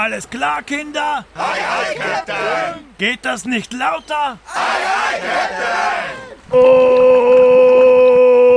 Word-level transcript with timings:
Alles 0.00 0.30
klar, 0.30 0.62
Kinder? 0.62 1.26
Hi, 1.36 1.60
hi, 1.60 1.94
Captain! 1.94 2.86
Geht 2.96 3.18
das 3.22 3.44
nicht 3.44 3.74
lauter? 3.74 4.38
Hi, 4.46 4.80
hi, 4.82 5.20
Captain! 5.20 6.58
Oh! 6.58 7.50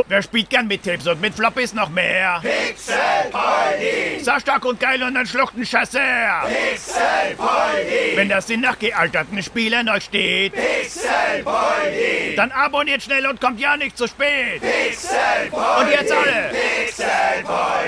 Wer 0.08 0.22
spielt 0.22 0.50
gern 0.50 0.68
mit 0.68 0.84
Tipps 0.84 1.06
und 1.06 1.20
mit 1.20 1.36
Floppies 1.36 1.74
noch 1.74 1.90
mehr? 1.90 2.40
Pixel 2.42 2.96
Poldi! 3.30 4.24
So 4.24 4.40
stark 4.40 4.64
und 4.64 4.80
geil 4.80 5.04
und 5.04 5.18
ein 5.18 5.26
Schluchtenchasseur! 5.26 6.44
Pixel 6.46 7.36
Poldi! 7.36 8.16
Wenn 8.16 8.30
das 8.30 8.50
in 8.50 8.62
nach 8.62 8.80
gealterten 8.80 9.44
Spielen 9.44 9.90
euch 9.90 10.06
steht, 10.06 10.54
Pixel 10.54 11.44
Poldi! 11.44 12.36
dann 12.38 12.54
abonniert 12.54 13.04
schnell 13.04 13.26
und 13.28 13.42
kommt 13.42 13.60
ja 13.60 13.76
nicht 13.76 13.98
zu 13.98 14.08
spät! 14.08 14.62
Pixel 14.62 15.50
Poldi! 15.52 15.82
Und 15.82 15.92
jetzt 15.92 16.12
alle! 16.14 16.52
Pixel 16.54 17.44
Poldi! 17.44 17.83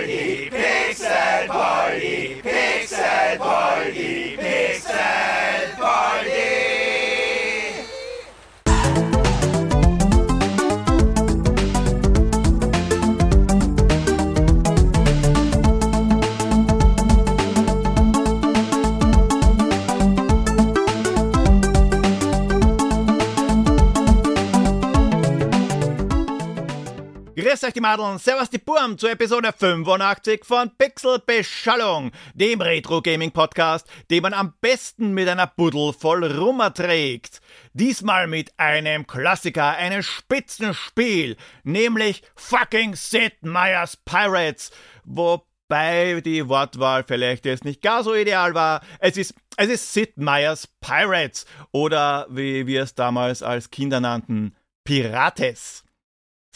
Grüß 27.55 27.63
euch 27.63 27.73
die 27.73 27.79
Madeln, 27.79 28.17
servus 28.17 28.49
die 28.49 28.57
Burm 28.57 28.97
zur 28.97 29.11
Episode 29.11 29.53
85 29.57 30.43
von 30.43 30.69
Pixel 30.77 31.19
Beschallung, 31.25 32.11
dem 32.33 32.59
Retro-Gaming-Podcast, 32.59 33.87
den 34.11 34.23
man 34.23 34.33
am 34.33 34.55
besten 34.59 35.13
mit 35.13 35.29
einer 35.29 35.47
Buddel 35.47 35.93
voll 35.93 36.25
Rummer 36.25 36.73
trägt. 36.73 37.39
Diesmal 37.71 38.27
mit 38.27 38.51
einem 38.59 39.07
Klassiker, 39.07 39.69
einem 39.69 40.03
Spitzenspiel, 40.03 41.37
nämlich 41.63 42.23
fucking 42.35 42.93
Sid 42.93 43.41
Meier's 43.43 43.95
Pirates, 43.95 44.71
wobei 45.05 46.19
die 46.25 46.49
Wortwahl 46.49 47.05
vielleicht 47.07 47.45
jetzt 47.45 47.63
nicht 47.63 47.81
gar 47.81 48.03
so 48.03 48.13
ideal 48.13 48.53
war. 48.53 48.81
Es 48.99 49.15
ist, 49.15 49.33
es 49.55 49.69
ist 49.69 49.93
Sid 49.93 50.17
Meier's 50.17 50.67
Pirates 50.81 51.45
oder 51.71 52.27
wie 52.29 52.67
wir 52.67 52.83
es 52.83 52.95
damals 52.95 53.41
als 53.41 53.71
Kinder 53.71 54.01
nannten, 54.01 54.53
Pirates. 54.83 55.84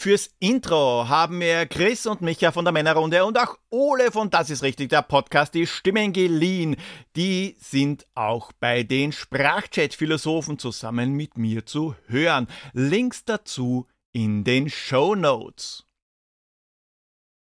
Fürs 0.02 0.30
Intro 0.38 1.10
haben 1.10 1.36
mir 1.36 1.66
Chris 1.66 2.06
und 2.06 2.22
Micha 2.22 2.52
von 2.52 2.64
der 2.64 2.72
Männerrunde 2.72 3.22
und 3.22 3.38
auch 3.38 3.58
Ole 3.68 4.10
von 4.10 4.30
Das 4.30 4.48
ist 4.48 4.62
richtig, 4.62 4.88
der 4.88 5.02
Podcast, 5.02 5.52
die 5.52 5.66
Stimmen 5.66 6.14
geliehen. 6.14 6.76
Die 7.16 7.54
sind 7.60 8.06
auch 8.14 8.50
bei 8.52 8.82
den 8.82 9.12
Sprachchat-Philosophen 9.12 10.58
zusammen 10.58 11.12
mit 11.12 11.36
mir 11.36 11.66
zu 11.66 11.94
hören. 12.06 12.46
Links 12.72 13.26
dazu 13.26 13.88
in 14.12 14.42
den 14.42 14.70
Show 14.70 15.14
Notes. 15.14 15.84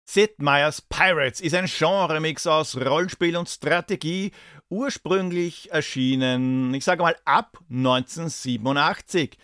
Sid 0.09 0.41
Meier's 0.41 0.81
Pirates 0.81 1.43
ist 1.43 1.55
ein 1.55 1.67
Genremix 1.67 2.47
aus 2.47 2.75
Rollenspiel 2.75 3.37
und 3.37 3.51
Strategie, 3.51 4.33
ursprünglich 4.71 5.73
erschienen, 5.73 6.73
ich 6.73 6.85
sage 6.85 7.03
mal 7.03 7.17
ab 7.27 7.59
1987 7.69 9.37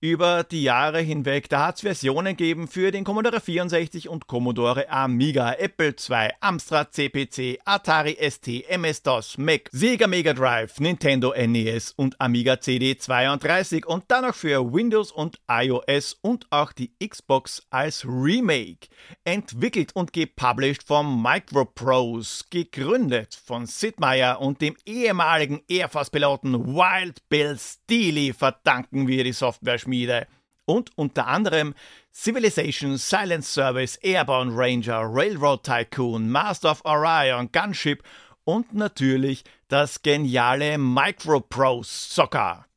über 0.00 0.44
die 0.44 0.62
Jahre 0.62 1.00
hinweg. 1.00 1.48
Da 1.48 1.66
hat 1.66 1.76
es 1.76 1.80
Versionen 1.80 2.36
gegeben 2.36 2.68
für 2.68 2.90
den 2.92 3.04
Commodore 3.04 3.40
64 3.40 4.08
und 4.08 4.26
Commodore 4.26 4.88
Amiga, 4.88 5.52
Apple 5.54 5.94
II, 6.08 6.30
Amstrad 6.40 6.94
CPC, 6.94 7.58
Atari 7.64 8.16
ST, 8.20 8.68
MS-DOS, 8.68 9.38
Mac, 9.38 9.68
Sega 9.72 10.06
Mega 10.06 10.32
Drive, 10.32 10.78
Nintendo 10.78 11.34
NES 11.34 11.92
und 11.96 12.20
Amiga 12.20 12.54
CD32 12.54 13.84
und 13.86 14.04
dann 14.08 14.24
noch 14.24 14.34
für 14.34 14.72
Windows 14.72 15.10
und 15.10 15.40
iOS 15.50 16.16
und 16.22 16.46
auch 16.50 16.72
die 16.72 16.92
Xbox 17.04 17.66
als 17.70 18.04
Remake. 18.04 18.88
Entwickelt 19.24 19.94
und 19.94 20.12
gepublished 20.12 20.84
von 20.84 21.20
Microprose, 21.20 22.44
gegründet 22.50 23.34
von 23.44 23.66
Sid 23.66 23.98
Meier 23.98 24.40
und 24.40 24.60
dem 24.60 24.76
ehemaligen 24.86 25.62
Air 25.68 25.88
Force-Piloten 25.88 26.66
Wild 26.66 27.28
Bill 27.28 27.58
Steely 27.58 28.32
verdanken 28.32 29.08
wir 29.08 29.24
die 29.24 29.32
Software 29.32 29.78
Schmiede 29.88 30.26
und 30.66 30.90
unter 30.96 31.26
anderem 31.26 31.74
Civilization, 32.12 32.98
Silent 32.98 33.44
Service, 33.44 33.96
Airborne 34.02 34.52
Ranger, 34.54 35.02
Railroad 35.02 35.62
Tycoon, 35.62 36.30
Master 36.30 36.72
of 36.72 36.84
Orion, 36.84 37.50
Gunship 37.50 38.02
und 38.44 38.74
natürlich 38.74 39.44
das 39.68 40.02
geniale 40.02 40.76
Microprose 40.76 41.90
Soccer. 41.90 42.67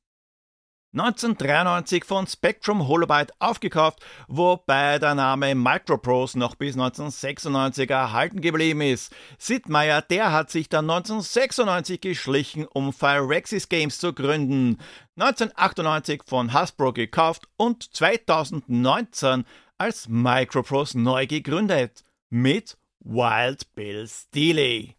1993 0.94 2.04
von 2.04 2.28
Spectrum 2.28 2.86
Holobyte 2.86 3.32
aufgekauft, 3.40 4.00
wobei 4.28 5.00
der 5.00 5.16
Name 5.16 5.56
Microprose 5.56 6.38
noch 6.38 6.56
bis 6.56 6.74
1996 6.74 7.90
erhalten 7.90 8.42
geblieben 8.42 8.82
ist. 8.82 9.16
Sid 9.38 9.70
Meier, 9.70 10.02
der 10.02 10.34
hat 10.34 10.52
sich 10.52 10.68
dann 10.68 10.90
1996 10.90 12.02
geschlichen, 12.02 12.66
um 12.66 12.92
Phyrexis 12.92 13.70
Games 13.70 14.00
zu 14.00 14.12
gründen. 14.12 14.80
1998 15.16 16.24
von 16.26 16.52
Hasbro 16.52 16.92
gekauft 16.92 17.48
und 17.56 17.96
2019 17.96 19.46
als 19.78 20.10
Microprose 20.10 21.00
neu 21.00 21.26
gegründet. 21.26 22.04
Mit 22.30 22.78
Wild 23.00 23.74
Bill 23.76 24.08
Steely. 24.10 24.98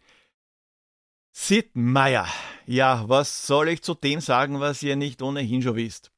Sid 1.34 1.74
Meier. 1.74 2.28
Ja, 2.66 3.08
was 3.08 3.46
soll 3.46 3.70
ich 3.70 3.82
zu 3.82 3.94
dem 3.94 4.20
sagen, 4.20 4.60
was 4.60 4.82
ihr 4.82 4.96
nicht 4.96 5.22
ohnehin 5.22 5.62
schon 5.62 5.76
wisst? 5.76 6.12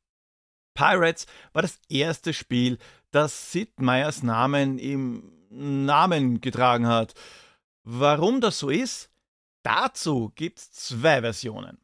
Pirates 0.74 1.26
war 1.52 1.62
das 1.62 1.78
erste 1.88 2.34
Spiel, 2.34 2.78
das 3.12 3.52
Sid 3.52 3.80
Meiers 3.80 4.24
Namen 4.24 4.76
im 4.78 5.32
Namen 5.50 6.40
getragen 6.40 6.88
hat. 6.88 7.14
Warum 7.84 8.40
das 8.40 8.58
so 8.58 8.70
ist? 8.70 9.08
Dazu 9.62 10.32
gibt's 10.34 10.72
zwei 10.72 11.20
Versionen. 11.20 11.78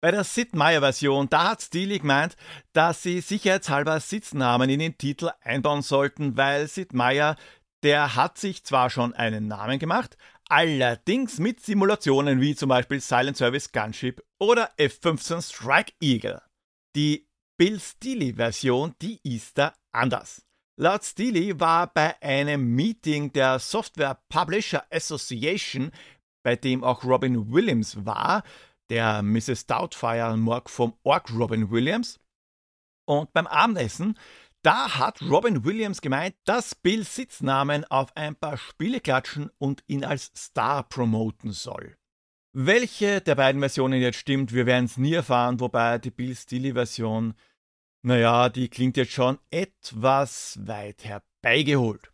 Bei 0.00 0.10
der 0.10 0.24
Sid 0.24 0.54
Meier 0.54 0.80
Version, 0.80 1.28
da 1.28 1.50
hat 1.50 1.60
Steely 1.60 1.98
gemeint, 1.98 2.36
dass 2.72 3.02
sie 3.02 3.20
sicherheitshalber 3.20 4.00
Sitznamen 4.00 4.70
in 4.70 4.78
den 4.78 4.96
Titel 4.96 5.30
einbauen 5.42 5.82
sollten, 5.82 6.36
weil 6.36 6.66
Sid 6.66 6.94
Meier, 6.94 7.36
der 7.82 8.16
hat 8.16 8.38
sich 8.38 8.64
zwar 8.64 8.88
schon 8.90 9.12
einen 9.12 9.48
Namen 9.48 9.78
gemacht, 9.78 10.16
Allerdings 10.50 11.38
mit 11.38 11.60
Simulationen 11.60 12.40
wie 12.40 12.54
zum 12.54 12.70
Beispiel 12.70 13.00
Silent 13.00 13.36
Service 13.36 13.70
Gunship 13.70 14.24
oder 14.40 14.70
F-15 14.78 15.42
Strike 15.42 15.92
Eagle. 16.00 16.40
Die 16.96 17.28
Bill 17.58 17.78
Steely 17.78 18.32
Version, 18.32 18.94
die 19.02 19.20
ist 19.22 19.58
da 19.58 19.74
anders. 19.92 20.46
Laut 20.80 21.04
Steely 21.04 21.60
war 21.60 21.92
bei 21.92 22.20
einem 22.22 22.74
Meeting 22.74 23.32
der 23.32 23.58
Software 23.58 24.22
Publisher 24.30 24.86
Association, 24.90 25.90
bei 26.42 26.56
dem 26.56 26.82
auch 26.82 27.04
Robin 27.04 27.52
Williams 27.52 28.06
war, 28.06 28.42
der 28.88 29.22
Mrs. 29.22 29.66
Doubtfire 29.66 30.34
Morg 30.38 30.70
vom 30.70 30.94
Org 31.02 31.30
Robin 31.30 31.70
Williams, 31.70 32.20
und 33.08 33.32
beim 33.32 33.46
Abendessen 33.46 34.18
da 34.62 34.98
hat 34.98 35.22
Robin 35.22 35.64
Williams 35.64 36.00
gemeint, 36.00 36.34
dass 36.44 36.74
Bill 36.74 37.04
Sitznamen 37.04 37.84
auf 37.84 38.16
ein 38.16 38.34
paar 38.34 38.56
Spiele 38.56 39.00
klatschen 39.00 39.50
und 39.58 39.84
ihn 39.86 40.04
als 40.04 40.32
Star 40.36 40.82
promoten 40.88 41.52
soll. 41.52 41.96
Welche 42.52 43.20
der 43.20 43.34
beiden 43.34 43.60
Versionen 43.60 44.00
jetzt 44.00 44.18
stimmt, 44.18 44.52
wir 44.52 44.66
werden 44.66 44.86
es 44.86 44.96
nie 44.96 45.14
erfahren, 45.14 45.60
wobei 45.60 45.98
die 45.98 46.10
Bill 46.10 46.34
Steely 46.34 46.72
Version, 46.72 47.34
naja, 48.02 48.48
die 48.48 48.68
klingt 48.68 48.96
jetzt 48.96 49.12
schon 49.12 49.38
etwas 49.50 50.58
weit 50.66 51.04
herbeigeholt. 51.04 52.12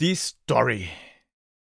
Die 0.00 0.14
Story. 0.14 0.88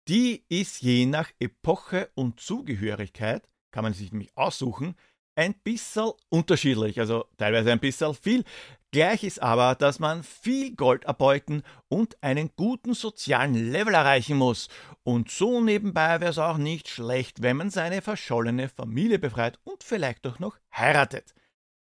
Die 0.08 0.44
ist 0.50 0.82
je 0.82 1.06
nach 1.06 1.32
Epoche 1.40 2.10
und 2.16 2.40
Zugehörigkeit, 2.40 3.48
kann 3.72 3.84
man 3.84 3.94
sich 3.94 4.12
nämlich 4.12 4.36
aussuchen, 4.36 4.96
ein 5.36 5.54
bisschen 5.54 6.12
unterschiedlich, 6.30 7.00
also 7.00 7.26
teilweise 7.38 7.72
ein 7.72 7.80
bisschen 7.80 8.14
viel. 8.14 8.44
Gleich 8.92 9.24
ist 9.24 9.42
aber, 9.42 9.76
dass 9.76 10.00
man 10.00 10.24
viel 10.24 10.76
Gold 10.76 11.04
erbeuten 11.06 11.62
und 11.90 12.18
einen 12.24 12.50
guten 12.56 12.96
sozialen 12.96 13.72
Level 13.72 13.94
erreichen 13.94 14.36
muss. 14.36 14.68
Und 15.04 15.30
so 15.30 15.62
nebenbei 15.62 16.20
wäre 16.20 16.32
es 16.32 16.40
auch 16.40 16.58
nicht 16.58 16.88
schlecht, 16.88 17.44
wenn 17.44 17.58
man 17.58 17.70
seine 17.70 18.02
verschollene 18.02 18.68
Familie 18.68 19.20
befreit 19.20 19.60
und 19.64 19.84
vielleicht 19.84 20.26
auch 20.26 20.40
noch 20.40 20.58
heiratet. 20.76 21.36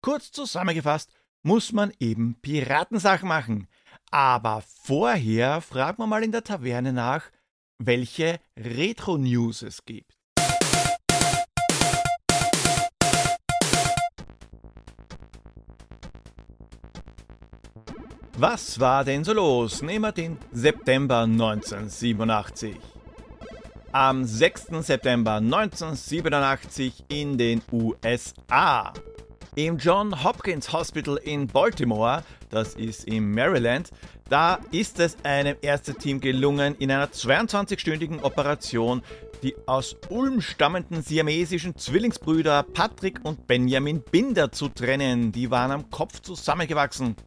Kurz 0.02 0.32
zusammengefasst, 0.32 1.12
muss 1.44 1.74
man 1.74 1.92
eben 2.00 2.36
Piratensachen 2.42 3.28
machen. 3.28 3.68
Aber 4.10 4.64
vorher 4.66 5.60
fragt 5.60 6.00
man 6.00 6.08
mal 6.08 6.24
in 6.24 6.32
der 6.32 6.46
Taverne 6.46 6.94
nach, 6.94 7.26
welche 7.80 8.40
Retro-News 8.58 9.62
es 9.64 9.84
gibt. 9.84 10.23
Was 18.45 18.78
war 18.78 19.06
denn 19.06 19.24
so 19.24 19.31
los? 19.31 19.81
Nehmen 19.81 20.04
wir 20.04 20.12
den 20.12 20.38
September 20.51 21.19
1987. 21.19 22.75
am 23.94 24.25
6. 24.25 24.66
September 24.81 25.36
1987 25.36 27.06
in 27.07 27.38
den 27.38 27.62
USA. 27.72 28.92
Im 29.56 29.78
John 29.78 30.25
Hopkins 30.25 30.74
Hospital 30.74 31.16
in 31.24 31.48
Baltimore, 31.48 32.25
das 32.50 32.75
ist 32.75 33.06
in 33.06 33.34
Maryland, 33.34 33.92
da 34.28 34.60
ist 34.74 35.00
es 35.00 35.16
einem 35.24 35.56
Ärzteteam 35.62 36.19
gelungen, 36.19 36.75
in 36.80 36.92
einer 36.92 37.07
22-stündigen 37.07 38.24
Operation 38.24 39.04
die 39.44 39.56
aus 39.66 39.98
Ulm 40.10 40.42
stammenden 40.42 41.04
siamesischen 41.04 41.75
Zwillingsbrüder 41.75 42.63
Patrick 42.63 43.19
und 43.24 43.45
Benjamin 43.45 44.01
Binder 44.01 44.51
zu 44.51 44.69
trennen. 44.69 45.34
Die 45.34 45.51
waren 45.51 45.72
am 45.72 45.90
Kopf 45.92 46.22
zusammengewachsen. 46.22 47.18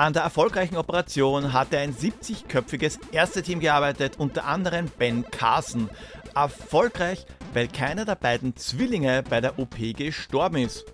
An 0.00 0.12
der 0.12 0.22
erfolgreichen 0.22 0.76
Operation 0.76 1.52
hatte 1.52 1.76
ein 1.76 1.92
70-köpfiges 1.92 3.00
Ärzteteam 3.10 3.58
gearbeitet, 3.58 4.14
unter 4.16 4.44
anderem 4.44 4.86
Ben 4.96 5.28
Carson. 5.28 5.90
Erfolgreich, 6.36 7.26
weil 7.52 7.66
keiner 7.66 8.04
der 8.04 8.14
beiden 8.14 8.54
Zwillinge 8.54 9.24
bei 9.28 9.40
der 9.40 9.58
OP 9.58 9.74
gestorben 9.96 10.58
ist. 10.58 10.84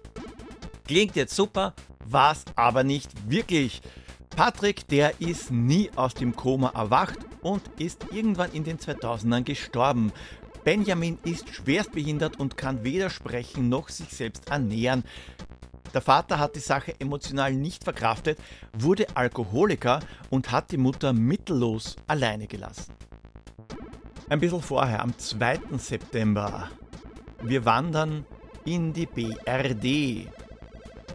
Klingt 0.88 1.16
jetzt 1.16 1.36
super, 1.36 1.74
war's 2.06 2.46
aber 2.56 2.82
nicht 2.82 3.10
wirklich. 3.30 3.82
Patrick, 4.34 4.88
der 4.88 5.20
ist 5.20 5.50
nie 5.50 5.90
aus 5.96 6.14
dem 6.14 6.34
Koma 6.34 6.70
erwacht 6.74 7.18
und 7.42 7.60
ist 7.78 8.06
irgendwann 8.10 8.52
in 8.52 8.64
den 8.64 8.78
2000ern 8.78 9.42
gestorben. 9.42 10.14
Benjamin 10.64 11.18
ist 11.24 11.54
schwerstbehindert 11.54 12.40
und 12.40 12.56
kann 12.56 12.84
weder 12.84 13.10
sprechen 13.10 13.68
noch 13.68 13.90
sich 13.90 14.08
selbst 14.08 14.48
ernähren. 14.48 15.04
Der 15.94 16.02
Vater 16.02 16.40
hat 16.40 16.56
die 16.56 16.60
Sache 16.60 16.92
emotional 16.98 17.54
nicht 17.54 17.84
verkraftet, 17.84 18.38
wurde 18.72 19.06
Alkoholiker 19.14 20.00
und 20.28 20.50
hat 20.50 20.72
die 20.72 20.76
Mutter 20.76 21.12
mittellos 21.12 21.94
alleine 22.08 22.48
gelassen. 22.48 22.92
Ein 24.28 24.40
bisschen 24.40 24.60
vorher, 24.60 25.00
am 25.00 25.16
2. 25.16 25.60
September. 25.78 26.68
Wir 27.42 27.64
wandern 27.64 28.26
in 28.64 28.92
die 28.92 29.06
BRD. 29.06 30.28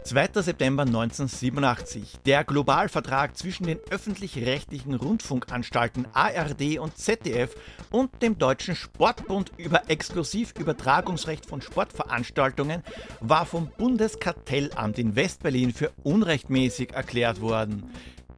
2. 0.02 0.42
September 0.42 0.82
1987. 0.82 2.20
Der 2.26 2.42
Globalvertrag 2.44 3.36
zwischen 3.36 3.66
den 3.66 3.78
öffentlich-rechtlichen 3.90 4.94
Rundfunkanstalten 4.94 6.06
ARD 6.12 6.78
und 6.78 6.96
ZDF 6.96 7.54
und 7.90 8.22
dem 8.22 8.38
Deutschen 8.38 8.74
Sportbund 8.74 9.52
über 9.56 9.88
Exklusivübertragungsrecht 9.88 11.46
von 11.46 11.60
Sportveranstaltungen 11.60 12.82
war 13.20 13.46
vom 13.46 13.70
Bundeskartellamt 13.76 14.98
in 14.98 15.16
Westberlin 15.16 15.72
für 15.72 15.92
unrechtmäßig 16.02 16.92
erklärt 16.92 17.40
worden. 17.40 17.90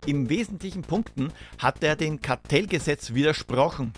In 0.05 0.29
wesentlichen 0.29 0.83
Punkten 0.83 1.33
hat 1.59 1.83
er 1.85 1.97
dem 1.97 2.21
Kartellgesetz 2.21 3.15
widersprochen. 3.15 3.93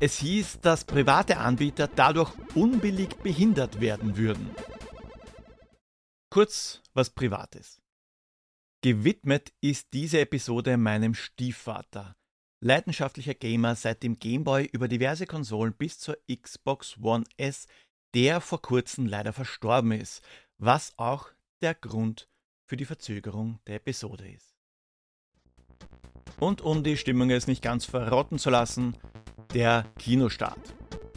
Es 0.00 0.18
hieß, 0.18 0.60
dass 0.60 0.84
private 0.84 1.38
Anbieter 1.38 1.88
dadurch 1.94 2.32
unbillig 2.54 3.16
behindert 3.16 3.80
werden 3.80 4.16
würden. 4.16 4.50
Kurz 6.34 6.82
was 6.94 7.10
Privates. 7.10 7.80
Gewidmet 8.82 9.52
ist 9.60 9.92
diese 9.92 10.18
Episode 10.18 10.76
meinem 10.76 11.14
Stiefvater, 11.14 12.16
leidenschaftlicher 12.60 13.34
Gamer 13.34 13.76
seit 13.76 14.02
dem 14.02 14.18
Gameboy 14.18 14.64
über 14.64 14.88
diverse 14.88 15.26
Konsolen 15.26 15.74
bis 15.74 16.00
zur 16.00 16.16
Xbox 16.26 16.98
One 17.00 17.22
S, 17.36 17.68
der 18.14 18.40
vor 18.40 18.60
kurzem 18.60 19.06
leider 19.06 19.32
verstorben 19.32 19.92
ist, 19.92 20.24
was 20.58 20.92
auch 20.96 21.28
der 21.62 21.76
Grund 21.76 22.28
für 22.66 22.76
die 22.76 22.84
Verzögerung 22.84 23.60
der 23.68 23.76
Episode 23.76 24.28
ist. 24.28 24.56
Und 26.40 26.62
um 26.62 26.82
die 26.82 26.96
Stimmung 26.96 27.30
jetzt 27.30 27.46
nicht 27.46 27.62
ganz 27.62 27.84
verrotten 27.84 28.40
zu 28.40 28.50
lassen, 28.50 28.96
der 29.52 29.86
Kinostart. 30.00 30.74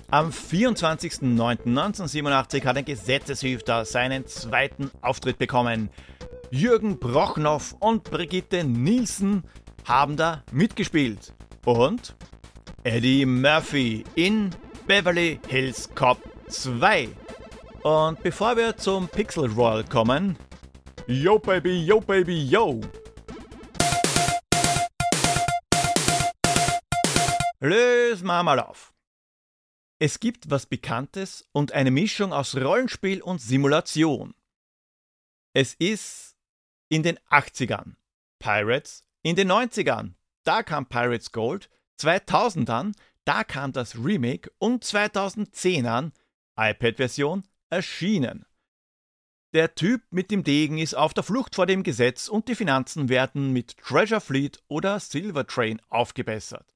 Am 0.09 0.29
24.09.1987 0.29 2.63
hat 2.63 2.77
ein 2.77 2.85
Gesetzeshüfter 2.85 3.83
seinen 3.83 4.25
zweiten 4.25 4.89
Auftritt 5.01 5.37
bekommen. 5.37 5.89
Jürgen 6.49 6.97
Brochnow 6.97 7.75
und 7.81 8.05
Brigitte 8.05 8.63
Nielsen 8.63 9.43
haben 9.85 10.15
da 10.15 10.43
mitgespielt. 10.53 11.33
Und 11.65 12.15
Eddie 12.83 13.25
Murphy 13.25 14.05
in 14.15 14.51
Beverly 14.87 15.41
Hills 15.49 15.89
Cop 15.93 16.19
2. 16.47 17.09
Und 17.83 18.23
bevor 18.23 18.55
wir 18.55 18.77
zum 18.77 19.09
Pixel 19.09 19.51
Roll 19.51 19.83
kommen, 19.83 20.37
Yo 21.07 21.37
Baby, 21.37 21.83
Yo 21.83 21.99
Baby, 21.99 22.45
Yo! 22.45 22.79
Lösen 27.59 28.27
wir 28.27 28.43
mal 28.43 28.61
auf. 28.61 28.93
Es 29.99 30.19
gibt 30.19 30.51
was 30.51 30.67
Bekanntes 30.67 31.47
und 31.53 31.71
eine 31.71 31.89
Mischung 31.89 32.31
aus 32.31 32.55
Rollenspiel 32.55 33.21
und 33.21 33.41
Simulation. 33.41 34.35
Es 35.53 35.73
ist 35.73 36.37
in 36.87 37.01
den 37.01 37.17
80ern 37.29 37.95
Pirates, 38.37 39.03
in 39.23 39.35
den 39.35 39.51
90ern, 39.51 40.13
da 40.43 40.61
kam 40.61 40.85
Pirates 40.85 41.31
Gold, 41.31 41.69
2000ern, 41.99 42.93
da 43.25 43.43
kam 43.43 43.71
das 43.71 43.95
Remake 43.95 44.51
und 44.59 44.85
2010ern, 44.85 46.11
iPad-Version, 46.55 47.43
erschienen. 47.71 48.45
Der 49.53 49.73
Typ 49.73 50.03
mit 50.11 50.29
dem 50.29 50.43
Degen 50.43 50.77
ist 50.77 50.93
auf 50.93 51.15
der 51.15 51.23
Flucht 51.23 51.55
vor 51.55 51.65
dem 51.65 51.81
Gesetz 51.81 52.27
und 52.27 52.47
die 52.47 52.55
Finanzen 52.55 53.09
werden 53.09 53.51
mit 53.51 53.77
Treasure 53.77 54.21
Fleet 54.21 54.61
oder 54.67 54.99
Silver 54.99 55.47
Train 55.47 55.81
aufgebessert. 55.89 56.75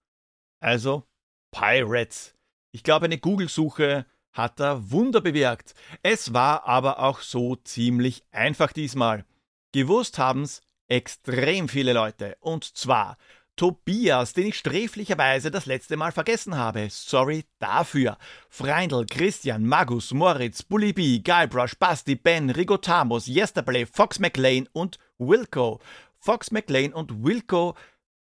Also 0.60 1.08
Pirates. 1.52 2.34
Ich 2.72 2.84
glaube, 2.84 3.06
eine 3.06 3.18
Google-Suche 3.18 4.06
hat 4.32 4.60
da 4.60 4.92
Wunder 4.92 5.22
bewirkt. 5.22 5.74
Es 6.04 6.34
war 6.34 6.66
aber 6.66 7.00
auch 7.00 7.20
so 7.20 7.58
ziemlich 7.58 8.24
einfach 8.32 8.72
diesmal. 8.72 9.26
Gewusst 9.74 10.18
haben's 10.18 10.62
extrem 10.88 11.68
viele 11.68 11.94
Leute. 11.94 12.38
Und 12.40 12.64
zwar 12.64 13.18
Tobias, 13.58 14.34
den 14.34 14.48
ich 14.48 14.58
sträflicherweise 14.58 15.52
das 15.52 15.66
letzte 15.66 15.98
Mal 15.98 16.12
vergessen 16.12 16.58
habe. 16.58 16.88
Sorry 16.90 17.44
dafür. 17.60 18.18
Freindl, 18.50 19.06
Christian, 19.06 19.66
Magus, 19.66 20.14
Moritz, 20.14 20.64
Bully 20.64 20.94
B, 20.94 21.20
Guybrush, 21.20 21.76
Basti, 21.78 22.16
Ben, 22.16 22.50
Rigotamos, 22.50 23.28
Yesterplay, 23.28 23.86
Fox 23.86 24.20
McLean 24.20 24.68
und 24.72 24.98
Wilco. 25.18 25.80
Fox 26.18 26.52
McLean 26.52 26.94
und 26.94 27.24
Wilco 27.24 27.76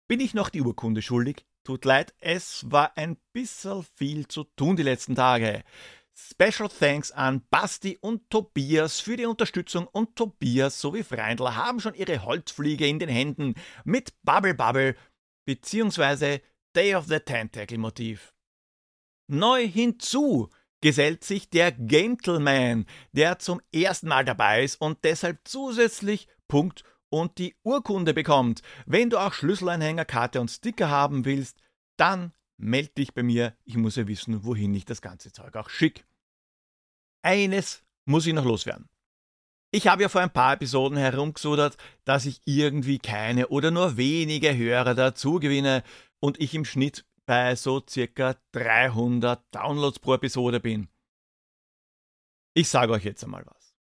bin 0.08 0.20
ich 0.20 0.34
noch 0.34 0.48
die 0.48 0.62
Urkunde 0.62 1.02
schuldig? 1.02 1.44
Tut 1.64 1.84
leid, 1.84 2.14
es 2.20 2.64
war 2.70 2.96
ein 2.96 3.16
bisschen 3.32 3.84
viel 3.96 4.26
zu 4.26 4.44
tun 4.44 4.76
die 4.76 4.82
letzten 4.82 5.14
Tage. 5.14 5.62
Special 6.14 6.68
Thanks 6.68 7.12
an 7.12 7.46
Basti 7.50 7.98
und 8.00 8.28
Tobias 8.30 9.00
für 9.00 9.16
die 9.16 9.26
Unterstützung 9.26 9.86
und 9.86 10.16
Tobias 10.16 10.80
sowie 10.80 11.02
Freundl 11.02 11.54
haben 11.54 11.80
schon 11.80 11.94
ihre 11.94 12.24
Holzfliege 12.24 12.86
in 12.86 12.98
den 12.98 13.08
Händen 13.08 13.54
mit 13.84 14.12
Bubble 14.22 14.54
Bubble 14.54 14.96
bzw. 15.46 16.40
Day 16.74 16.94
of 16.94 17.06
the 17.06 17.20
Tentacle 17.20 17.78
Motiv. 17.78 18.34
Neu 19.28 19.66
hinzu 19.66 20.50
gesellt 20.80 21.24
sich 21.24 21.50
der 21.50 21.72
Gentleman, 21.72 22.86
der 23.12 23.38
zum 23.38 23.60
ersten 23.72 24.08
Mal 24.08 24.24
dabei 24.24 24.64
ist 24.64 24.80
und 24.80 25.04
deshalb 25.04 25.40
zusätzlich 25.44 26.28
Punkt 26.48 26.84
und 27.10 27.38
die 27.38 27.54
Urkunde 27.62 28.14
bekommt. 28.14 28.62
Wenn 28.86 29.10
du 29.10 29.18
auch 29.18 29.34
Schlüsselanhänger, 29.34 30.04
Karte 30.04 30.40
und 30.40 30.48
Sticker 30.48 30.88
haben 30.88 31.24
willst, 31.24 31.58
dann 31.96 32.32
meld 32.56 32.96
dich 32.96 33.12
bei 33.12 33.22
mir. 33.22 33.56
Ich 33.64 33.76
muss 33.76 33.96
ja 33.96 34.06
wissen, 34.06 34.44
wohin 34.44 34.74
ich 34.74 34.84
das 34.84 35.02
ganze 35.02 35.32
Zeug 35.32 35.56
auch 35.56 35.68
schicke. 35.68 36.04
Eines 37.22 37.82
muss 38.06 38.26
ich 38.26 38.32
noch 38.32 38.44
loswerden. 38.44 38.88
Ich 39.72 39.86
habe 39.86 40.02
ja 40.02 40.08
vor 40.08 40.20
ein 40.20 40.32
paar 40.32 40.54
Episoden 40.54 40.98
herumgesudert, 40.98 41.76
dass 42.04 42.26
ich 42.26 42.40
irgendwie 42.44 42.98
keine 42.98 43.48
oder 43.48 43.70
nur 43.70 43.96
wenige 43.96 44.56
Hörer 44.56 44.94
dazu 44.94 45.38
gewinne 45.38 45.84
und 46.18 46.40
ich 46.40 46.54
im 46.54 46.64
Schnitt 46.64 47.04
bei 47.24 47.54
so 47.54 47.80
circa 47.88 48.36
300 48.52 49.44
Downloads 49.54 50.00
pro 50.00 50.14
Episode 50.14 50.58
bin. 50.58 50.88
Ich 52.54 52.68
sage 52.68 52.92
euch 52.92 53.04
jetzt 53.04 53.22
einmal 53.22 53.46
was. 53.46 53.76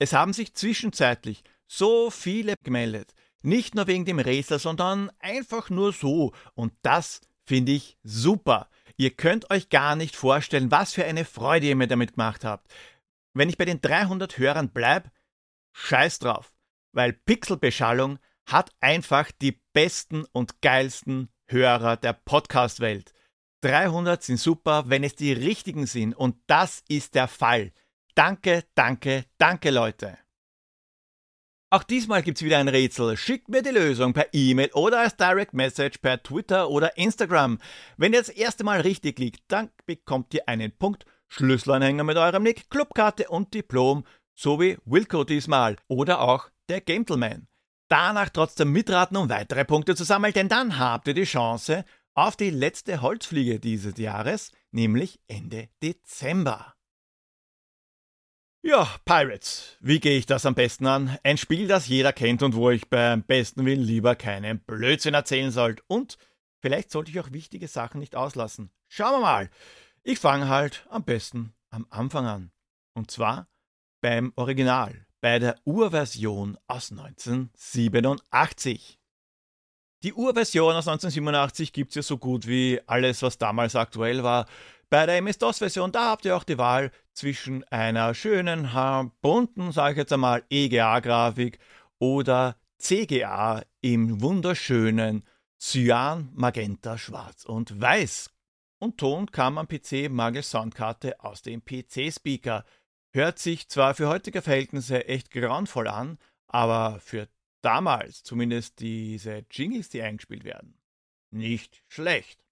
Es 0.00 0.12
haben 0.12 0.32
sich 0.32 0.54
zwischenzeitlich 0.54 1.44
so 1.70 2.10
viele 2.10 2.54
gemeldet. 2.64 3.14
Nicht 3.42 3.74
nur 3.74 3.86
wegen 3.86 4.04
dem 4.04 4.18
Rätsel, 4.18 4.58
sondern 4.58 5.10
einfach 5.20 5.70
nur 5.70 5.92
so. 5.92 6.32
Und 6.54 6.72
das 6.82 7.20
finde 7.46 7.72
ich 7.72 7.96
super. 8.02 8.68
Ihr 8.96 9.10
könnt 9.10 9.50
euch 9.50 9.70
gar 9.70 9.96
nicht 9.96 10.16
vorstellen, 10.16 10.70
was 10.70 10.92
für 10.92 11.04
eine 11.04 11.24
Freude 11.24 11.66
ihr 11.66 11.76
mir 11.76 11.86
damit 11.86 12.14
gemacht 12.14 12.44
habt. 12.44 12.70
Wenn 13.34 13.48
ich 13.48 13.56
bei 13.56 13.64
den 13.64 13.80
300 13.80 14.36
Hörern 14.36 14.70
bleibe, 14.70 15.10
scheiß 15.72 16.18
drauf. 16.18 16.52
Weil 16.92 17.12
Pixelbeschallung 17.12 18.18
hat 18.46 18.72
einfach 18.80 19.30
die 19.30 19.60
besten 19.72 20.24
und 20.32 20.60
geilsten 20.60 21.30
Hörer 21.46 21.96
der 21.96 22.14
Podcast-Welt. 22.14 23.14
300 23.62 24.22
sind 24.22 24.38
super, 24.38 24.84
wenn 24.88 25.04
es 25.04 25.14
die 25.14 25.32
richtigen 25.32 25.86
sind. 25.86 26.14
Und 26.14 26.36
das 26.48 26.82
ist 26.88 27.14
der 27.14 27.28
Fall. 27.28 27.72
Danke, 28.16 28.64
danke, 28.74 29.24
danke, 29.38 29.70
Leute. 29.70 30.18
Auch 31.72 31.84
diesmal 31.84 32.22
gibt's 32.22 32.42
wieder 32.42 32.58
ein 32.58 32.66
Rätsel. 32.66 33.16
Schickt 33.16 33.48
mir 33.48 33.62
die 33.62 33.70
Lösung 33.70 34.12
per 34.12 34.26
E-Mail 34.32 34.72
oder 34.74 34.98
als 34.98 35.16
Direct 35.16 35.54
Message 35.54 35.98
per 35.98 36.20
Twitter 36.20 36.68
oder 36.68 36.98
Instagram. 36.98 37.60
Wenn 37.96 38.12
ihr 38.12 38.18
das 38.18 38.28
erste 38.28 38.64
Mal 38.64 38.80
richtig 38.80 39.20
liegt, 39.20 39.44
dann 39.46 39.70
bekommt 39.86 40.34
ihr 40.34 40.48
einen 40.48 40.76
Punkt, 40.76 41.06
Schlüsselanhänger 41.28 42.02
mit 42.02 42.16
eurem 42.16 42.42
Nick, 42.42 42.70
Clubkarte 42.70 43.28
und 43.28 43.54
Diplom, 43.54 44.04
so 44.34 44.60
wie 44.60 44.78
Wilco 44.84 45.22
diesmal 45.22 45.76
oder 45.86 46.22
auch 46.22 46.50
der 46.68 46.80
Gentleman. 46.80 47.46
Danach 47.88 48.30
trotzdem 48.30 48.72
mitraten, 48.72 49.16
um 49.16 49.28
weitere 49.28 49.64
Punkte 49.64 49.94
zu 49.94 50.02
sammeln, 50.02 50.32
denn 50.32 50.48
dann 50.48 50.76
habt 50.76 51.06
ihr 51.06 51.14
die 51.14 51.22
Chance 51.22 51.84
auf 52.14 52.34
die 52.34 52.50
letzte 52.50 53.00
Holzfliege 53.00 53.60
dieses 53.60 53.96
Jahres, 53.96 54.50
nämlich 54.72 55.20
Ende 55.28 55.68
Dezember. 55.84 56.74
Ja, 58.62 58.86
Pirates. 59.06 59.78
Wie 59.80 60.00
gehe 60.00 60.18
ich 60.18 60.26
das 60.26 60.44
am 60.44 60.54
besten 60.54 60.86
an? 60.86 61.16
Ein 61.24 61.38
Spiel, 61.38 61.66
das 61.66 61.88
jeder 61.88 62.12
kennt 62.12 62.42
und 62.42 62.54
wo 62.54 62.68
ich 62.68 62.90
beim 62.90 63.22
besten 63.22 63.64
Willen 63.64 63.80
lieber 63.80 64.14
keinen 64.16 64.58
Blödsinn 64.58 65.14
erzählen 65.14 65.50
sollte. 65.50 65.82
Und 65.86 66.18
vielleicht 66.60 66.90
sollte 66.90 67.10
ich 67.10 67.18
auch 67.20 67.32
wichtige 67.32 67.68
Sachen 67.68 68.00
nicht 68.00 68.16
auslassen. 68.16 68.70
Schauen 68.86 69.12
wir 69.12 69.22
mal. 69.22 69.48
Ich 70.02 70.18
fange 70.18 70.48
halt 70.48 70.86
am 70.90 71.04
besten 71.04 71.54
am 71.70 71.86
Anfang 71.88 72.26
an. 72.26 72.52
Und 72.92 73.10
zwar 73.10 73.48
beim 74.02 74.34
Original 74.36 75.06
bei 75.22 75.38
der 75.38 75.56
Urversion 75.64 76.58
aus 76.66 76.90
1987. 76.90 78.99
Die 80.02 80.14
Urversion 80.14 80.74
aus 80.76 80.88
1987 80.88 81.74
gibt 81.74 81.90
es 81.90 81.96
ja 81.96 82.02
so 82.02 82.16
gut 82.16 82.46
wie 82.46 82.80
alles, 82.86 83.20
was 83.20 83.36
damals 83.36 83.76
aktuell 83.76 84.22
war. 84.22 84.46
Bei 84.88 85.04
der 85.04 85.18
MS-DOS-Version, 85.18 85.92
da 85.92 86.08
habt 86.08 86.24
ihr 86.24 86.34
auch 86.34 86.44
die 86.44 86.56
Wahl 86.56 86.90
zwischen 87.12 87.64
einer 87.64 88.14
schönen, 88.14 88.70
bunten, 89.20 89.72
sage 89.72 89.92
ich 89.92 89.98
jetzt 89.98 90.12
einmal, 90.14 90.42
EGA-Grafik 90.48 91.58
oder 91.98 92.56
CGA 92.78 93.62
im 93.82 94.22
wunderschönen 94.22 95.22
Cyan, 95.60 96.30
Magenta, 96.34 96.96
Schwarz 96.96 97.44
und 97.44 97.78
Weiß. 97.78 98.30
Und 98.78 98.96
Ton 98.96 99.30
kam 99.30 99.58
am 99.58 99.68
PC 99.68 100.08
mangels 100.10 100.50
Soundkarte 100.50 101.20
aus 101.20 101.42
dem 101.42 101.62
PC-Speaker. 101.62 102.64
Hört 103.12 103.38
sich 103.38 103.68
zwar 103.68 103.92
für 103.94 104.08
heutige 104.08 104.40
Verhältnisse 104.40 105.06
echt 105.06 105.30
grauenvoll 105.30 105.88
an, 105.88 106.16
aber 106.46 107.00
für 107.00 107.28
damals 107.62 108.22
zumindest 108.22 108.80
diese 108.80 109.44
Jingles, 109.50 109.88
die 109.88 110.02
eingespielt 110.02 110.44
werden, 110.44 110.80
nicht 111.30 111.82
schlecht. 111.88 112.44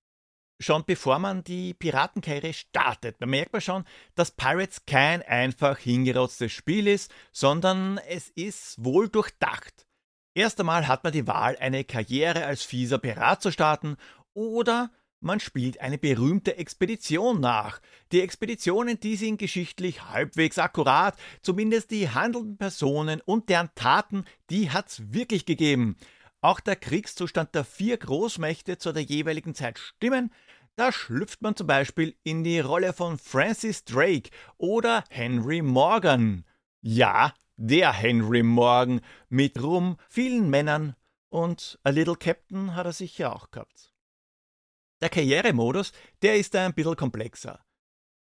Schon 0.60 0.84
bevor 0.84 1.20
man 1.20 1.44
die 1.44 1.72
Piratenkarriere 1.72 2.52
startet, 2.52 3.18
bemerkt 3.18 3.52
man 3.52 3.62
schon, 3.62 3.84
dass 4.16 4.32
Pirates 4.32 4.86
kein 4.86 5.22
einfach 5.22 5.78
hingerotztes 5.78 6.50
Spiel 6.50 6.88
ist, 6.88 7.12
sondern 7.32 7.98
es 7.98 8.28
ist 8.30 8.82
wohl 8.84 9.08
durchdacht. 9.08 9.86
Erst 10.34 10.58
einmal 10.58 10.88
hat 10.88 11.04
man 11.04 11.12
die 11.12 11.28
Wahl, 11.28 11.56
eine 11.58 11.84
Karriere 11.84 12.44
als 12.44 12.62
fieser 12.62 12.98
Pirat 12.98 13.40
zu 13.40 13.52
starten 13.52 13.96
oder 14.34 14.90
man 15.20 15.40
spielt 15.40 15.80
eine 15.80 15.98
berühmte 15.98 16.56
Expedition 16.56 17.40
nach. 17.40 17.80
Die 18.12 18.20
Expeditionen, 18.20 19.00
die 19.00 19.16
sind 19.16 19.38
geschichtlich 19.38 20.04
halbwegs 20.04 20.58
akkurat, 20.58 21.16
zumindest 21.42 21.90
die 21.90 22.08
handelnden 22.08 22.56
Personen 22.56 23.20
und 23.24 23.48
deren 23.48 23.70
Taten, 23.74 24.24
die 24.50 24.70
hat's 24.70 25.12
wirklich 25.12 25.44
gegeben. 25.44 25.96
Auch 26.40 26.60
der 26.60 26.76
Kriegszustand 26.76 27.54
der 27.54 27.64
vier 27.64 27.96
Großmächte 27.96 28.78
zu 28.78 28.92
der 28.92 29.02
jeweiligen 29.02 29.54
Zeit 29.54 29.78
stimmen. 29.78 30.32
Da 30.76 30.92
schlüpft 30.92 31.42
man 31.42 31.56
zum 31.56 31.66
Beispiel 31.66 32.14
in 32.22 32.44
die 32.44 32.60
Rolle 32.60 32.92
von 32.92 33.18
Francis 33.18 33.84
Drake 33.84 34.30
oder 34.56 35.02
Henry 35.10 35.62
Morgan. 35.62 36.44
Ja, 36.80 37.34
der 37.56 37.92
Henry 37.92 38.44
Morgan 38.44 39.00
mit 39.28 39.60
Rum, 39.60 39.96
vielen 40.08 40.48
Männern 40.48 40.94
und 41.28 41.80
a 41.82 41.90
Little 41.90 42.14
Captain 42.14 42.76
hat 42.76 42.86
er 42.86 42.92
sicher 42.92 43.34
auch 43.34 43.50
gehabt. 43.50 43.87
Der 45.00 45.08
Karrieremodus, 45.08 45.92
der 46.22 46.36
ist 46.36 46.54
ein 46.56 46.74
bisschen 46.74 46.96
komplexer. 46.96 47.60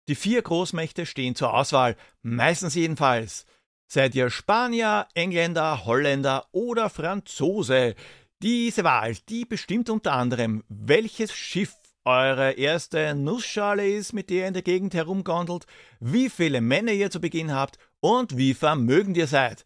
Die 0.08 0.14
vier 0.14 0.42
Großmächte 0.42 1.06
stehen 1.06 1.34
zur 1.34 1.54
Auswahl, 1.54 1.96
meistens 2.22 2.74
jedenfalls. 2.74 3.46
Seid 3.86 4.14
ihr 4.14 4.28
Spanier, 4.30 5.06
Engländer, 5.14 5.84
Holländer 5.86 6.46
oder 6.52 6.90
Franzose? 6.90 7.94
Diese 8.42 8.84
Wahl, 8.84 9.16
die 9.28 9.44
bestimmt 9.44 9.88
unter 9.88 10.12
anderem, 10.12 10.64
welches 10.68 11.32
Schiff 11.32 11.74
eure 12.04 12.52
erste 12.52 13.14
Nussschale 13.14 13.88
ist, 13.88 14.12
mit 14.12 14.28
der 14.28 14.36
ihr 14.36 14.48
in 14.48 14.54
der 14.54 14.62
Gegend 14.62 14.94
herumgondelt, 14.94 15.66
wie 16.00 16.28
viele 16.28 16.60
Männer 16.60 16.92
ihr 16.92 17.10
zu 17.10 17.20
Beginn 17.20 17.54
habt 17.54 17.78
und 18.00 18.36
wie 18.36 18.52
vermögend 18.52 19.16
ihr 19.16 19.26
seid. 19.26 19.64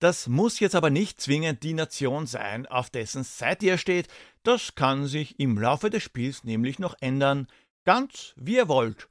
Das 0.00 0.28
muss 0.28 0.60
jetzt 0.60 0.74
aber 0.74 0.88
nicht 0.88 1.20
zwingend 1.20 1.62
die 1.62 1.74
Nation 1.74 2.26
sein, 2.26 2.66
auf 2.66 2.88
dessen 2.88 3.22
Seite 3.22 3.66
ihr 3.66 3.78
steht. 3.78 4.08
Das 4.42 4.74
kann 4.74 5.06
sich 5.06 5.38
im 5.38 5.58
Laufe 5.58 5.90
des 5.90 6.02
Spiels 6.02 6.42
nämlich 6.42 6.78
noch 6.78 6.96
ändern, 7.00 7.48
ganz 7.84 8.32
wie 8.36 8.56
ihr 8.56 8.68
wollt. 8.68 9.08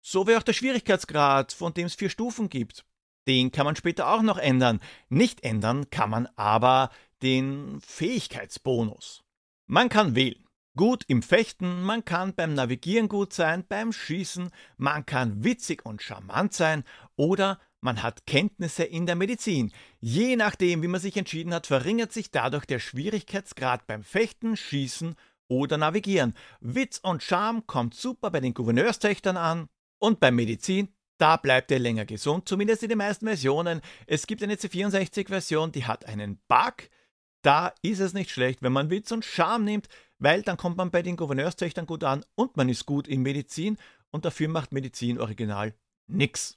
So 0.00 0.28
wie 0.28 0.36
auch 0.36 0.44
der 0.44 0.52
Schwierigkeitsgrad, 0.52 1.52
von 1.52 1.74
dem 1.74 1.86
es 1.86 1.96
vier 1.96 2.08
Stufen 2.08 2.48
gibt. 2.48 2.86
Den 3.26 3.50
kann 3.50 3.66
man 3.66 3.74
später 3.74 4.08
auch 4.08 4.22
noch 4.22 4.38
ändern. 4.38 4.80
Nicht 5.08 5.42
ändern 5.42 5.90
kann 5.90 6.10
man 6.10 6.28
aber 6.36 6.90
den 7.20 7.80
Fähigkeitsbonus. 7.80 9.24
Man 9.66 9.88
kann 9.88 10.14
wählen. 10.14 10.44
Gut 10.76 11.04
im 11.08 11.22
Fechten, 11.22 11.82
man 11.82 12.04
kann 12.04 12.34
beim 12.34 12.54
Navigieren 12.54 13.08
gut 13.08 13.32
sein, 13.32 13.66
beim 13.68 13.92
Schießen, 13.92 14.52
man 14.76 15.04
kann 15.04 15.42
witzig 15.42 15.84
und 15.84 16.00
charmant 16.00 16.54
sein 16.54 16.84
oder 17.16 17.58
man 17.80 18.02
hat 18.02 18.26
Kenntnisse 18.26 18.84
in 18.84 19.06
der 19.06 19.14
Medizin. 19.14 19.72
Je 20.00 20.36
nachdem, 20.36 20.82
wie 20.82 20.88
man 20.88 21.00
sich 21.00 21.16
entschieden 21.16 21.54
hat, 21.54 21.66
verringert 21.66 22.12
sich 22.12 22.30
dadurch 22.30 22.64
der 22.64 22.78
Schwierigkeitsgrad 22.78 23.86
beim 23.86 24.02
Fechten, 24.02 24.56
Schießen 24.56 25.14
oder 25.48 25.78
Navigieren. 25.78 26.34
Witz 26.60 26.98
und 26.98 27.22
Charme 27.22 27.66
kommt 27.66 27.94
super 27.94 28.30
bei 28.30 28.40
den 28.40 28.54
Gouverneurstöchtern 28.54 29.36
an 29.36 29.68
und 29.98 30.20
beim 30.20 30.34
Medizin 30.36 30.88
da 31.18 31.36
bleibt 31.36 31.72
er 31.72 31.80
länger 31.80 32.04
gesund, 32.06 32.48
zumindest 32.48 32.84
in 32.84 32.88
den 32.88 32.98
meisten 32.98 33.26
Versionen. 33.26 33.80
Es 34.06 34.26
gibt 34.26 34.42
eine 34.42 34.54
C64-Version, 34.54 35.72
die 35.72 35.84
hat 35.84 36.06
einen 36.06 36.40
Bug. 36.46 36.88
Da 37.42 37.74
ist 37.82 37.98
es 37.98 38.14
nicht 38.14 38.30
schlecht, 38.30 38.62
wenn 38.62 38.72
man 38.72 38.90
Witz 38.90 39.10
und 39.10 39.24
Charme 39.24 39.64
nimmt, 39.64 39.88
weil 40.18 40.42
dann 40.42 40.56
kommt 40.56 40.76
man 40.76 40.90
bei 40.90 41.02
den 41.02 41.16
Gouverneurstöchtern 41.16 41.86
gut 41.86 42.04
an 42.04 42.24
und 42.36 42.56
man 42.56 42.68
ist 42.68 42.86
gut 42.86 43.08
in 43.08 43.22
Medizin 43.22 43.78
und 44.10 44.24
dafür 44.24 44.48
macht 44.48 44.72
Medizin 44.72 45.20
original 45.20 45.74
nix. 46.06 46.56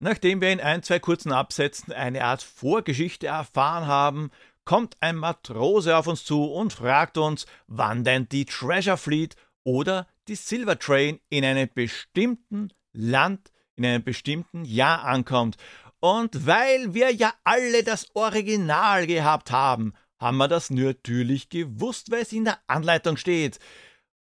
Nachdem 0.00 0.40
wir 0.40 0.52
in 0.52 0.60
ein, 0.60 0.82
zwei 0.82 1.00
kurzen 1.00 1.32
Absätzen 1.32 1.92
eine 1.92 2.24
Art 2.24 2.42
Vorgeschichte 2.42 3.26
erfahren 3.26 3.86
haben, 3.86 4.30
kommt 4.64 4.96
ein 5.00 5.16
Matrose 5.16 5.96
auf 5.96 6.06
uns 6.06 6.24
zu 6.24 6.44
und 6.44 6.72
fragt 6.72 7.18
uns, 7.18 7.46
wann 7.66 8.04
denn 8.04 8.28
die 8.28 8.44
Treasure 8.44 8.96
Fleet 8.96 9.34
oder 9.64 10.06
die 10.28 10.36
Silver 10.36 10.78
Train 10.78 11.18
in 11.30 11.44
einem 11.44 11.68
bestimmten 11.72 12.72
Land, 12.92 13.50
in 13.74 13.86
einem 13.86 14.04
bestimmten 14.04 14.64
Jahr 14.64 15.04
ankommt. 15.04 15.56
Und 16.00 16.46
weil 16.46 16.94
wir 16.94 17.12
ja 17.12 17.32
alle 17.42 17.82
das 17.82 18.14
Original 18.14 19.06
gehabt 19.06 19.50
haben, 19.50 19.94
haben 20.20 20.36
wir 20.36 20.48
das 20.48 20.70
natürlich 20.70 21.48
gewusst, 21.48 22.10
weil 22.10 22.22
es 22.22 22.32
in 22.32 22.44
der 22.44 22.58
Anleitung 22.66 23.16
steht. 23.16 23.58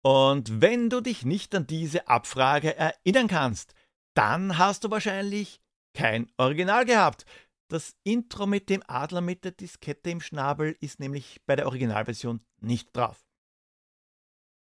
Und 0.03 0.62
wenn 0.62 0.89
du 0.89 1.01
dich 1.01 1.24
nicht 1.24 1.56
an 1.56 1.65
diese 1.65 2.08
Abfrage 2.08 2.75
erinnern 2.75 3.27
kannst, 3.27 3.74
dann 4.13 4.58
hast 4.58 4.84
du 4.84 4.92
wahrscheinlich 4.92 5.62
kein 5.94 6.32
Original 6.38 6.86
gehabt. 6.86 7.26
Das 7.68 7.96
Intro 8.04 8.46
mit 8.46 8.70
dem 8.70 8.84
Adler 8.88 9.22
mit 9.22 9.44
der 9.46 9.52
Diskette 9.52 10.10
im 10.10 10.22
Schnabel 10.22 10.76
ist 10.80 11.00
nämlich 11.00 11.42
bei 11.46 11.56
der 11.56 11.66
Originalversion 11.66 12.42
nicht 12.62 12.96
drauf. 12.96 13.24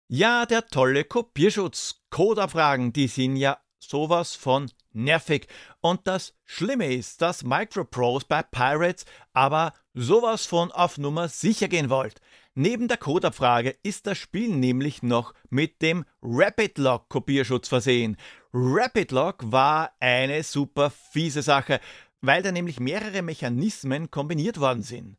Ja, 0.08 0.46
der 0.46 0.68
tolle 0.68 1.06
Kopierschutz. 1.06 2.04
Codeabfragen, 2.10 2.92
die 2.92 3.08
sind 3.08 3.38
ja 3.38 3.58
sowas 3.80 4.36
von 4.36 4.70
nervig. 4.92 5.48
Und 5.80 6.06
das 6.06 6.34
Schlimme 6.44 6.94
ist, 6.94 7.22
dass 7.22 7.44
Micropros 7.44 8.26
bei 8.26 8.44
Pirates 8.44 9.06
aber 9.34 9.74
sowas 9.94 10.46
von 10.46 10.72
auf 10.72 10.98
Nummer 10.98 11.30
sicher 11.30 11.68
gehen 11.68 11.90
wollt. 11.90 12.20
Neben 12.54 12.90
der 12.90 12.98
Codeabfrage 12.98 13.78
ist 13.84 14.08
das 14.08 14.18
Spiel 14.18 14.50
nämlich 14.50 15.02
noch 15.02 15.34
mit 15.50 15.82
dem 15.82 16.04
Rapid 16.22 16.78
Lock 16.78 17.08
Kopierschutz 17.08 17.70
versehen. 17.70 18.18
Rapid 18.54 19.12
Lock 19.12 19.52
war 19.52 19.96
eine 20.00 20.44
super 20.44 20.90
fiese 20.90 21.42
Sache, 21.42 21.80
weil 22.20 22.44
da 22.44 22.52
nämlich 22.52 22.80
mehrere 22.80 23.22
Mechanismen 23.22 24.12
kombiniert 24.12 24.60
worden 24.60 24.84
sind. 24.84 25.18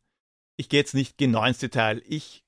Ich 0.55 0.69
gehe 0.69 0.79
jetzt 0.79 0.93
nicht 0.93 1.17
genau 1.17 1.43
ins 1.43 1.57
Detail, 1.57 2.03
ich 2.05 2.45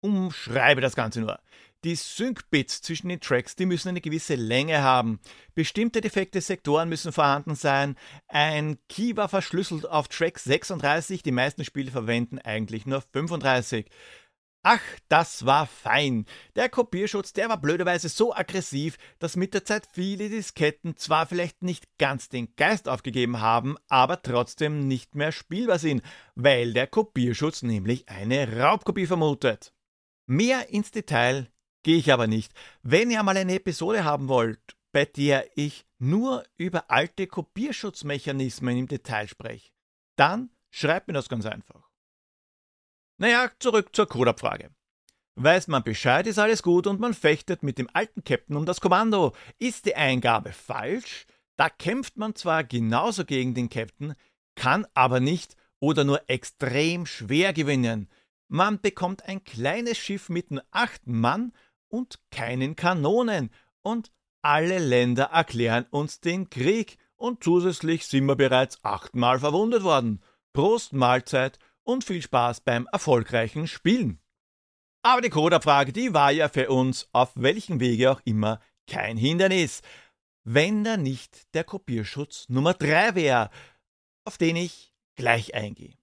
umschreibe 0.00 0.80
das 0.80 0.94
Ganze 0.94 1.20
nur. 1.20 1.40
Die 1.84 1.96
Sync-Bits 1.96 2.82
zwischen 2.82 3.08
den 3.08 3.18
Tracks, 3.18 3.56
die 3.56 3.66
müssen 3.66 3.88
eine 3.88 4.00
gewisse 4.00 4.36
Länge 4.36 4.82
haben. 4.82 5.18
Bestimmte 5.56 6.00
defekte 6.00 6.40
Sektoren 6.40 6.88
müssen 6.88 7.10
vorhanden 7.10 7.56
sein. 7.56 7.96
Ein 8.28 8.78
Key 8.88 9.16
war 9.16 9.28
verschlüsselt 9.28 9.88
auf 9.88 10.06
Track 10.06 10.38
36. 10.38 11.24
Die 11.24 11.32
meisten 11.32 11.64
Spiele 11.64 11.90
verwenden 11.90 12.38
eigentlich 12.38 12.86
nur 12.86 13.00
35. 13.00 13.90
Ach, 14.64 14.80
das 15.08 15.44
war 15.44 15.66
fein. 15.66 16.24
Der 16.54 16.68
Kopierschutz, 16.68 17.32
der 17.32 17.48
war 17.48 17.60
blöderweise 17.60 18.08
so 18.08 18.32
aggressiv, 18.32 18.96
dass 19.18 19.34
mit 19.34 19.54
der 19.54 19.64
Zeit 19.64 19.88
viele 19.92 20.28
Disketten 20.28 20.96
zwar 20.96 21.26
vielleicht 21.26 21.62
nicht 21.62 21.98
ganz 21.98 22.28
den 22.28 22.54
Geist 22.54 22.88
aufgegeben 22.88 23.40
haben, 23.40 23.76
aber 23.88 24.22
trotzdem 24.22 24.86
nicht 24.86 25.16
mehr 25.16 25.32
spielbar 25.32 25.80
sind, 25.80 26.02
weil 26.36 26.72
der 26.74 26.86
Kopierschutz 26.86 27.62
nämlich 27.62 28.08
eine 28.08 28.56
Raubkopie 28.60 29.06
vermutet. 29.06 29.74
Mehr 30.26 30.68
ins 30.68 30.92
Detail 30.92 31.50
gehe 31.82 31.98
ich 31.98 32.12
aber 32.12 32.28
nicht. 32.28 32.52
Wenn 32.82 33.10
ihr 33.10 33.24
mal 33.24 33.36
eine 33.36 33.56
Episode 33.56 34.04
haben 34.04 34.28
wollt, 34.28 34.76
bei 34.92 35.06
der 35.06 35.46
ich 35.56 35.86
nur 35.98 36.44
über 36.56 36.88
alte 36.88 37.26
Kopierschutzmechanismen 37.26 38.76
im 38.76 38.86
Detail 38.86 39.26
spreche, 39.26 39.72
dann 40.16 40.50
schreibt 40.70 41.08
mir 41.08 41.14
das 41.14 41.28
ganz 41.28 41.46
einfach. 41.46 41.91
Naja, 43.18 43.50
zurück 43.58 43.90
zur 43.94 44.08
Codeabfrage. 44.08 44.70
Weiß 45.34 45.68
man 45.68 45.82
Bescheid, 45.82 46.26
ist 46.26 46.38
alles 46.38 46.62
gut 46.62 46.86
und 46.86 47.00
man 47.00 47.14
fechtet 47.14 47.62
mit 47.62 47.78
dem 47.78 47.88
alten 47.92 48.22
Captain 48.24 48.56
um 48.56 48.66
das 48.66 48.80
Kommando. 48.80 49.34
Ist 49.58 49.86
die 49.86 49.94
Eingabe 49.94 50.52
falsch, 50.52 51.26
da 51.56 51.70
kämpft 51.70 52.16
man 52.16 52.34
zwar 52.34 52.64
genauso 52.64 53.24
gegen 53.24 53.54
den 53.54 53.70
Captain, 53.70 54.14
kann 54.56 54.86
aber 54.94 55.20
nicht 55.20 55.56
oder 55.80 56.04
nur 56.04 56.28
extrem 56.28 57.06
schwer 57.06 57.52
gewinnen. 57.52 58.08
Man 58.48 58.80
bekommt 58.80 59.24
ein 59.24 59.42
kleines 59.44 59.96
Schiff 59.96 60.28
mit 60.28 60.50
nur 60.50 60.64
acht 60.70 61.06
Mann 61.06 61.52
und 61.88 62.20
keinen 62.30 62.76
Kanonen 62.76 63.50
und 63.80 64.10
alle 64.42 64.78
Länder 64.78 65.24
erklären 65.32 65.86
uns 65.90 66.20
den 66.20 66.50
Krieg 66.50 66.98
und 67.16 67.42
zusätzlich 67.44 68.06
sind 68.06 68.26
wir 68.26 68.36
bereits 68.36 68.84
achtmal 68.84 69.38
verwundet 69.38 69.82
worden. 69.84 70.20
Prost 70.52 70.92
Mahlzeit 70.92 71.58
und 71.84 72.04
viel 72.04 72.22
Spaß 72.22 72.60
beim 72.60 72.88
erfolgreichen 72.92 73.66
Spielen. 73.66 74.20
Aber 75.02 75.20
die 75.20 75.30
Codeabfrage, 75.30 75.92
die 75.92 76.14
war 76.14 76.30
ja 76.30 76.48
für 76.48 76.68
uns 76.70 77.08
auf 77.12 77.32
welchem 77.34 77.80
Wege 77.80 78.10
auch 78.10 78.20
immer 78.24 78.60
kein 78.86 79.16
Hindernis. 79.16 79.82
Wenn 80.44 80.84
da 80.84 80.96
nicht 80.96 81.54
der 81.54 81.64
Kopierschutz 81.64 82.48
Nummer 82.48 82.74
3 82.74 83.14
wäre, 83.14 83.50
auf 84.24 84.38
den 84.38 84.56
ich 84.56 84.92
gleich 85.16 85.54
eingehe. 85.54 85.96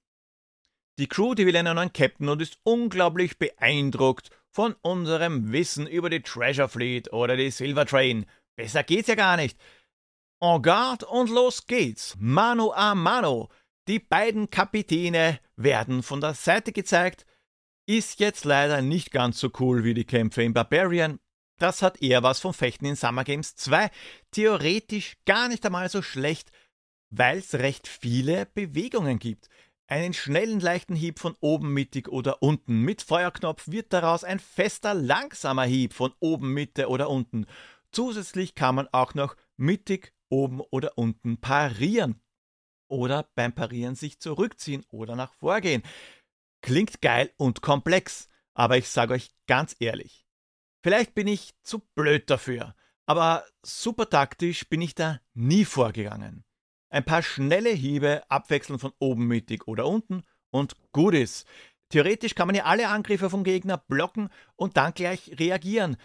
Die 0.97 1.07
Crew, 1.07 1.33
die 1.33 1.45
will 1.45 1.55
einen 1.55 1.75
neuen 1.75 1.93
Captain 1.93 2.27
und 2.27 2.41
ist 2.41 2.59
unglaublich 2.63 3.37
beeindruckt 3.37 4.31
von 4.49 4.75
unserem 4.81 5.51
Wissen 5.53 5.87
über 5.87 6.09
die 6.09 6.21
Treasure 6.21 6.67
Fleet 6.67 7.13
oder 7.13 7.37
die 7.37 7.51
Silver 7.51 7.85
Train. 7.85 8.25
Besser 8.57 8.83
geht's 8.83 9.07
ja 9.07 9.15
gar 9.15 9.37
nicht. 9.37 9.57
En 10.41 10.61
garde 10.61 11.05
und 11.05 11.29
los 11.29 11.67
geht's. 11.67 12.15
Mano 12.19 12.73
a 12.73 12.95
mano. 12.95 13.49
Die 13.87 13.99
beiden 13.99 14.49
Kapitäne 14.49 15.39
werden 15.55 16.03
von 16.03 16.21
der 16.21 16.33
Seite 16.33 16.71
gezeigt. 16.71 17.25
Ist 17.87 18.19
jetzt 18.19 18.45
leider 18.45 18.81
nicht 18.81 19.11
ganz 19.11 19.39
so 19.39 19.49
cool 19.59 19.83
wie 19.83 19.95
die 19.95 20.05
Kämpfe 20.05 20.43
in 20.43 20.53
Barbarian. 20.53 21.19
Das 21.57 21.81
hat 21.81 22.01
eher 22.01 22.23
was 22.23 22.39
vom 22.39 22.53
Fechten 22.53 22.85
in 22.85 22.95
Summer 22.95 23.23
Games 23.23 23.55
2. 23.55 23.89
Theoretisch 24.31 25.17
gar 25.25 25.47
nicht 25.47 25.65
einmal 25.65 25.89
so 25.89 26.01
schlecht, 26.01 26.51
weil 27.09 27.39
es 27.39 27.55
recht 27.55 27.87
viele 27.87 28.45
Bewegungen 28.45 29.17
gibt. 29.19 29.49
Einen 29.87 30.13
schnellen, 30.13 30.59
leichten 30.59 30.95
Hieb 30.95 31.19
von 31.19 31.35
oben, 31.39 31.73
mittig 31.73 32.09
oder 32.09 32.43
unten. 32.43 32.81
Mit 32.81 33.01
Feuerknopf 33.01 33.67
wird 33.69 33.91
daraus 33.91 34.23
ein 34.23 34.39
fester, 34.39 34.93
langsamer 34.93 35.65
Hieb 35.65 35.93
von 35.93 36.13
oben, 36.19 36.53
Mitte 36.53 36.89
oder 36.89 37.09
unten. 37.09 37.47
Zusätzlich 37.91 38.53
kann 38.53 38.75
man 38.75 38.87
auch 38.91 39.15
noch 39.15 39.35
mittig, 39.57 40.13
oben 40.29 40.61
oder 40.61 40.95
unten 40.95 41.41
parieren 41.41 42.21
oder 42.89 43.29
beim 43.35 43.53
Parieren 43.53 43.95
sich 43.95 44.19
zurückziehen 44.19 44.85
oder 44.89 45.15
nach 45.15 45.33
vorgehen. 45.33 45.83
Klingt 46.61 47.01
geil 47.01 47.31
und 47.37 47.61
komplex, 47.61 48.27
aber 48.53 48.77
ich 48.77 48.89
sage 48.89 49.13
euch 49.13 49.31
ganz 49.47 49.75
ehrlich, 49.79 50.25
vielleicht 50.83 51.15
bin 51.15 51.27
ich 51.27 51.53
zu 51.63 51.79
blöd 51.95 52.29
dafür, 52.29 52.75
aber 53.05 53.45
super 53.63 54.09
taktisch 54.09 54.67
bin 54.67 54.81
ich 54.81 54.95
da 54.95 55.21
nie 55.33 55.65
vorgegangen. 55.65 56.43
Ein 56.89 57.05
paar 57.05 57.21
schnelle 57.21 57.69
Hiebe 57.69 58.23
abwechseln 58.29 58.79
von 58.79 58.91
oben, 58.99 59.27
mittig 59.27 59.67
oder 59.67 59.85
unten 59.85 60.23
und 60.51 60.75
gut 60.91 61.13
ist. 61.13 61.47
Theoretisch 61.89 62.35
kann 62.35 62.47
man 62.47 62.55
ja 62.55 62.65
alle 62.65 62.87
Angriffe 62.87 63.29
vom 63.29 63.43
Gegner 63.43 63.77
blocken 63.77 64.29
und 64.55 64.77
dann 64.77 64.93
gleich 64.93 65.39
reagieren. 65.39 65.97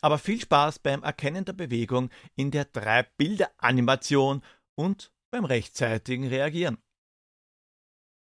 Aber 0.00 0.18
viel 0.18 0.40
Spaß 0.40 0.78
beim 0.78 1.02
Erkennen 1.02 1.44
der 1.44 1.52
Bewegung 1.52 2.10
in 2.34 2.50
der 2.50 2.64
Drei-Bilder-Animation 2.66 4.42
und 4.74 5.12
beim 5.30 5.44
rechtzeitigen 5.44 6.26
Reagieren. 6.28 6.78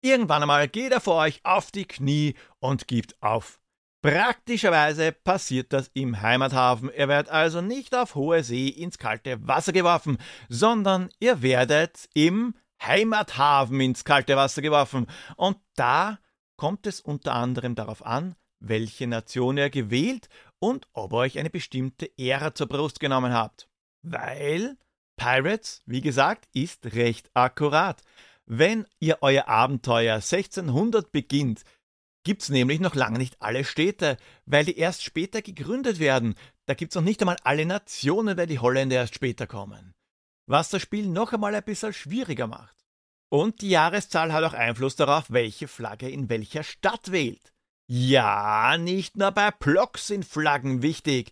Irgendwann 0.02 0.42
einmal 0.42 0.68
geht 0.68 0.92
er 0.92 1.00
vor 1.00 1.16
euch 1.16 1.40
auf 1.44 1.70
die 1.70 1.86
Knie 1.86 2.34
und 2.58 2.86
gibt 2.86 3.20
auf. 3.22 3.60
Praktischerweise 4.02 5.10
passiert 5.10 5.72
das 5.72 5.90
im 5.94 6.20
Heimathafen. 6.22 6.90
Ihr 6.96 7.08
werdet 7.08 7.32
also 7.32 7.60
nicht 7.60 7.94
auf 7.94 8.14
hohe 8.14 8.44
See 8.44 8.68
ins 8.68 8.98
kalte 8.98 9.48
Wasser 9.48 9.72
geworfen, 9.72 10.18
sondern 10.48 11.08
ihr 11.18 11.42
werdet 11.42 12.08
im 12.14 12.54
Heimathafen 12.80 13.80
ins 13.80 14.04
kalte 14.04 14.36
Wasser 14.36 14.62
geworfen. 14.62 15.06
Und 15.36 15.56
da 15.74 16.18
kommt 16.56 16.86
es 16.86 17.00
unter 17.00 17.34
anderem 17.34 17.74
darauf 17.74 18.04
an, 18.06 18.36
welche 18.60 19.06
Nation 19.06 19.56
ihr 19.56 19.70
gewählt 19.70 20.28
und 20.58 20.86
ob 20.92 21.12
ihr 21.12 21.16
euch 21.16 21.38
eine 21.38 21.50
bestimmte 21.50 22.10
Ära 22.18 22.54
zur 22.54 22.68
Brust 22.68 23.00
genommen 23.00 23.32
habt. 23.32 23.68
Weil 24.02 24.76
Pirates, 25.16 25.82
wie 25.86 26.00
gesagt, 26.00 26.48
ist 26.52 26.94
recht 26.94 27.30
akkurat. 27.34 28.02
Wenn 28.46 28.86
ihr 29.00 29.18
euer 29.22 29.48
Abenteuer 29.48 30.16
1600 30.16 31.10
beginnt, 31.10 31.64
gibt's 32.24 32.48
nämlich 32.48 32.80
noch 32.80 32.94
lange 32.94 33.18
nicht 33.18 33.40
alle 33.40 33.64
Städte, 33.64 34.16
weil 34.46 34.64
die 34.64 34.78
erst 34.78 35.02
später 35.02 35.42
gegründet 35.42 35.98
werden. 35.98 36.34
Da 36.66 36.74
gibt's 36.74 36.94
noch 36.94 37.02
nicht 37.02 37.20
einmal 37.20 37.36
alle 37.44 37.66
Nationen, 37.66 38.36
weil 38.36 38.46
die 38.46 38.58
Holländer 38.58 38.96
erst 38.96 39.14
später 39.14 39.46
kommen. 39.46 39.94
Was 40.46 40.68
das 40.68 40.82
Spiel 40.82 41.08
noch 41.08 41.32
einmal 41.32 41.54
ein 41.54 41.64
bisschen 41.64 41.92
schwieriger 41.92 42.46
macht. 42.46 42.76
Und 43.28 43.60
die 43.60 43.70
Jahreszahl 43.70 44.32
hat 44.32 44.44
auch 44.44 44.54
Einfluss 44.54 44.96
darauf, 44.96 45.24
welche 45.30 45.66
Flagge 45.66 46.08
in 46.08 46.28
welcher 46.28 46.62
Stadt 46.62 47.10
wählt. 47.10 47.52
Ja, 47.88 48.76
nicht 48.78 49.16
nur 49.16 49.30
bei 49.32 49.50
Blocks 49.50 50.08
sind 50.08 50.24
Flaggen 50.24 50.82
wichtig. 50.82 51.30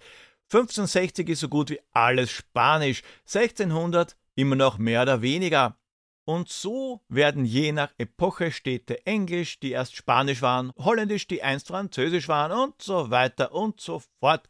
1560 0.53 1.29
ist 1.29 1.41
so 1.41 1.49
gut 1.49 1.71
wie 1.71 1.81
alles 1.93 2.31
Spanisch, 2.31 3.03
1600 3.27 4.17
immer 4.35 4.57
noch 4.57 4.79
mehr 4.79 5.03
oder 5.03 5.23
weniger. 5.23 5.79
Und 6.27 6.49
so 6.49 7.03
werden 7.09 7.45
je 7.45 7.73
nach 7.73 7.93
Epoche 7.99 8.51
Städte 8.51 9.07
Englisch, 9.07 9.61
die 9.61 9.73
erst 9.73 9.95
Spanisch 9.95 10.41
waren, 10.41 10.73
Holländisch, 10.79 11.27
die 11.27 11.43
einst 11.43 11.69
Französisch 11.69 12.29
waren 12.29 12.53
und 12.53 12.81
so 12.81 13.11
weiter 13.11 13.53
und 13.53 13.81
so 13.81 14.03
fort. 14.21 14.49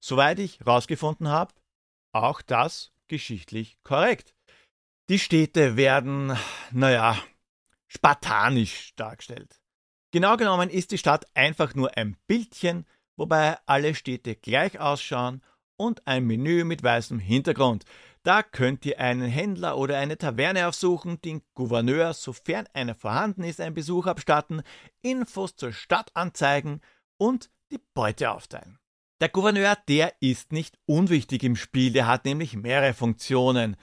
Soweit 0.00 0.38
ich 0.38 0.60
herausgefunden 0.60 1.28
habe, 1.28 1.54
auch 2.12 2.42
das 2.42 2.92
geschichtlich 3.08 3.78
korrekt. 3.84 4.34
Die 5.08 5.18
Städte 5.18 5.76
werden, 5.76 6.36
naja, 6.72 7.18
spartanisch 7.88 8.94
dargestellt. 8.96 9.60
Genau 10.12 10.36
genommen 10.36 10.70
ist 10.70 10.90
die 10.90 10.98
Stadt 10.98 11.26
einfach 11.34 11.74
nur 11.74 11.96
ein 11.96 12.16
Bildchen, 12.26 12.86
wobei 13.16 13.56
alle 13.66 13.94
Städte 13.94 14.36
gleich 14.36 14.78
ausschauen 14.80 15.42
und 15.76 16.06
ein 16.06 16.24
Menü 16.26 16.64
mit 16.64 16.82
weißem 16.82 17.18
Hintergrund. 17.18 17.84
Da 18.22 18.42
könnt 18.42 18.86
ihr 18.86 19.00
einen 19.00 19.28
Händler 19.28 19.76
oder 19.76 19.98
eine 19.98 20.16
Taverne 20.16 20.66
aufsuchen, 20.66 21.20
den 21.20 21.42
Gouverneur, 21.54 22.14
sofern 22.14 22.66
einer 22.72 22.94
vorhanden 22.94 23.44
ist, 23.44 23.60
einen 23.60 23.74
Besuch 23.74 24.06
abstatten, 24.06 24.62
Infos 25.02 25.56
zur 25.56 25.72
Stadt 25.72 26.10
anzeigen 26.14 26.80
und 27.18 27.50
die 27.70 27.80
Beute 27.92 28.30
aufteilen. 28.30 28.78
Der 29.20 29.28
Gouverneur, 29.28 29.76
der 29.88 30.14
ist 30.20 30.52
nicht 30.52 30.78
unwichtig 30.86 31.44
im 31.44 31.56
Spiel, 31.56 31.92
der 31.92 32.06
hat 32.06 32.24
nämlich 32.24 32.56
mehrere 32.56 32.94
Funktionen. 32.94 33.76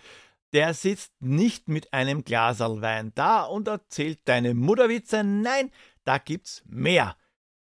Der 0.54 0.74
sitzt 0.74 1.14
nicht 1.22 1.70
mit 1.70 1.94
einem 1.94 2.24
Glaserl 2.24 2.82
Wein 2.82 3.12
da 3.16 3.44
und 3.44 3.68
erzählt 3.68 4.20
deine 4.26 4.54
Mutterwitze, 4.54 5.24
nein, 5.24 5.72
da 6.04 6.18
gibt's 6.18 6.64
mehr. 6.66 7.16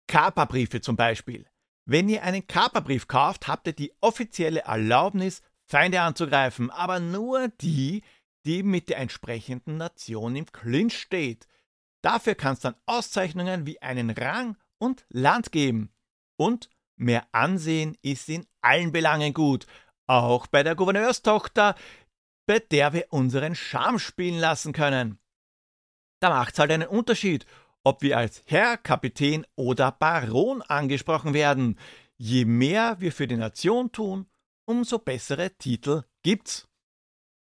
Kaperbriefe 0.08 0.80
zum 0.80 0.96
Beispiel. 0.96 1.46
Wenn 1.90 2.10
ihr 2.10 2.22
einen 2.24 2.46
Kaperbrief 2.46 3.08
kauft, 3.08 3.48
habt 3.48 3.66
ihr 3.66 3.74
die 3.74 3.94
offizielle 4.02 4.60
Erlaubnis, 4.60 5.42
Feinde 5.64 6.02
anzugreifen, 6.02 6.70
aber 6.70 7.00
nur 7.00 7.48
die, 7.48 8.04
die 8.46 8.62
mit 8.62 8.90
der 8.90 8.98
entsprechenden 8.98 9.78
Nation 9.78 10.36
im 10.36 10.52
Clinch 10.52 11.00
steht. 11.00 11.48
Dafür 12.02 12.36
kann 12.36 12.54
es 12.54 12.60
dann 12.60 12.76
Auszeichnungen 12.88 13.66
wie 13.66 13.82
einen 13.82 14.10
Rang 14.10 14.58
und 14.80 15.06
Land 15.08 15.54
geben. 15.54 15.94
Und 16.36 16.70
mehr 16.98 17.26
Ansehen 17.32 17.98
ist 18.02 18.28
in 18.28 18.46
allen 18.60 18.92
Belangen 18.92 19.34
gut, 19.34 19.66
auch 20.08 20.48
bei 20.48 20.64
der 20.64 20.76
Gouverneurstochter, 20.76 21.76
bei 22.46 22.60
der 22.60 22.92
wir 22.92 23.08
unseren 23.12 23.56
Charme 23.56 24.00
spielen 24.00 24.40
lassen 24.40 24.74
können. 24.74 25.20
Da 26.20 26.32
macht 26.32 26.54
es 26.54 26.60
halt 26.60 26.72
einen 26.72 26.90
Unterschied, 26.90 27.46
ob 27.88 28.02
wir 28.02 28.18
als 28.18 28.44
Herr, 28.48 28.76
Kapitän 28.76 29.48
oder 29.56 29.94
Baron 29.94 30.62
angesprochen 30.62 31.34
werden. 31.34 31.80
Je 32.18 32.44
mehr 32.44 32.98
wir 33.00 33.14
für 33.14 33.28
die 33.28 33.38
Nation 33.38 33.94
tun, 33.94 34.26
umso 34.66 35.00
bessere 35.00 35.52
Titel 35.58 36.04
gibt's. 36.22 36.68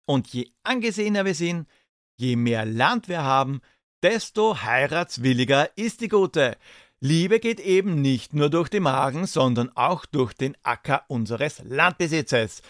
Und 0.05 0.27
je 0.33 0.51
angesehener 0.65 1.25
wir 1.25 1.37
sind, 1.37 1.69
je 2.17 2.35
mehr 2.35 2.65
Land 2.67 3.09
wir 3.09 3.23
haben, 3.23 3.61
desto 4.03 4.61
heiratswilliger 4.63 5.71
ist 5.79 6.01
die 6.01 6.09
Gute. 6.09 6.57
Liebe 6.99 7.39
geht 7.39 7.61
eben 7.61 8.03
nicht 8.03 8.35
nur 8.35 8.51
durch 8.51 8.69
den 8.69 8.83
Magen, 8.83 9.27
sondern 9.27 9.71
auch 9.77 10.07
durch 10.07 10.33
den 10.35 10.57
Acker 10.65 11.05
unseres 11.07 11.63
Landbesitzes. 11.65 12.63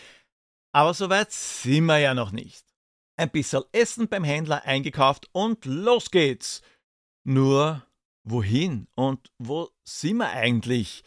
Aber 0.73 0.93
so 0.93 1.09
weit 1.09 1.33
sind 1.33 1.87
wir 1.87 1.99
ja 1.99 2.13
noch 2.13 2.33
nicht. 2.33 2.67
Ein 3.17 3.31
bisschen 3.31 3.63
Essen 3.73 4.09
beim 4.09 4.25
Händler 4.25 4.65
eingekauft 4.65 5.31
und 5.33 5.65
los 5.65 6.11
geht's. 6.11 6.61
Nur 7.25 7.87
wohin 8.25 8.89
und 8.95 9.31
wo 9.39 9.71
sind 9.85 10.19
wir 10.19 10.31
eigentlich? 10.31 11.05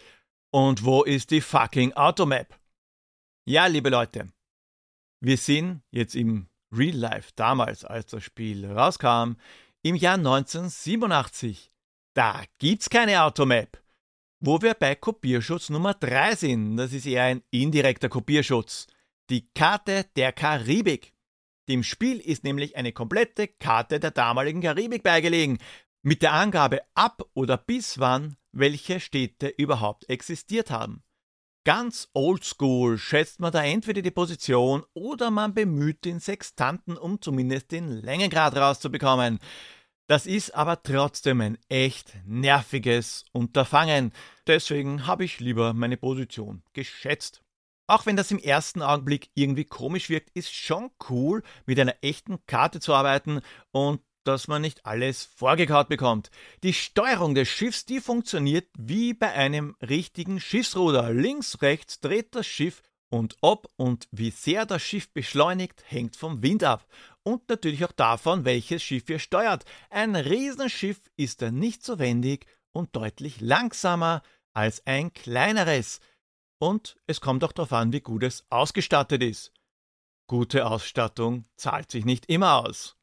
Und 0.51 0.86
wo 0.86 1.04
ist 1.04 1.32
die 1.32 1.41
fucking 1.41 1.93
Automap? 1.93 2.58
Ja, 3.45 3.67
liebe 3.67 3.89
Leute, 3.89 4.30
wir 5.21 5.38
sind 5.38 5.82
jetzt 5.91 6.15
im 6.15 6.47
Real 6.71 6.95
Life 6.95 7.32
damals, 7.36 7.84
als 7.84 8.08
das 8.08 8.23
Spiel 8.23 8.65
rauskam, 8.65 9.34
im 9.82 9.95
Jahr 9.95 10.15
1987. 10.15 11.71
Da 12.13 12.43
gibt's 12.60 12.89
keine 12.89 13.21
Automap. 13.23 13.82
Wo 14.39 14.62
wir 14.62 14.73
bei 14.73 14.95
Kopierschutz 14.95 15.69
Nummer 15.69 15.93
3 15.93 16.36
sind, 16.36 16.78
das 16.78 16.93
ist 16.93 17.06
eher 17.06 17.23
ein 17.23 17.43
indirekter 17.51 18.10
Kopierschutz. 18.10 18.88
Die 19.30 19.49
Karte 19.54 20.06
der 20.15 20.32
Karibik. 20.32 21.13
Dem 21.67 21.84
Spiel 21.84 22.19
ist 22.19 22.43
nämlich 22.43 22.78
eine 22.78 22.91
komplette 22.91 23.47
Karte 23.47 23.99
der 23.99 24.12
damaligen 24.12 24.62
Karibik 24.62 25.01
beigelegen, 25.04 25.58
mit 26.05 26.21
der 26.21 26.33
Angabe 26.33 26.83
ab 26.93 27.23
oder 27.33 27.57
bis 27.57 27.97
wann 27.99 28.37
welche 28.51 28.99
Städte 28.99 29.47
überhaupt 29.47 30.07
existiert 30.07 30.69
haben. 30.69 31.01
Ganz 31.65 32.09
oldschool 32.13 32.99
schätzt 32.99 33.39
man 33.39 33.51
da 33.51 33.63
entweder 33.63 34.03
die 34.03 34.11
Position 34.11 34.83
oder 34.93 35.31
man 35.31 35.55
bemüht 35.55 36.05
den 36.05 36.19
Sextanten, 36.19 36.95
um 36.95 37.19
zumindest 37.21 37.71
den 37.71 37.87
Längengrad 37.87 38.55
rauszubekommen. 38.55 39.39
Das 40.07 40.27
ist 40.27 40.53
aber 40.53 40.83
trotzdem 40.83 41.41
ein 41.41 41.57
echt 41.69 42.13
nerviges 42.23 43.25
Unterfangen. 43.31 44.13
Deswegen 44.45 45.07
habe 45.07 45.25
ich 45.25 45.39
lieber 45.39 45.73
meine 45.73 45.97
Position 45.97 46.61
geschätzt. 46.73 47.41
Auch 47.87 48.05
wenn 48.05 48.15
das 48.15 48.29
im 48.29 48.37
ersten 48.37 48.83
Augenblick 48.83 49.31
irgendwie 49.33 49.65
komisch 49.65 50.09
wirkt, 50.09 50.29
ist 50.35 50.53
schon 50.53 50.91
cool, 51.09 51.41
mit 51.65 51.79
einer 51.79 51.95
echten 52.01 52.45
Karte 52.45 52.79
zu 52.79 52.93
arbeiten 52.93 53.41
und 53.71 54.01
dass 54.27 54.47
man 54.47 54.61
nicht 54.61 54.85
alles 54.85 55.23
vorgekaut 55.35 55.88
bekommt. 55.88 56.31
Die 56.63 56.73
Steuerung 56.73 57.35
des 57.35 57.47
Schiffs, 57.47 57.85
die 57.85 58.01
funktioniert 58.01 58.67
wie 58.77 59.13
bei 59.13 59.31
einem 59.31 59.75
richtigen 59.81 60.39
Schiffsruder. 60.39 61.11
Links, 61.11 61.61
rechts 61.61 61.99
dreht 61.99 62.35
das 62.35 62.45
Schiff 62.45 62.81
und 63.09 63.38
ob 63.41 63.71
und 63.77 64.07
wie 64.11 64.31
sehr 64.31 64.65
das 64.65 64.81
Schiff 64.81 65.11
beschleunigt, 65.13 65.83
hängt 65.88 66.15
vom 66.15 66.41
Wind 66.41 66.63
ab. 66.63 66.85
Und 67.23 67.47
natürlich 67.49 67.85
auch 67.85 67.91
davon, 67.91 68.45
welches 68.45 68.83
Schiff 68.83 69.09
ihr 69.09 69.19
steuert. 69.19 69.63
Ein 69.89 70.15
Riesenschiff 70.15 70.99
ist 71.15 71.41
dann 71.41 71.55
nicht 71.55 71.83
so 71.83 71.99
wendig 71.99 72.45
und 72.71 72.95
deutlich 72.95 73.41
langsamer 73.41 74.21
als 74.53 74.85
ein 74.85 75.13
kleineres. 75.13 76.01
Und 76.59 76.97
es 77.07 77.21
kommt 77.21 77.43
auch 77.43 77.51
darauf 77.51 77.73
an, 77.73 77.93
wie 77.93 78.01
gut 78.01 78.23
es 78.23 78.45
ausgestattet 78.49 79.23
ist. 79.23 79.53
Gute 80.27 80.65
Ausstattung 80.65 81.45
zahlt 81.55 81.91
sich 81.91 82.05
nicht 82.05 82.25
immer 82.27 82.65
aus. 82.65 82.97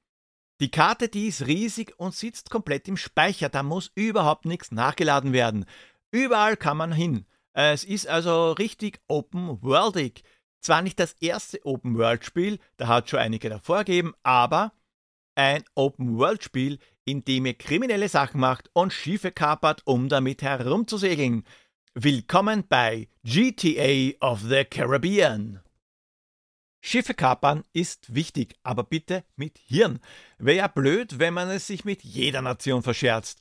Die 0.62 0.70
Karte, 0.70 1.09
die 1.09 1.27
ist 1.27 1.48
riesig 1.48 1.92
und 1.96 2.14
sitzt 2.14 2.48
komplett 2.48 2.87
im 2.87 2.96
Speicher, 2.96 3.48
da 3.48 3.64
muss 3.64 3.90
überhaupt 3.96 4.44
nichts 4.44 4.70
nachgeladen 4.70 5.33
werden. 5.33 5.64
Überall 6.12 6.57
kann 6.57 6.77
man 6.77 6.92
hin. 6.92 7.27
Es 7.53 7.83
ist 7.83 8.07
also 8.07 8.53
richtig 8.53 9.01
open-worldig. 9.09 10.22
Zwar 10.61 10.83
nicht 10.83 11.01
das 11.01 11.14
erste 11.14 11.66
Open-World-Spiel, 11.66 12.61
da 12.77 12.87
hat 12.87 13.11
schon 13.11 13.18
einige 13.18 13.48
davor 13.48 13.79
gegeben, 13.79 14.14
aber 14.22 14.72
ein 15.35 15.64
Open-World-Spiel, 15.75 16.79
in 17.05 17.25
dem 17.25 17.46
ihr 17.46 17.55
kriminelle 17.55 18.09
Sachen 18.09 18.38
macht 18.38 18.70
und 18.72 18.92
Schiffe 18.92 19.33
kapert, 19.33 19.83
um 19.85 20.09
damit 20.09 20.42
herumzusegeln. 20.42 21.42
Willkommen 21.94 22.68
bei 22.68 23.09
GTA 23.25 24.16
of 24.20 24.42
the 24.42 24.64
Caribbean. 24.64 25.61
Schiffe 26.85 27.14
kapern 27.14 27.62
ist 27.73 28.12
wichtig, 28.12 28.57
aber 28.64 28.83
bitte 28.83 29.23
mit 29.37 29.57
Hirn. 29.59 30.01
Wäre 30.38 30.57
ja 30.59 30.66
blöd, 30.66 31.21
wenn 31.21 31.33
man 31.33 31.49
es 31.49 31.68
sich 31.68 31.85
mit 31.85 32.03
jeder 32.03 32.42
Nation 32.42 32.83
verscherzt. 32.83 33.40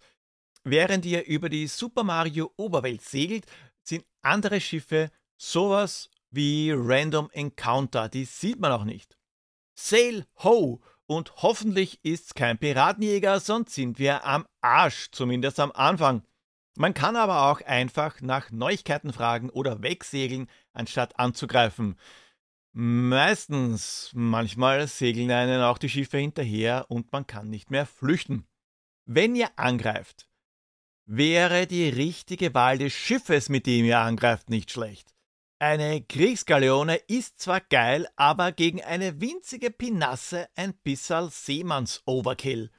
Während 0.63 1.07
ihr 1.07 1.25
über 1.25 1.49
die 1.49 1.65
Super 1.65 2.03
Mario 2.03 2.53
Oberwelt 2.55 3.01
segelt, 3.01 3.47
sind 3.81 4.05
andere 4.21 4.61
Schiffe 4.61 5.09
sowas 5.37 6.11
wie 6.29 6.71
Random 6.71 7.31
Encounter, 7.31 8.09
die 8.09 8.25
sieht 8.25 8.59
man 8.59 8.71
auch 8.71 8.83
nicht. 8.83 9.17
Sail 9.73 10.25
ho! 10.43 10.79
Und 11.07 11.33
hoffentlich 11.37 11.99
ist's 12.03 12.35
kein 12.35 12.59
Piratenjäger, 12.59 13.39
sonst 13.39 13.73
sind 13.73 13.97
wir 13.97 14.23
am 14.23 14.45
Arsch, 14.61 15.09
zumindest 15.11 15.59
am 15.59 15.71
Anfang. 15.71 16.23
Man 16.77 16.93
kann 16.93 17.17
aber 17.17 17.51
auch 17.51 17.59
einfach 17.61 18.21
nach 18.21 18.51
Neuigkeiten 18.51 19.11
fragen 19.11 19.49
oder 19.49 19.81
wegsegeln, 19.81 20.47
anstatt 20.73 21.19
anzugreifen. 21.19 21.97
Meistens, 22.73 24.11
manchmal 24.13 24.87
segeln 24.87 25.29
einen 25.31 25.61
auch 25.61 25.77
die 25.77 25.89
Schiffe 25.89 26.17
hinterher 26.17 26.85
und 26.87 27.11
man 27.11 27.27
kann 27.27 27.49
nicht 27.49 27.69
mehr 27.69 27.85
flüchten. 27.85 28.47
Wenn 29.05 29.35
ihr 29.35 29.49
angreift, 29.57 30.29
wäre 31.05 31.67
die 31.67 31.89
richtige 31.89 32.53
Wahl 32.53 32.77
des 32.77 32.93
Schiffes, 32.93 33.49
mit 33.49 33.67
dem 33.67 33.85
ihr 33.85 33.99
angreift, 33.99 34.49
nicht 34.49 34.71
schlecht. 34.71 35.13
Eine 35.59 36.01
Kriegsgaleone 36.01 36.95
ist 37.07 37.39
zwar 37.39 37.59
geil, 37.59 38.07
aber 38.15 38.51
gegen 38.51 38.81
eine 38.81 39.19
winzige 39.19 39.69
Pinasse 39.69 40.47
ein 40.55 40.73
bisserl 40.73 41.29
Seemanns-Overkill. 41.29 42.71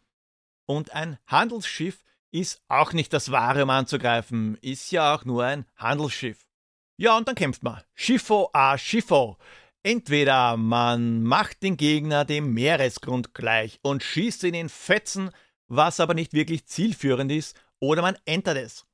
Und 0.67 0.91
ein 0.93 1.19
Handelsschiff 1.27 2.03
ist 2.31 2.63
auch 2.69 2.95
nicht 2.95 3.13
das 3.13 3.31
wahre, 3.31 3.65
um 3.65 3.71
anzugreifen, 3.71 4.57
ist 4.63 4.91
ja 4.91 5.15
auch 5.15 5.25
nur 5.27 5.45
ein 5.45 5.67
Handelsschiff. 5.77 6.49
Ja, 6.97 7.17
und 7.17 7.29
dann 7.29 7.35
kämpft 7.35 7.63
man. 7.63 7.83
Schiffo 7.95 8.51
a 8.53 8.79
Schiffo. 8.79 9.37
Entweder 9.85 10.57
man 10.57 11.25
macht 11.25 11.63
den 11.65 11.77
Gegner 11.77 12.25
dem 12.25 12.55
Meeresgrund 12.55 13.35
gleich 13.35 13.81
und 13.83 14.05
schießt 14.05 14.45
ihn 14.45 14.55
in 14.55 14.69
Fetzen, 14.69 15.31
was 15.67 15.99
aber 15.99 16.15
nicht 16.15 16.35
wirklich 16.35 16.67
zielführend 16.67 17.33
ist, 17.33 17.61
oder 17.81 18.01
man 18.01 18.17
entert 18.25 18.59
es. 18.59 18.87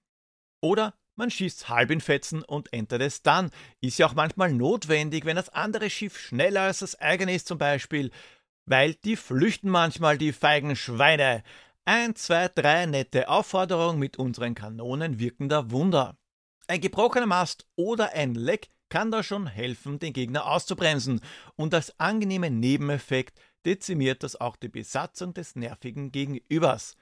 Oder 0.62 0.94
man 1.14 1.30
schießt 1.30 1.68
halb 1.68 1.90
in 1.90 2.00
Fetzen 2.00 2.42
und 2.42 2.72
entert 2.72 3.02
es 3.02 3.22
dann. 3.22 3.50
Ist 3.82 3.98
ja 3.98 4.06
auch 4.06 4.14
manchmal 4.14 4.52
notwendig, 4.52 5.26
wenn 5.26 5.36
das 5.36 5.50
andere 5.50 5.90
Schiff 5.90 6.18
schneller 6.18 6.62
als 6.62 6.78
das 6.78 6.98
eigene 6.98 7.34
ist 7.34 7.48
zum 7.48 7.58
Beispiel, 7.58 8.10
weil 8.64 8.94
die 8.94 9.16
flüchten 9.16 9.68
manchmal, 9.68 10.16
die 10.16 10.32
feigen 10.32 10.74
Schweine. 10.74 11.42
Ein, 11.84 12.14
zwei, 12.16 12.48
drei 12.48 12.86
nette 12.86 13.28
Aufforderungen 13.28 13.98
mit 13.98 14.18
unseren 14.18 14.54
Kanonen 14.54 15.18
wirken 15.18 15.48
da 15.48 15.70
Wunder. 15.70 16.16
Ein 16.66 16.80
gebrochener 16.80 17.26
Mast 17.26 17.66
oder 17.76 18.12
ein 18.12 18.34
Leck 18.34 18.68
kann 18.88 19.10
da 19.10 19.22
schon 19.22 19.46
helfen, 19.46 19.98
den 19.98 20.12
Gegner 20.12 20.46
auszubremsen, 20.46 21.20
und 21.56 21.74
als 21.74 21.98
angenehmer 21.98 22.50
Nebeneffekt 22.50 23.38
dezimiert 23.64 24.22
das 24.22 24.40
auch 24.40 24.56
die 24.56 24.68
Besatzung 24.68 25.34
des 25.34 25.56
nervigen 25.56 26.12
Gegenübers. 26.12 26.96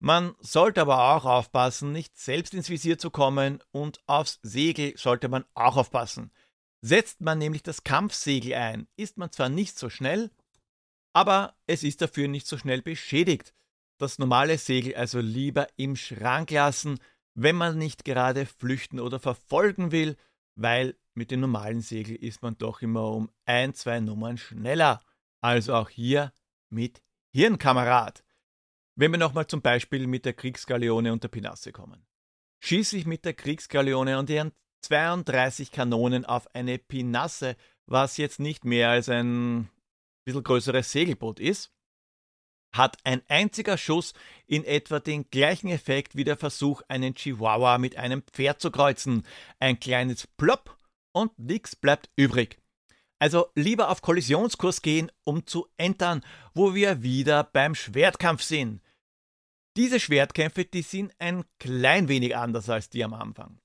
Man 0.00 0.34
sollte 0.40 0.82
aber 0.82 1.14
auch 1.14 1.24
aufpassen, 1.24 1.92
nicht 1.92 2.18
selbst 2.18 2.54
ins 2.54 2.68
Visier 2.68 2.98
zu 2.98 3.10
kommen, 3.10 3.62
und 3.70 4.00
aufs 4.06 4.38
Segel 4.42 4.96
sollte 4.96 5.28
man 5.28 5.44
auch 5.54 5.76
aufpassen. 5.76 6.30
Setzt 6.82 7.22
man 7.22 7.38
nämlich 7.38 7.62
das 7.62 7.84
Kampfsegel 7.84 8.54
ein, 8.54 8.88
ist 8.96 9.16
man 9.16 9.32
zwar 9.32 9.48
nicht 9.48 9.78
so 9.78 9.88
schnell, 9.88 10.30
aber 11.14 11.54
es 11.66 11.82
ist 11.82 12.02
dafür 12.02 12.28
nicht 12.28 12.46
so 12.46 12.58
schnell 12.58 12.82
beschädigt. 12.82 13.54
Das 13.98 14.18
normale 14.18 14.58
Segel 14.58 14.94
also 14.96 15.20
lieber 15.20 15.68
im 15.76 15.96
Schrank 15.96 16.50
lassen, 16.50 16.98
wenn 17.34 17.56
man 17.56 17.78
nicht 17.78 18.04
gerade 18.04 18.46
flüchten 18.46 19.00
oder 19.00 19.18
verfolgen 19.20 19.92
will, 19.92 20.16
weil 20.56 20.96
mit 21.14 21.30
dem 21.30 21.40
normalen 21.40 21.80
Segel 21.80 22.16
ist 22.16 22.42
man 22.42 22.58
doch 22.58 22.82
immer 22.82 23.10
um 23.10 23.30
ein, 23.44 23.74
zwei 23.74 24.00
Nummern 24.00 24.38
schneller. 24.38 25.02
Also 25.40 25.74
auch 25.74 25.90
hier 25.90 26.32
mit 26.70 27.02
Hirnkamerad. 27.32 28.24
Wenn 28.96 29.12
wir 29.12 29.18
nochmal 29.18 29.46
zum 29.46 29.62
Beispiel 29.62 30.06
mit 30.06 30.24
der 30.24 30.34
Kriegsgaleone 30.34 31.12
und 31.12 31.22
der 31.22 31.28
Pinasse 31.28 31.72
kommen. 31.72 32.06
Schieße 32.60 32.96
ich 32.96 33.06
mit 33.06 33.24
der 33.24 33.34
Kriegsgaleone 33.34 34.18
und 34.18 34.30
ihren 34.30 34.52
32 34.82 35.70
Kanonen 35.70 36.24
auf 36.24 36.54
eine 36.54 36.78
Pinasse, 36.78 37.56
was 37.86 38.16
jetzt 38.16 38.40
nicht 38.40 38.64
mehr 38.64 38.90
als 38.90 39.08
ein 39.08 39.68
bisschen 40.24 40.42
größeres 40.42 40.90
Segelboot 40.90 41.40
ist, 41.40 41.73
hat 42.76 42.98
ein 43.04 43.22
einziger 43.28 43.78
Schuss 43.78 44.14
in 44.46 44.64
etwa 44.64 45.00
den 45.00 45.30
gleichen 45.30 45.68
Effekt 45.68 46.16
wie 46.16 46.24
der 46.24 46.36
Versuch, 46.36 46.82
einen 46.88 47.14
Chihuahua 47.14 47.78
mit 47.78 47.96
einem 47.96 48.22
Pferd 48.22 48.60
zu 48.60 48.70
kreuzen. 48.70 49.24
Ein 49.60 49.80
kleines 49.80 50.26
Plopp 50.26 50.76
und 51.12 51.38
nichts 51.38 51.76
bleibt 51.76 52.10
übrig. 52.16 52.58
Also 53.20 53.46
lieber 53.54 53.90
auf 53.90 54.02
Kollisionskurs 54.02 54.82
gehen, 54.82 55.10
um 55.22 55.46
zu 55.46 55.68
entern, 55.76 56.24
wo 56.52 56.74
wir 56.74 57.02
wieder 57.02 57.44
beim 57.44 57.74
Schwertkampf 57.74 58.42
sind. 58.42 58.82
Diese 59.76 59.98
Schwertkämpfe, 59.98 60.64
die 60.64 60.82
sind 60.82 61.12
ein 61.18 61.44
klein 61.58 62.08
wenig 62.08 62.36
anders 62.36 62.68
als 62.68 62.90
die 62.90 63.02
am 63.02 63.14
Anfang. 63.14 63.60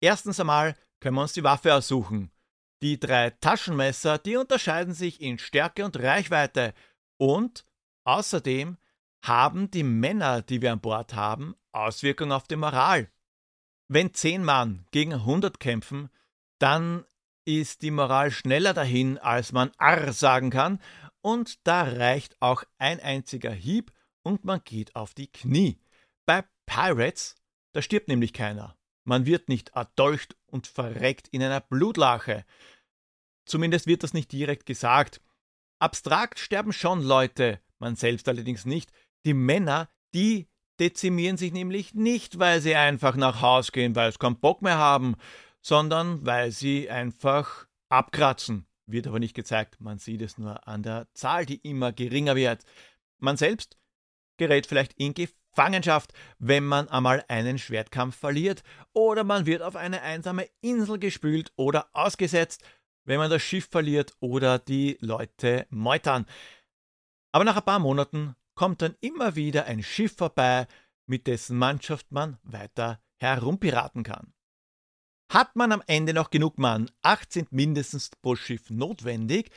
Erstens 0.00 0.40
einmal 0.40 0.76
können 1.00 1.16
wir 1.16 1.22
uns 1.22 1.32
die 1.32 1.44
Waffe 1.44 1.74
aussuchen. 1.74 2.30
Die 2.82 2.98
drei 2.98 3.30
Taschenmesser, 3.30 4.18
die 4.18 4.36
unterscheiden 4.36 4.94
sich 4.94 5.20
in 5.20 5.38
Stärke 5.38 5.84
und 5.84 5.96
Reichweite 5.98 6.74
und 7.16 7.64
Außerdem 8.04 8.76
haben 9.24 9.70
die 9.70 9.84
Männer, 9.84 10.42
die 10.42 10.60
wir 10.62 10.72
an 10.72 10.80
Bord 10.80 11.14
haben, 11.14 11.54
Auswirkung 11.72 12.32
auf 12.32 12.46
die 12.48 12.56
Moral. 12.56 13.10
Wenn 13.88 14.14
zehn 14.14 14.44
Mann 14.44 14.86
gegen 14.90 15.12
100 15.12 15.60
kämpfen, 15.60 16.10
dann 16.58 17.04
ist 17.44 17.82
die 17.82 17.90
Moral 17.90 18.30
schneller 18.30 18.74
dahin, 18.74 19.18
als 19.18 19.52
man 19.52 19.70
Arr 19.78 20.12
sagen 20.12 20.50
kann, 20.50 20.80
und 21.20 21.66
da 21.66 21.82
reicht 21.82 22.40
auch 22.40 22.64
ein 22.78 23.00
einziger 23.00 23.52
Hieb 23.52 23.92
und 24.22 24.44
man 24.44 24.60
geht 24.64 24.96
auf 24.96 25.14
die 25.14 25.28
Knie. 25.28 25.80
Bei 26.26 26.44
Pirates, 26.66 27.36
da 27.72 27.82
stirbt 27.82 28.08
nämlich 28.08 28.32
keiner. 28.32 28.76
Man 29.04 29.26
wird 29.26 29.48
nicht 29.48 29.70
erdolcht 29.70 30.36
und 30.46 30.66
verreckt 30.66 31.28
in 31.28 31.42
einer 31.42 31.60
Blutlache. 31.60 32.44
Zumindest 33.44 33.86
wird 33.86 34.02
das 34.02 34.14
nicht 34.14 34.30
direkt 34.30 34.66
gesagt. 34.66 35.20
Abstrakt 35.80 36.38
sterben 36.38 36.72
schon 36.72 37.02
Leute, 37.02 37.60
man 37.82 37.96
selbst 37.96 38.28
allerdings 38.28 38.64
nicht. 38.64 38.90
Die 39.26 39.34
Männer, 39.34 39.90
die 40.14 40.48
dezimieren 40.80 41.36
sich 41.36 41.52
nämlich 41.52 41.94
nicht, 41.94 42.38
weil 42.38 42.60
sie 42.60 42.74
einfach 42.74 43.16
nach 43.16 43.42
Haus 43.42 43.72
gehen, 43.72 43.94
weil 43.94 44.10
sie 44.10 44.18
keinen 44.18 44.40
Bock 44.40 44.62
mehr 44.62 44.78
haben, 44.78 45.16
sondern 45.60 46.24
weil 46.24 46.50
sie 46.50 46.88
einfach 46.88 47.66
abkratzen. 47.90 48.66
Wird 48.86 49.06
aber 49.06 49.18
nicht 49.18 49.34
gezeigt, 49.34 49.80
man 49.80 49.98
sieht 49.98 50.22
es 50.22 50.38
nur 50.38 50.66
an 50.66 50.82
der 50.82 51.06
Zahl, 51.12 51.44
die 51.44 51.56
immer 51.56 51.92
geringer 51.92 52.34
wird. 52.34 52.64
Man 53.18 53.36
selbst 53.36 53.76
gerät 54.38 54.66
vielleicht 54.66 54.94
in 54.94 55.14
Gefangenschaft, 55.14 56.12
wenn 56.38 56.64
man 56.64 56.88
einmal 56.88 57.24
einen 57.28 57.58
Schwertkampf 57.58 58.16
verliert, 58.16 58.62
oder 58.92 59.22
man 59.24 59.46
wird 59.46 59.62
auf 59.62 59.76
eine 59.76 60.02
einsame 60.02 60.48
Insel 60.60 60.98
gespült 60.98 61.52
oder 61.56 61.88
ausgesetzt, 61.92 62.64
wenn 63.04 63.18
man 63.18 63.30
das 63.30 63.42
Schiff 63.42 63.68
verliert 63.70 64.14
oder 64.20 64.58
die 64.58 64.96
Leute 65.00 65.66
meutern. 65.70 66.26
Aber 67.32 67.44
nach 67.44 67.56
ein 67.56 67.64
paar 67.64 67.78
Monaten 67.78 68.36
kommt 68.54 68.82
dann 68.82 68.94
immer 69.00 69.34
wieder 69.34 69.64
ein 69.64 69.82
Schiff 69.82 70.16
vorbei, 70.16 70.66
mit 71.06 71.26
dessen 71.26 71.58
Mannschaft 71.58 72.12
man 72.12 72.38
weiter 72.42 73.02
herumpiraten 73.18 74.02
kann. 74.02 74.32
Hat 75.32 75.56
man 75.56 75.72
am 75.72 75.82
Ende 75.86 76.12
noch 76.12 76.30
genug 76.30 76.58
Mann, 76.58 76.90
acht 77.00 77.32
sind 77.32 77.52
mindestens 77.52 78.10
pro 78.20 78.36
Schiff 78.36 78.68
notwendig, 78.68 79.50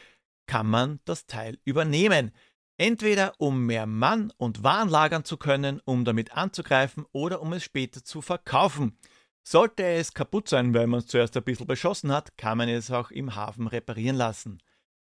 kann 0.48 0.68
man 0.68 1.00
das 1.06 1.28
Teil 1.28 1.60
übernehmen. 1.66 2.32
Entweder 2.78 3.34
um 3.40 3.66
mehr 3.66 3.86
Mann 3.86 4.32
und 4.38 4.64
Waren 4.64 4.90
lagern 4.90 5.26
zu 5.26 5.38
können, 5.38 5.82
um 5.86 6.06
damit 6.06 6.34
anzugreifen 6.36 7.06
oder 7.12 7.42
um 7.42 7.54
es 7.54 7.64
später 7.64 8.04
zu 8.04 8.22
verkaufen. 8.22 8.98
Sollte 9.44 9.84
es 9.84 10.14
kaputt 10.14 10.50
sein, 10.50 10.74
weil 10.74 10.88
man 10.88 11.00
es 11.00 11.08
zuerst 11.08 11.38
ein 11.38 11.44
bisschen 11.44 11.68
beschossen 11.68 12.12
hat, 12.12 12.38
kann 12.38 12.58
man 12.58 12.70
es 12.70 12.90
auch 12.92 13.12
im 13.12 13.36
Hafen 13.36 13.68
reparieren 13.68 14.16
lassen. 14.16 14.62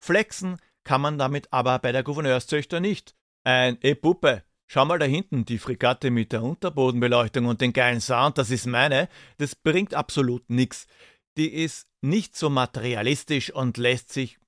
Flexen 0.01 0.59
kann 0.85 1.01
man 1.01 1.18
damit 1.18 1.53
aber 1.53 1.79
bei 1.79 1.92
der 1.92 2.03
Gouverneurszöchter 2.03 2.81
nicht. 2.81 3.14
Ein 3.45 3.79
E 3.83 3.95
Puppe, 3.95 4.45
schau 4.66 4.85
mal 4.85 4.99
da 4.99 5.05
hinten, 5.05 5.45
die 5.45 5.59
Fregatte 5.59 6.11
mit 6.11 6.33
der 6.33 6.42
Unterbodenbeleuchtung 6.42 7.47
und 7.47 7.61
den 7.61 7.73
geilen 7.73 8.01
Sound, 8.01 8.38
das 8.38 8.51
ist 8.51 8.66
meine, 8.66 9.09
das 9.38 9.55
bringt 9.55 9.95
absolut 9.95 10.49
nichts. 10.49 10.87
Die 11.37 11.53
ist 11.53 11.88
nicht 12.03 12.37
so 12.37 12.51
materialistisch 12.51 13.53
und 13.53 13.79
lässt 13.79 14.12
sich 14.12 14.38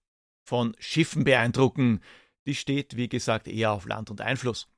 von 0.45 0.77
Schiffen 0.79 1.25
beeindrucken. 1.25 2.01
Die 2.47 2.55
steht, 2.55 2.97
wie 2.97 3.09
gesagt, 3.09 3.49
eher 3.49 3.73
auf 3.73 3.87
Land 3.87 4.11
und 4.11 4.21
Einfluss. 4.21 4.69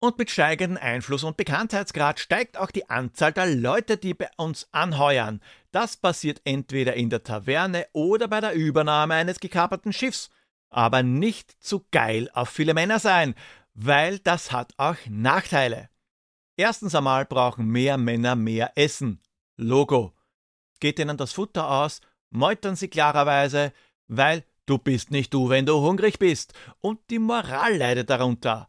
Und 0.00 0.18
mit 0.18 0.30
steigendem 0.30 0.82
Einfluss 0.82 1.22
und 1.22 1.36
Bekanntheitsgrad 1.36 2.18
steigt 2.18 2.56
auch 2.56 2.72
die 2.72 2.90
Anzahl 2.90 3.32
der 3.32 3.46
Leute, 3.46 3.96
die 3.96 4.14
bei 4.14 4.28
uns 4.36 4.66
anheuern. 4.72 5.40
Das 5.70 5.96
passiert 5.96 6.40
entweder 6.44 6.94
in 6.94 7.08
der 7.08 7.22
Taverne 7.22 7.86
oder 7.92 8.26
bei 8.26 8.40
der 8.40 8.52
Übernahme 8.52 9.14
eines 9.14 9.38
gekaperten 9.38 9.92
Schiffs 9.92 10.30
aber 10.72 11.02
nicht 11.02 11.62
zu 11.62 11.86
geil 11.90 12.30
auf 12.34 12.48
viele 12.48 12.74
Männer 12.74 12.98
sein, 12.98 13.34
weil 13.74 14.18
das 14.18 14.52
hat 14.52 14.72
auch 14.76 14.96
Nachteile. 15.08 15.88
Erstens 16.56 16.94
einmal 16.94 17.24
brauchen 17.24 17.66
mehr 17.66 17.96
Männer 17.98 18.36
mehr 18.36 18.72
Essen. 18.74 19.20
Logo. 19.56 20.12
Geht 20.80 20.98
ihnen 20.98 21.16
das 21.16 21.32
Futter 21.32 21.70
aus, 21.70 22.00
meutern 22.30 22.76
sie 22.76 22.88
klarerweise, 22.88 23.72
weil 24.08 24.44
du 24.66 24.78
bist 24.78 25.10
nicht 25.10 25.32
du, 25.32 25.48
wenn 25.48 25.66
du 25.66 25.80
hungrig 25.80 26.18
bist. 26.18 26.54
Und 26.80 27.00
die 27.10 27.18
Moral 27.18 27.76
leidet 27.76 28.10
darunter. 28.10 28.68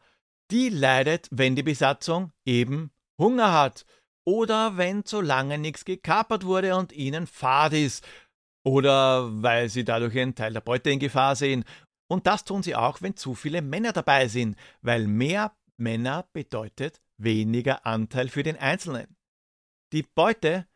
Die 0.51 0.69
leidet, 0.69 1.27
wenn 1.31 1.55
die 1.55 1.63
Besatzung 1.63 2.31
eben 2.45 2.91
Hunger 3.17 3.51
hat. 3.53 3.85
Oder 4.25 4.77
wenn 4.77 5.03
zu 5.03 5.19
lange 5.19 5.57
nichts 5.57 5.83
gekapert 5.83 6.45
wurde 6.45 6.75
und 6.75 6.93
ihnen 6.93 7.27
fad 7.27 7.73
ist. 7.73 8.05
Oder 8.63 9.29
weil 9.41 9.67
sie 9.67 9.83
dadurch 9.83 10.17
einen 10.17 10.35
Teil 10.35 10.53
der 10.53 10.61
Beute 10.61 10.89
in 10.89 10.99
Gefahr 10.99 11.35
sehen 11.35 11.65
und 12.07 12.27
das 12.27 12.43
tun 12.43 12.63
sie 12.63 12.75
auch, 12.75 13.01
wenn 13.01 13.15
zu 13.15 13.35
viele 13.35 13.61
Männer 13.61 13.93
dabei 13.93 14.27
sind, 14.27 14.57
weil 14.81 15.07
mehr 15.07 15.55
Männer 15.77 16.27
bedeutet 16.33 17.01
weniger 17.17 17.85
Anteil 17.85 18.29
für 18.29 18.43
den 18.43 18.57
Einzelnen. 18.57 19.15
Die 19.91 20.03
Beute, 20.03 20.67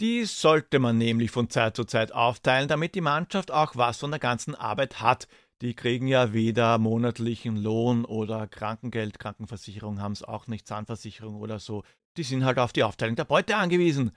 die 0.00 0.24
sollte 0.24 0.78
man 0.78 0.98
nämlich 0.98 1.30
von 1.30 1.50
Zeit 1.50 1.76
zu 1.76 1.84
Zeit 1.84 2.12
aufteilen, 2.12 2.68
damit 2.68 2.94
die 2.94 3.00
Mannschaft 3.00 3.50
auch 3.50 3.76
was 3.76 3.98
von 3.98 4.10
der 4.10 4.20
ganzen 4.20 4.54
Arbeit 4.54 5.00
hat. 5.00 5.28
Die 5.60 5.74
kriegen 5.74 6.08
ja 6.08 6.32
weder 6.32 6.78
monatlichen 6.78 7.56
Lohn 7.56 8.04
oder 8.04 8.48
Krankengeld, 8.48 9.18
Krankenversicherung 9.20 10.00
haben 10.00 10.12
es 10.12 10.24
auch 10.24 10.48
nicht, 10.48 10.66
Zahnversicherung 10.66 11.36
oder 11.36 11.60
so. 11.60 11.84
Die 12.16 12.24
sind 12.24 12.44
halt 12.44 12.58
auf 12.58 12.72
die 12.72 12.82
Aufteilung 12.82 13.16
der 13.16 13.24
Beute 13.24 13.56
angewiesen. 13.56 14.12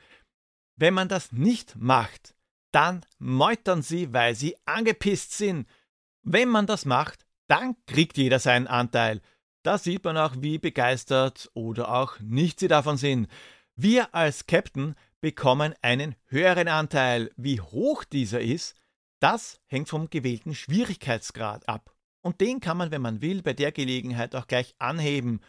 Wenn 0.76 0.94
man 0.94 1.08
das 1.08 1.32
nicht 1.32 1.76
macht, 1.76 2.36
dann 2.72 3.06
meutern 3.20 3.82
sie, 3.82 4.12
weil 4.12 4.36
sie 4.36 4.58
angepisst 4.66 5.38
sind. 5.38 5.68
Wenn 6.26 6.50
man 6.50 6.66
das 6.66 6.86
macht, 6.86 7.26
dann 7.48 7.76
kriegt 7.86 8.18
jeder 8.18 8.40
seinen 8.40 8.66
Anteil. 8.66 9.22
Da 9.64 9.78
sieht 9.78 10.04
man 10.04 10.18
auch, 10.18 10.34
wie 10.40 10.58
begeistert 10.58 11.50
oder 11.54 11.94
auch 11.94 12.20
nicht 12.20 12.60
sie 12.60 12.68
davon 12.68 12.98
sind. 12.98 13.30
Wir 13.76 14.14
als 14.16 14.48
Captain 14.48 14.96
bekommen 15.22 15.76
einen 15.84 16.16
höheren 16.26 16.68
Anteil. 16.68 17.32
Wie 17.38 17.62
hoch 17.62 18.04
dieser 18.04 18.42
ist, 18.42 18.76
das 19.20 19.62
hängt 19.68 19.88
vom 19.88 20.10
gewählten 20.10 20.56
Schwierigkeitsgrad 20.56 21.70
ab. 21.70 21.94
Und 22.22 22.42
den 22.42 22.60
kann 22.60 22.78
man, 22.78 22.90
wenn 22.90 23.04
man 23.04 23.22
will, 23.22 23.44
bei 23.44 23.54
der 23.54 23.72
Gelegenheit 23.72 24.36
auch 24.36 24.48
gleich 24.48 24.74
anheben. 24.80 25.42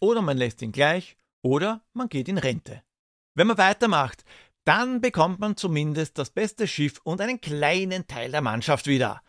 Oder 0.00 0.22
man 0.22 0.38
lässt 0.38 0.62
ihn 0.62 0.72
gleich, 0.72 1.16
oder 1.42 1.82
man 1.92 2.08
geht 2.08 2.28
in 2.28 2.38
Rente. 2.38 2.82
Wenn 3.34 3.48
man 3.48 3.58
weitermacht, 3.58 4.24
dann 4.64 5.00
bekommt 5.00 5.40
man 5.40 5.56
zumindest 5.56 6.18
das 6.18 6.30
beste 6.30 6.68
Schiff 6.68 7.00
und 7.02 7.20
einen 7.20 7.40
kleinen 7.40 8.06
Teil 8.06 8.30
der 8.30 8.42
Mannschaft 8.42 8.86
wieder. 8.86 9.22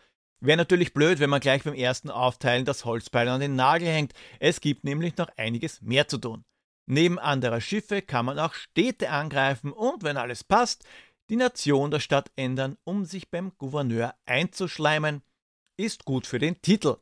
Wäre 0.44 0.56
natürlich 0.56 0.92
blöd, 0.92 1.20
wenn 1.20 1.30
man 1.30 1.40
gleich 1.40 1.62
beim 1.62 1.74
ersten 1.74 2.10
Aufteilen 2.10 2.64
das 2.64 2.84
Holzbeil 2.84 3.28
an 3.28 3.40
den 3.40 3.54
Nagel 3.54 3.86
hängt. 3.86 4.12
Es 4.40 4.60
gibt 4.60 4.82
nämlich 4.82 5.16
noch 5.16 5.28
einiges 5.36 5.80
mehr 5.82 6.08
zu 6.08 6.18
tun. 6.18 6.44
Neben 6.86 7.20
anderer 7.20 7.60
Schiffe 7.60 8.02
kann 8.02 8.26
man 8.26 8.40
auch 8.40 8.52
Städte 8.52 9.10
angreifen 9.10 9.72
und, 9.72 10.02
wenn 10.02 10.16
alles 10.16 10.42
passt, 10.42 10.84
die 11.30 11.36
Nation 11.36 11.92
der 11.92 12.00
Stadt 12.00 12.32
ändern, 12.34 12.76
um 12.82 13.04
sich 13.04 13.30
beim 13.30 13.52
Gouverneur 13.56 14.16
einzuschleimen, 14.26 15.22
ist 15.76 16.04
gut 16.04 16.26
für 16.26 16.40
den 16.40 16.60
Titel. 16.60 16.96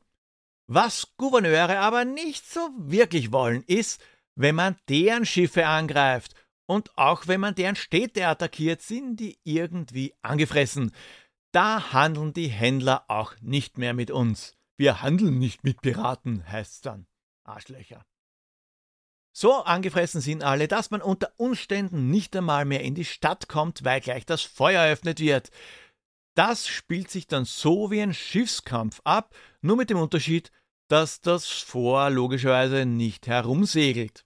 Was 0.67 1.15
Gouverneure 1.17 1.79
aber 1.79 2.05
nicht 2.05 2.47
so 2.47 2.69
wirklich 2.77 3.33
wollen, 3.33 3.63
ist, 3.63 4.03
wenn 4.35 4.55
man 4.55 4.77
deren 4.91 5.25
Schiffe 5.25 5.67
angreift 5.67 6.35
und 6.67 6.97
auch 6.99 7.27
wenn 7.27 7.41
man 7.41 7.55
deren 7.55 7.75
Städte 7.75 8.27
attackiert, 8.27 8.83
sind 8.83 9.17
die 9.17 9.39
irgendwie 9.45 10.13
angefressen. 10.21 10.93
Da 11.53 11.93
handeln 11.93 12.33
die 12.33 12.49
Händler 12.49 13.05
auch 13.09 13.35
nicht 13.41 13.79
mehr 13.79 13.95
mit 13.95 14.11
uns. 14.11 14.57
Wir 14.77 15.03
handeln 15.03 15.39
nicht 15.39 15.65
mit 15.65 15.81
Piraten, 15.83 16.47
heißt's 16.51 16.81
dann. 16.81 17.07
Arschlöcher. 17.45 18.05
So 19.33 19.63
angefressen 19.63 20.21
sind 20.21 20.43
alle, 20.43 20.69
dass 20.69 20.91
man 20.91 21.03
unter 21.03 21.33
Umständen 21.37 22.11
nicht 22.11 22.37
einmal 22.37 22.65
mehr 22.65 22.83
in 22.83 22.95
die 22.95 23.05
Stadt 23.05 23.49
kommt, 23.49 23.85
weil 23.85 24.01
gleich 24.01 24.27
das 24.27 24.43
Feuer 24.43 24.83
eröffnet 24.83 25.21
wird. 25.21 25.51
Das 26.35 26.69
spielt 26.69 27.11
sich 27.11 27.27
dann 27.27 27.45
so 27.45 27.91
wie 27.91 28.01
ein 28.01 28.15
Schiffskampf 28.15 29.01
ab, 29.05 29.35
nur 29.61 29.77
mit 29.77 29.91
dem 29.91 29.99
Unterschied, 29.99 30.53
dass 30.89 31.21
das 31.21 31.47
Fort 31.47 32.13
logischerweise 32.13 32.87
nicht 32.87 33.27
herumsegelt. 33.27 34.25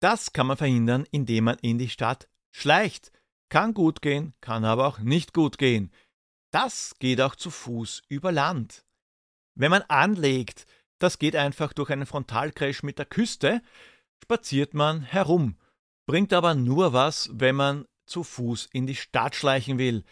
Das 0.00 0.32
kann 0.32 0.46
man 0.46 0.56
verhindern, 0.56 1.06
indem 1.10 1.44
man 1.44 1.58
in 1.58 1.78
die 1.78 1.88
Stadt 1.88 2.28
schleicht. 2.50 3.12
Kann 3.48 3.74
gut 3.74 4.02
gehen, 4.02 4.34
kann 4.40 4.64
aber 4.64 4.86
auch 4.86 4.98
nicht 4.98 5.32
gut 5.32 5.58
gehen. 5.58 5.92
Das 6.56 6.94
geht 7.00 7.20
auch 7.20 7.34
zu 7.34 7.50
Fuß 7.50 8.04
über 8.08 8.32
Land. 8.32 8.86
Wenn 9.56 9.70
man 9.70 9.82
anlegt, 9.88 10.66
das 10.98 11.18
geht 11.18 11.36
einfach 11.36 11.74
durch 11.74 11.90
einen 11.90 12.06
Frontalcrash 12.06 12.82
mit 12.82 12.98
der 12.98 13.04
Küste, 13.04 13.60
spaziert 14.22 14.72
man 14.72 15.02
herum, 15.02 15.58
bringt 16.06 16.32
aber 16.32 16.54
nur 16.54 16.94
was, 16.94 17.28
wenn 17.30 17.56
man 17.56 17.84
zu 18.06 18.24
Fuß 18.24 18.70
in 18.72 18.86
die 18.86 18.94
Stadt 18.94 19.34
schleichen 19.34 19.76
will. 19.76 20.02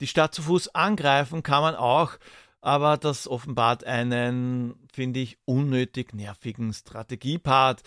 Die 0.00 0.08
Stadt 0.08 0.34
zu 0.34 0.42
Fuß 0.42 0.74
angreifen 0.74 1.44
kann 1.44 1.62
man 1.62 1.76
auch, 1.76 2.18
aber 2.60 2.96
das 2.96 3.28
offenbart 3.28 3.84
einen, 3.84 4.88
finde 4.92 5.20
ich, 5.20 5.38
unnötig 5.44 6.14
nervigen 6.14 6.72
Strategiepart. 6.72 7.80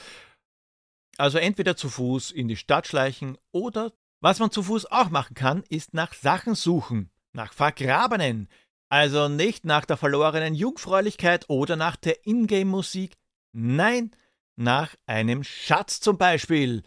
Also 1.17 1.37
entweder 1.37 1.75
zu 1.75 1.89
Fuß 1.89 2.31
in 2.31 2.47
die 2.47 2.55
Stadt 2.55 2.87
schleichen 2.87 3.37
oder 3.51 3.91
was 4.21 4.39
man 4.39 4.51
zu 4.51 4.63
Fuß 4.63 4.85
auch 4.85 5.09
machen 5.09 5.33
kann, 5.33 5.63
ist 5.67 5.93
nach 5.93 6.13
Sachen 6.13 6.55
suchen 6.55 7.11
nach 7.35 7.53
Vergrabenen, 7.53 8.49
also 8.89 9.27
nicht 9.27 9.65
nach 9.65 9.85
der 9.85 9.97
verlorenen 9.97 10.55
Jungfräulichkeit 10.55 11.45
oder 11.49 11.75
nach 11.75 11.95
der 11.95 12.25
Ingame-Musik, 12.25 13.13
nein, 13.51 14.11
nach 14.55 14.95
einem 15.05 15.43
Schatz 15.43 15.99
zum 15.99 16.17
Beispiel. 16.17 16.83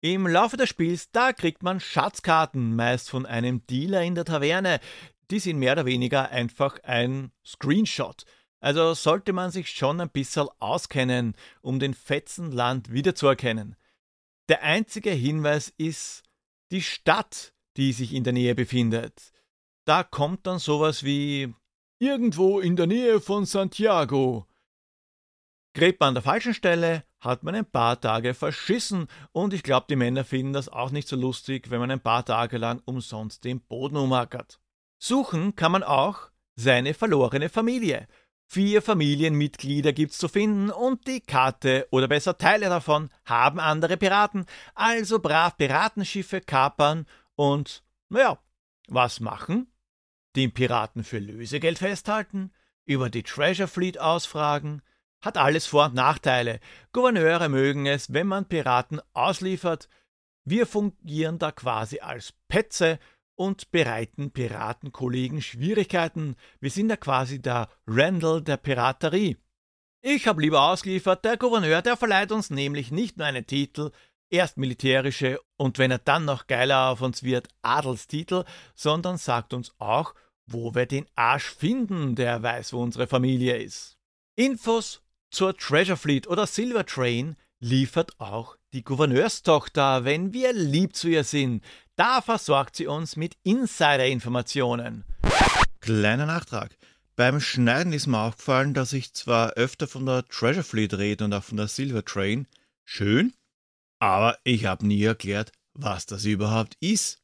Im 0.00 0.26
Laufe 0.26 0.56
des 0.56 0.68
Spiels, 0.68 1.10
da 1.10 1.32
kriegt 1.32 1.62
man 1.62 1.80
Schatzkarten, 1.80 2.76
meist 2.76 3.10
von 3.10 3.26
einem 3.26 3.66
Dealer 3.66 4.02
in 4.02 4.14
der 4.14 4.24
Taverne. 4.24 4.78
Die 5.30 5.40
sind 5.40 5.58
mehr 5.58 5.72
oder 5.72 5.86
weniger 5.86 6.30
einfach 6.30 6.78
ein 6.84 7.32
Screenshot. 7.44 8.24
Also 8.60 8.94
sollte 8.94 9.32
man 9.32 9.50
sich 9.50 9.70
schon 9.70 10.00
ein 10.00 10.10
bisschen 10.10 10.48
auskennen, 10.58 11.34
um 11.60 11.78
den 11.78 11.94
fetzen 11.94 12.52
Land 12.52 12.92
wiederzuerkennen. 12.92 13.76
Der 14.48 14.62
einzige 14.62 15.10
Hinweis 15.10 15.72
ist 15.76 16.22
die 16.70 16.82
Stadt, 16.82 17.52
die 17.76 17.92
sich 17.92 18.14
in 18.14 18.24
der 18.24 18.32
Nähe 18.32 18.54
befindet. 18.54 19.32
Da 19.88 20.02
kommt 20.02 20.46
dann 20.46 20.58
sowas 20.58 21.02
wie 21.02 21.54
irgendwo 21.98 22.60
in 22.60 22.76
der 22.76 22.86
Nähe 22.86 23.22
von 23.22 23.46
Santiago. 23.46 24.46
Gräbt 25.72 26.00
man 26.00 26.08
an 26.08 26.14
der 26.14 26.22
falschen 26.22 26.52
Stelle, 26.52 27.04
hat 27.20 27.42
man 27.42 27.54
ein 27.54 27.64
paar 27.64 27.98
Tage 27.98 28.34
verschissen 28.34 29.08
und 29.32 29.54
ich 29.54 29.62
glaube, 29.62 29.86
die 29.88 29.96
Männer 29.96 30.24
finden 30.24 30.52
das 30.52 30.68
auch 30.68 30.90
nicht 30.90 31.08
so 31.08 31.16
lustig, 31.16 31.70
wenn 31.70 31.80
man 31.80 31.90
ein 31.90 32.02
paar 32.02 32.22
Tage 32.26 32.58
lang 32.58 32.82
umsonst 32.84 33.44
den 33.44 33.60
Boden 33.60 33.96
umackert. 33.96 34.60
Suchen 34.98 35.56
kann 35.56 35.72
man 35.72 35.82
auch 35.82 36.32
seine 36.54 36.92
verlorene 36.92 37.48
Familie. 37.48 38.08
Vier 38.46 38.82
Familienmitglieder 38.82 39.94
gibt's 39.94 40.18
zu 40.18 40.28
finden 40.28 40.68
und 40.68 41.06
die 41.06 41.22
Karte 41.22 41.88
oder 41.90 42.08
besser 42.08 42.36
Teile 42.36 42.68
davon 42.68 43.08
haben 43.24 43.58
andere 43.58 43.96
Piraten, 43.96 44.44
also 44.74 45.18
brav 45.18 45.56
Piratenschiffe 45.56 46.42
kapern 46.42 47.06
und, 47.36 47.82
naja, 48.10 48.38
was 48.88 49.20
machen? 49.20 49.72
Den 50.38 50.52
Piraten 50.52 51.02
für 51.02 51.18
Lösegeld 51.18 51.78
festhalten, 51.78 52.52
über 52.84 53.10
die 53.10 53.24
Treasure 53.24 53.66
Fleet 53.66 53.98
ausfragen, 53.98 54.82
hat 55.20 55.36
alles 55.36 55.66
Vor- 55.66 55.86
und 55.86 55.96
Nachteile. 55.96 56.60
Gouverneure 56.92 57.48
mögen 57.48 57.86
es, 57.86 58.12
wenn 58.12 58.28
man 58.28 58.44
Piraten 58.44 59.00
ausliefert. 59.14 59.88
Wir 60.44 60.68
fungieren 60.68 61.40
da 61.40 61.50
quasi 61.50 61.98
als 61.98 62.34
Petze 62.46 63.00
und 63.34 63.72
bereiten 63.72 64.30
Piratenkollegen 64.30 65.42
Schwierigkeiten. 65.42 66.36
Wir 66.60 66.70
sind 66.70 66.88
ja 66.88 66.96
quasi 66.96 67.42
der 67.42 67.68
Randall 67.88 68.40
der 68.40 68.58
Piraterie. 68.58 69.38
Ich 70.02 70.28
habe 70.28 70.40
lieber 70.40 70.70
ausgeliefert, 70.70 71.24
der 71.24 71.36
Gouverneur, 71.36 71.82
der 71.82 71.96
verleiht 71.96 72.30
uns 72.30 72.50
nämlich 72.50 72.92
nicht 72.92 73.16
nur 73.16 73.26
einen 73.26 73.44
Titel, 73.44 73.90
erst 74.30 74.56
militärische 74.56 75.40
und 75.56 75.78
wenn 75.78 75.90
er 75.90 75.98
dann 75.98 76.26
noch 76.26 76.46
geiler 76.46 76.90
auf 76.90 77.00
uns 77.00 77.24
wird, 77.24 77.48
Adelstitel, 77.62 78.44
sondern 78.76 79.16
sagt 79.16 79.52
uns 79.52 79.74
auch, 79.78 80.14
wo 80.50 80.74
wir 80.74 80.86
den 80.86 81.06
Arsch 81.14 81.50
finden, 81.50 82.14
der 82.14 82.42
weiß, 82.42 82.72
wo 82.72 82.82
unsere 82.82 83.06
Familie 83.06 83.56
ist. 83.56 83.96
Infos 84.36 85.02
zur 85.30 85.56
Treasure 85.56 85.96
Fleet 85.96 86.26
oder 86.26 86.46
Silver 86.46 86.86
Train 86.86 87.36
liefert 87.60 88.18
auch 88.18 88.56
die 88.72 88.82
Gouverneurstochter, 88.82 90.04
wenn 90.04 90.32
wir 90.32 90.52
lieb 90.52 90.94
zu 90.94 91.08
ihr 91.08 91.24
sind. 91.24 91.64
Da 91.96 92.20
versorgt 92.20 92.76
sie 92.76 92.86
uns 92.86 93.16
mit 93.16 93.36
Insider-Informationen. 93.42 95.04
Kleiner 95.80 96.26
Nachtrag. 96.26 96.76
Beim 97.16 97.40
Schneiden 97.40 97.92
ist 97.92 98.06
mir 98.06 98.20
aufgefallen, 98.20 98.74
dass 98.74 98.92
ich 98.92 99.12
zwar 99.12 99.54
öfter 99.54 99.88
von 99.88 100.06
der 100.06 100.24
Treasure 100.28 100.62
Fleet 100.62 100.94
rede 100.94 101.24
und 101.24 101.32
auch 101.32 101.42
von 101.42 101.56
der 101.56 101.66
Silver 101.66 102.04
Train. 102.04 102.46
Schön, 102.84 103.34
aber 103.98 104.38
ich 104.44 104.66
habe 104.66 104.86
nie 104.86 105.02
erklärt, 105.02 105.52
was 105.74 106.06
das 106.06 106.24
überhaupt 106.24 106.76
ist. 106.80 107.20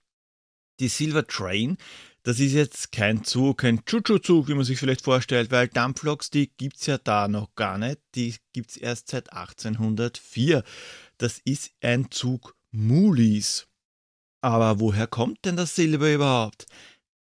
Die 0.80 0.88
Silver 0.88 1.26
Train, 1.26 1.78
das 2.24 2.40
ist 2.40 2.54
jetzt 2.54 2.90
kein 2.90 3.22
Zug, 3.22 3.58
kein 3.58 3.84
Chuchu-Zug, 3.84 4.48
wie 4.48 4.54
man 4.54 4.64
sich 4.64 4.78
vielleicht 4.78 5.04
vorstellt, 5.04 5.50
weil 5.50 5.68
Dampfloks, 5.68 6.30
die 6.30 6.50
gibt 6.56 6.76
es 6.76 6.86
ja 6.86 6.96
da 6.96 7.28
noch 7.28 7.54
gar 7.54 7.76
nicht. 7.76 8.00
Die 8.14 8.34
gibt 8.54 8.70
es 8.70 8.76
erst 8.78 9.10
seit 9.10 9.30
1804. 9.32 10.64
Das 11.18 11.38
ist 11.44 11.72
ein 11.82 12.10
Zug 12.10 12.56
Mulis. 12.70 13.68
Aber 14.40 14.80
woher 14.80 15.06
kommt 15.06 15.44
denn 15.44 15.56
das 15.56 15.76
Silber 15.76 16.12
überhaupt? 16.12 16.66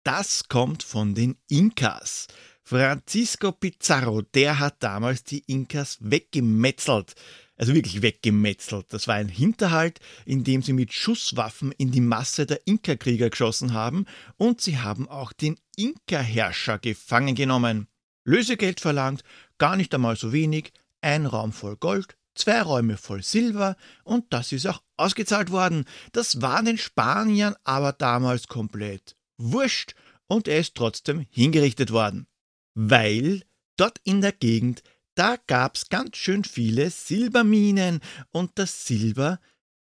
Das 0.03 0.49
kommt 0.49 0.83
von 0.83 1.15
den 1.15 1.38
Inkas. 1.47 2.27
Francisco 2.62 3.53
Pizarro, 3.53 4.21
der 4.21 4.59
hat 4.59 4.83
damals 4.83 5.23
die 5.23 5.43
Inkas 5.47 5.97
weggemetzelt. 6.01 7.15
Also 7.60 7.76
wirklich 7.76 8.02
weggemetzelt. 8.02 8.86
Das 8.89 9.10
war 9.10 9.15
ein 9.15 9.28
Hinterhalt, 9.28 10.00
in 10.26 10.45
dem 10.45 10.62
sie 10.62 10.72
mit 10.72 10.93
Schusswaffen 10.93 11.74
in 11.74 11.91
die 11.91 12.00
Masse 12.00 12.45
der 12.45 12.65
Inka-Krieger 12.65 13.30
geschossen 13.30 13.74
haben 13.74 14.06
und 14.38 14.62
sie 14.62 14.80
haben 14.80 15.10
auch 15.10 15.34
den 15.34 15.60
Inka-Herrscher 15.76 16.80
gefangen 16.80 17.36
genommen. 17.36 17.88
Lösegeld 18.24 18.80
verlangt, 18.80 19.26
gar 19.58 19.76
nicht 19.76 19.93
einmal 19.93 20.15
so 20.15 20.32
wenig, 20.32 20.72
ein 21.02 21.26
Raum 21.26 21.52
voll 21.52 21.76
Gold, 21.76 22.15
zwei 22.34 22.62
Räume 22.62 22.95
voll 22.95 23.24
Silber 23.24 23.76
und 24.06 24.32
das 24.32 24.54
ist 24.54 24.65
auch 24.65 24.82
ausgezahlt 24.95 25.52
worden. 25.52 25.84
Das 26.13 26.41
war 26.41 26.63
den 26.63 26.78
Spaniern 26.78 27.56
aber 27.65 27.91
damals 27.91 28.48
komplett 28.48 29.17
wurscht 29.38 29.95
und 30.28 30.48
er 30.48 30.60
ist 30.60 30.76
trotzdem 30.76 31.26
hingerichtet 31.30 31.91
worden. 31.91 32.26
Weil 32.74 33.43
dort 33.76 34.00
in 34.06 34.22
der 34.22 34.32
Gegend, 34.32 34.82
da 35.19 35.36
gab's 35.47 35.89
ganz 35.89 36.15
schön 36.15 36.45
viele 36.45 36.89
Silberminen 36.89 37.99
und 38.32 38.51
das 38.55 38.86
Silber, 38.86 39.41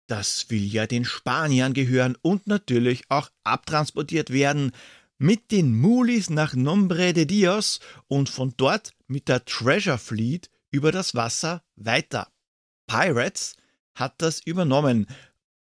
das 0.07 0.49
will 0.49 0.65
ja 0.65 0.85
den 0.85 1.05
Spaniern 1.05 1.73
gehören 1.73 2.17
und 2.21 2.45
natürlich 2.45 3.05
auch 3.07 3.29
abtransportiert 3.45 4.31
werden 4.31 4.73
mit 5.17 5.51
den 5.51 5.79
Mulis 5.79 6.29
nach 6.29 6.55
Nombre 6.55 7.13
de 7.13 7.23
Dios 7.23 7.79
und 8.09 8.27
von 8.27 8.53
dort 8.57 8.91
mit 9.07 9.29
der 9.29 9.45
Treasure 9.45 9.97
Fleet 9.97 10.49
über 10.71 10.91
das 10.91 11.15
Wasser 11.15 11.63
weiter. 11.77 12.27
Pirates 12.85 13.55
hat 13.95 14.21
das 14.21 14.41
übernommen. 14.41 15.07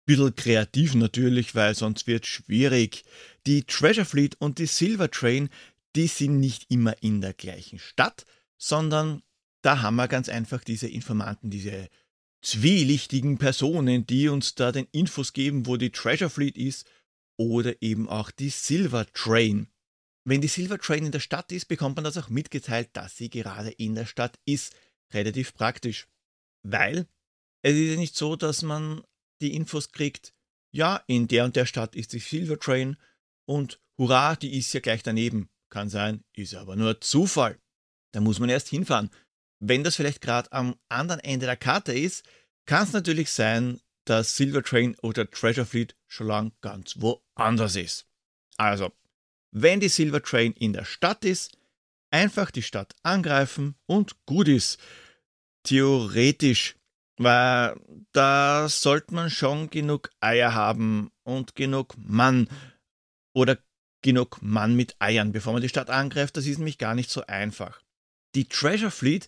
Bisschen 0.07 0.35
kreativ 0.35 0.95
natürlich, 0.95 1.53
weil 1.53 1.75
sonst 1.75 2.07
wird 2.07 2.25
schwierig. 2.25 3.03
Die 3.45 3.63
Treasure 3.65 4.05
Fleet 4.05 4.37
und 4.39 4.57
die 4.57 4.65
Silver 4.65 5.11
Train, 5.11 5.49
die 5.95 6.07
sind 6.07 6.39
nicht 6.39 6.71
immer 6.71 6.95
in 7.03 7.21
der 7.21 7.33
gleichen 7.33 7.77
Stadt, 7.77 8.25
sondern 8.57 9.21
da 9.61 9.81
haben 9.81 9.95
wir 9.95 10.07
ganz 10.07 10.29
einfach 10.29 10.63
diese 10.63 10.87
Informanten, 10.87 11.49
diese 11.49 11.89
zwielichtigen 12.41 13.37
Personen, 13.37 14.05
die 14.07 14.27
uns 14.27 14.55
da 14.55 14.71
den 14.71 14.87
Infos 14.91 15.33
geben, 15.33 15.67
wo 15.67 15.77
die 15.77 15.91
Treasure 15.91 16.29
Fleet 16.29 16.57
ist 16.57 16.89
oder 17.37 17.81
eben 17.81 18.09
auch 18.09 18.31
die 18.31 18.49
Silver 18.49 19.05
Train. 19.13 19.67
Wenn 20.23 20.41
die 20.41 20.47
Silver 20.47 20.79
Train 20.79 21.05
in 21.05 21.11
der 21.11 21.19
Stadt 21.19 21.51
ist, 21.51 21.65
bekommt 21.65 21.95
man 21.95 22.03
das 22.03 22.17
auch 22.17 22.29
mitgeteilt, 22.29 22.89
dass 22.93 23.17
sie 23.17 23.29
gerade 23.29 23.71
in 23.71 23.95
der 23.95 24.05
Stadt 24.05 24.39
ist 24.45 24.75
relativ 25.13 25.53
praktisch. 25.53 26.07
Weil 26.63 27.07
es 27.63 27.75
ist 27.75 27.91
ja 27.91 27.95
nicht 27.97 28.15
so, 28.15 28.35
dass 28.35 28.61
man 28.61 29.03
die 29.41 29.55
Infos 29.55 29.91
kriegt, 29.91 30.33
ja, 30.73 31.03
in 31.07 31.27
der 31.27 31.45
und 31.45 31.55
der 31.55 31.65
Stadt 31.65 31.95
ist 31.95 32.13
die 32.13 32.19
Silver 32.19 32.59
Train 32.59 32.97
und 33.45 33.79
hurra, 33.97 34.35
die 34.35 34.57
ist 34.57 34.73
ja 34.73 34.79
gleich 34.79 35.03
daneben. 35.03 35.49
Kann 35.69 35.89
sein, 35.89 36.23
ist 36.33 36.53
aber 36.53 36.75
nur 36.75 37.01
Zufall. 37.01 37.59
Da 38.13 38.19
muss 38.19 38.39
man 38.39 38.49
erst 38.49 38.67
hinfahren. 38.67 39.09
Wenn 39.61 39.83
das 39.83 39.95
vielleicht 39.95 40.21
gerade 40.21 40.51
am 40.51 40.75
anderen 40.89 41.21
Ende 41.21 41.45
der 41.45 41.55
Karte 41.55 41.93
ist, 41.93 42.23
kann 42.65 42.83
es 42.83 42.93
natürlich 42.93 43.31
sein, 43.31 43.79
dass 44.05 44.35
Silver 44.35 44.63
Train 44.63 44.95
oder 45.01 45.29
Treasure 45.29 45.65
Fleet 45.65 45.95
schon 46.07 46.27
lang 46.27 46.51
ganz 46.61 46.95
woanders 46.99 47.75
ist. 47.75 48.07
Also, 48.57 48.91
wenn 49.51 49.79
die 49.79 49.89
Silver 49.89 50.23
Train 50.23 50.53
in 50.53 50.73
der 50.73 50.85
Stadt 50.85 51.23
ist, 51.25 51.57
einfach 52.09 52.49
die 52.51 52.63
Stadt 52.63 52.95
angreifen 53.03 53.75
und 53.85 54.25
gut 54.25 54.47
ist. 54.47 54.79
Theoretisch, 55.63 56.75
weil 57.17 57.79
da 58.13 58.67
sollte 58.67 59.13
man 59.13 59.29
schon 59.29 59.69
genug 59.69 60.09
Eier 60.19 60.55
haben 60.55 61.11
und 61.23 61.55
genug 61.55 61.95
Mann 61.97 62.49
oder 63.33 63.59
genug 64.01 64.41
Mann 64.41 64.75
mit 64.75 64.95
Eiern, 64.99 65.31
bevor 65.31 65.53
man 65.53 65.61
die 65.61 65.69
Stadt 65.69 65.91
angreift. 65.91 66.35
Das 66.35 66.47
ist 66.47 66.57
nämlich 66.57 66.79
gar 66.79 66.95
nicht 66.95 67.11
so 67.11 67.25
einfach. 67.27 67.81
Die 68.33 68.45
Treasure 68.45 68.91
Fleet, 68.91 69.27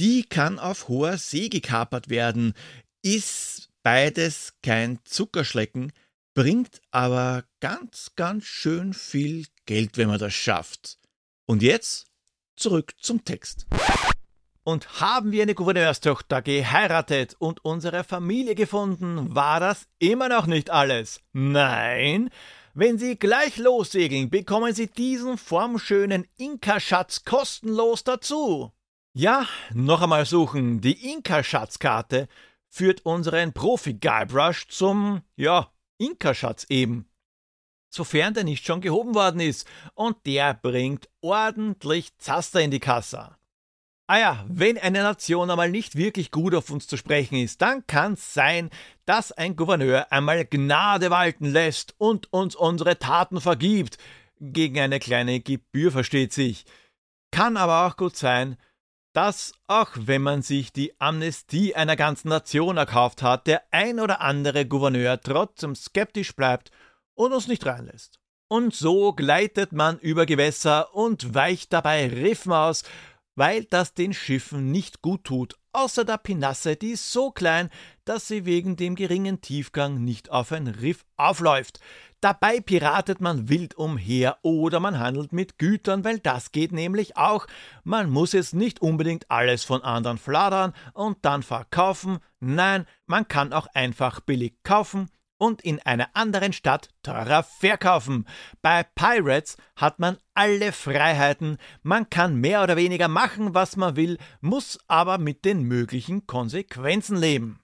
die 0.00 0.24
kann 0.24 0.58
auf 0.58 0.88
hoher 0.88 1.18
See 1.18 1.50
gekapert 1.50 2.08
werden, 2.08 2.54
ist 3.02 3.68
beides 3.82 4.54
kein 4.62 4.98
Zuckerschlecken, 5.04 5.92
bringt 6.32 6.80
aber 6.90 7.44
ganz, 7.60 8.12
ganz 8.16 8.44
schön 8.44 8.94
viel 8.94 9.46
Geld, 9.66 9.98
wenn 9.98 10.08
man 10.08 10.18
das 10.18 10.32
schafft. 10.32 10.98
Und 11.46 11.62
jetzt 11.62 12.06
zurück 12.56 12.94
zum 12.98 13.26
Text. 13.26 13.66
Und 14.62 15.00
haben 15.00 15.32
wir 15.32 15.42
eine 15.42 15.54
Gouverneurstochter 15.54 16.40
geheiratet 16.40 17.34
und 17.38 17.62
unsere 17.62 18.02
Familie 18.02 18.54
gefunden, 18.54 19.34
war 19.34 19.60
das 19.60 19.86
immer 19.98 20.30
noch 20.30 20.46
nicht 20.46 20.70
alles. 20.70 21.20
Nein, 21.32 22.30
wenn 22.72 22.98
Sie 22.98 23.18
gleich 23.18 23.58
lossegeln, 23.58 24.30
bekommen 24.30 24.72
Sie 24.72 24.86
diesen 24.86 25.36
formschönen 25.36 26.26
Inka-Schatz 26.38 27.24
kostenlos 27.24 28.04
dazu. 28.04 28.72
Ja, 29.12 29.46
noch 29.74 30.02
einmal 30.02 30.24
suchen. 30.24 30.80
Die 30.80 31.10
Inka-Schatzkarte 31.12 32.28
führt 32.68 33.04
unseren 33.04 33.52
Profi-Guybrush 33.52 34.68
zum, 34.68 35.22
ja, 35.34 35.72
Inka-Schatz 35.98 36.66
eben. 36.68 37.08
Sofern 37.92 38.34
der 38.34 38.44
nicht 38.44 38.64
schon 38.64 38.80
gehoben 38.80 39.16
worden 39.16 39.40
ist. 39.40 39.66
Und 39.94 40.16
der 40.26 40.54
bringt 40.54 41.08
ordentlich 41.22 42.16
Zaster 42.18 42.60
in 42.60 42.70
die 42.70 42.78
Kasse. 42.78 43.36
Ah 44.06 44.18
ja, 44.18 44.44
wenn 44.48 44.78
eine 44.78 45.02
Nation 45.02 45.50
einmal 45.50 45.70
nicht 45.70 45.96
wirklich 45.96 46.30
gut 46.30 46.54
auf 46.54 46.70
uns 46.70 46.86
zu 46.86 46.96
sprechen 46.96 47.36
ist, 47.36 47.62
dann 47.62 47.86
kann 47.88 48.12
es 48.12 48.32
sein, 48.32 48.70
dass 49.06 49.32
ein 49.32 49.56
Gouverneur 49.56 50.12
einmal 50.12 50.44
Gnade 50.44 51.10
walten 51.10 51.46
lässt 51.46 51.94
und 51.98 52.32
uns 52.32 52.54
unsere 52.54 52.98
Taten 52.98 53.40
vergibt. 53.40 53.98
Gegen 54.40 54.78
eine 54.78 55.00
kleine 55.00 55.40
Gebühr 55.40 55.90
versteht 55.90 56.32
sich. 56.32 56.64
Kann 57.32 57.56
aber 57.56 57.86
auch 57.86 57.96
gut 57.96 58.16
sein, 58.16 58.56
dass, 59.20 59.52
auch 59.66 59.90
wenn 59.96 60.22
man 60.22 60.40
sich 60.40 60.72
die 60.72 60.98
Amnestie 60.98 61.74
einer 61.74 61.94
ganzen 61.94 62.30
Nation 62.30 62.78
erkauft 62.78 63.22
hat, 63.22 63.46
der 63.46 63.62
ein 63.70 64.00
oder 64.00 64.22
andere 64.22 64.64
Gouverneur 64.64 65.20
trotzdem 65.20 65.74
skeptisch 65.74 66.34
bleibt 66.34 66.70
und 67.12 67.34
uns 67.34 67.46
nicht 67.46 67.66
reinlässt. 67.66 68.18
Und 68.48 68.74
so 68.74 69.12
gleitet 69.12 69.72
man 69.72 69.98
über 69.98 70.24
Gewässer 70.24 70.94
und 70.94 71.34
weicht 71.34 71.74
dabei 71.74 72.08
Riffen 72.08 72.54
aus, 72.54 72.82
weil 73.34 73.64
das 73.64 73.92
den 73.92 74.14
Schiffen 74.14 74.70
nicht 74.70 75.02
gut 75.02 75.24
tut, 75.24 75.54
außer 75.72 76.06
der 76.06 76.16
Pinasse, 76.16 76.76
die 76.76 76.92
ist 76.92 77.12
so 77.12 77.30
klein, 77.30 77.68
dass 78.10 78.26
sie 78.26 78.44
wegen 78.44 78.74
dem 78.74 78.96
geringen 78.96 79.40
Tiefgang 79.40 80.02
nicht 80.02 80.32
auf 80.32 80.50
ein 80.50 80.66
Riff 80.66 81.04
aufläuft. 81.16 81.78
Dabei 82.20 82.58
piratet 82.58 83.20
man 83.20 83.48
wild 83.48 83.76
umher 83.76 84.38
oder 84.42 84.80
man 84.80 84.98
handelt 84.98 85.32
mit 85.32 85.58
Gütern, 85.58 86.02
weil 86.02 86.18
das 86.18 86.50
geht 86.50 86.72
nämlich 86.72 87.16
auch. 87.16 87.46
Man 87.84 88.10
muss 88.10 88.32
jetzt 88.32 88.52
nicht 88.52 88.82
unbedingt 88.82 89.30
alles 89.30 89.62
von 89.62 89.82
anderen 89.82 90.18
fladern 90.18 90.72
und 90.92 91.18
dann 91.22 91.44
verkaufen. 91.44 92.18
Nein, 92.40 92.84
man 93.06 93.28
kann 93.28 93.52
auch 93.52 93.68
einfach 93.74 94.18
billig 94.18 94.56
kaufen 94.64 95.08
und 95.38 95.62
in 95.62 95.78
einer 95.78 96.08
anderen 96.14 96.52
Stadt 96.52 96.88
teurer 97.04 97.44
verkaufen. 97.44 98.26
Bei 98.60 98.82
Pirates 98.82 99.56
hat 99.76 100.00
man 100.00 100.18
alle 100.34 100.72
Freiheiten, 100.72 101.58
man 101.84 102.10
kann 102.10 102.34
mehr 102.34 102.64
oder 102.64 102.76
weniger 102.76 103.06
machen, 103.06 103.54
was 103.54 103.76
man 103.76 103.94
will, 103.94 104.18
muss 104.40 104.80
aber 104.88 105.18
mit 105.18 105.44
den 105.44 105.62
möglichen 105.62 106.26
Konsequenzen 106.26 107.16
leben. 107.16 107.60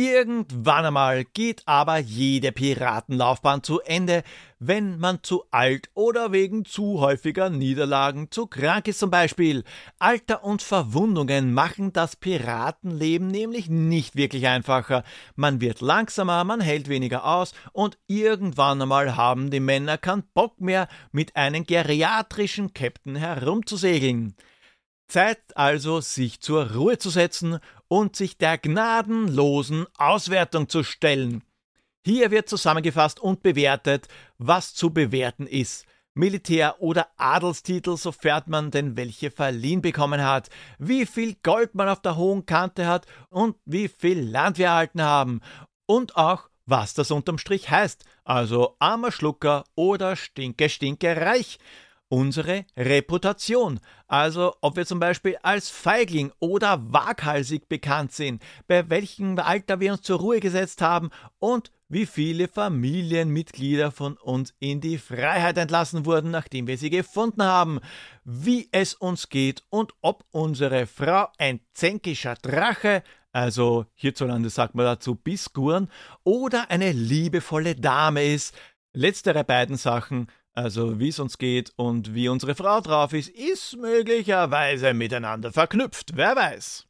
Irgendwann 0.00 0.86
einmal 0.86 1.24
geht 1.24 1.62
aber 1.66 1.98
jede 1.98 2.52
Piratenlaufbahn 2.52 3.64
zu 3.64 3.80
Ende, 3.80 4.22
wenn 4.60 5.00
man 5.00 5.24
zu 5.24 5.42
alt 5.50 5.90
oder 5.94 6.30
wegen 6.30 6.64
zu 6.64 7.00
häufiger 7.00 7.50
Niederlagen 7.50 8.30
zu 8.30 8.46
krank 8.46 8.86
ist 8.86 9.00
zum 9.00 9.10
Beispiel. 9.10 9.64
Alter 9.98 10.44
und 10.44 10.62
Verwundungen 10.62 11.52
machen 11.52 11.92
das 11.92 12.14
Piratenleben 12.14 13.26
nämlich 13.26 13.70
nicht 13.70 14.14
wirklich 14.14 14.46
einfacher. 14.46 15.02
Man 15.34 15.60
wird 15.60 15.80
langsamer, 15.80 16.44
man 16.44 16.60
hält 16.60 16.88
weniger 16.88 17.24
aus 17.24 17.52
und 17.72 17.98
irgendwann 18.06 18.80
einmal 18.80 19.16
haben 19.16 19.50
die 19.50 19.58
Männer 19.58 19.98
keinen 19.98 20.22
Bock 20.32 20.60
mehr, 20.60 20.86
mit 21.10 21.34
einem 21.34 21.66
geriatrischen 21.66 22.72
Captain 22.72 23.16
herumzusegeln. 23.16 24.36
Zeit 25.08 25.40
also, 25.56 26.00
sich 26.00 26.40
zur 26.40 26.72
Ruhe 26.72 26.98
zu 26.98 27.10
setzen 27.10 27.58
und 27.88 28.14
sich 28.14 28.36
der 28.36 28.58
gnadenlosen 28.58 29.86
Auswertung 29.96 30.68
zu 30.68 30.84
stellen. 30.84 31.42
Hier 32.04 32.30
wird 32.30 32.48
zusammengefasst 32.48 33.18
und 33.20 33.42
bewertet, 33.42 34.08
was 34.38 34.74
zu 34.74 34.90
bewerten 34.90 35.46
ist. 35.46 35.86
Militär- 36.14 36.80
oder 36.80 37.08
Adelstitel, 37.16 37.96
sofern 37.96 38.42
man 38.46 38.70
denn 38.70 38.96
welche 38.96 39.30
verliehen 39.30 39.82
bekommen 39.82 40.22
hat, 40.22 40.50
wie 40.78 41.06
viel 41.06 41.36
Gold 41.42 41.74
man 41.74 41.88
auf 41.88 42.02
der 42.02 42.16
hohen 42.16 42.44
Kante 42.44 42.86
hat 42.86 43.06
und 43.30 43.56
wie 43.64 43.88
viel 43.88 44.20
Land 44.28 44.58
wir 44.58 44.66
erhalten 44.66 45.02
haben. 45.02 45.40
Und 45.86 46.16
auch, 46.16 46.48
was 46.66 46.94
das 46.94 47.10
unterm 47.10 47.38
Strich 47.38 47.70
heißt, 47.70 48.04
also 48.24 48.76
armer 48.78 49.12
Schlucker 49.12 49.64
oder 49.74 50.16
stinke, 50.16 50.68
stinke 50.68 51.16
reich 51.16 51.58
unsere 52.08 52.64
Reputation. 52.76 53.80
Also 54.06 54.54
ob 54.60 54.76
wir 54.76 54.86
zum 54.86 55.00
Beispiel 55.00 55.36
als 55.42 55.70
Feigling 55.70 56.32
oder 56.38 56.80
waghalsig 56.92 57.68
bekannt 57.68 58.12
sind, 58.12 58.42
bei 58.66 58.88
welchem 58.90 59.38
Alter 59.38 59.80
wir 59.80 59.92
uns 59.92 60.02
zur 60.02 60.20
Ruhe 60.20 60.40
gesetzt 60.40 60.82
haben 60.82 61.10
und 61.38 61.70
wie 61.90 62.06
viele 62.06 62.48
Familienmitglieder 62.48 63.90
von 63.90 64.16
uns 64.18 64.54
in 64.58 64.80
die 64.80 64.98
Freiheit 64.98 65.56
entlassen 65.56 66.04
wurden, 66.04 66.30
nachdem 66.30 66.66
wir 66.66 66.76
sie 66.76 66.90
gefunden 66.90 67.42
haben, 67.42 67.80
wie 68.24 68.68
es 68.72 68.94
uns 68.94 69.30
geht 69.30 69.62
und 69.70 69.92
ob 70.02 70.24
unsere 70.30 70.86
Frau 70.86 71.28
ein 71.38 71.60
zänkischer 71.72 72.34
Drache, 72.34 73.02
also 73.32 73.86
hierzulande 73.94 74.50
sagt 74.50 74.74
man 74.74 74.84
dazu 74.84 75.14
Biskuren, 75.14 75.90
oder 76.24 76.70
eine 76.70 76.92
liebevolle 76.92 77.74
Dame 77.74 78.24
ist. 78.24 78.54
Letztere 78.92 79.44
beiden 79.44 79.76
Sachen 79.76 80.28
also 80.58 80.98
wie 80.98 81.10
es 81.10 81.20
uns 81.20 81.38
geht 81.38 81.72
und 81.76 82.14
wie 82.14 82.28
unsere 82.28 82.56
Frau 82.56 82.80
drauf 82.80 83.12
ist, 83.12 83.28
ist 83.28 83.76
möglicherweise 83.76 84.92
miteinander 84.92 85.52
verknüpft, 85.52 86.16
wer 86.16 86.34
weiß. 86.34 86.86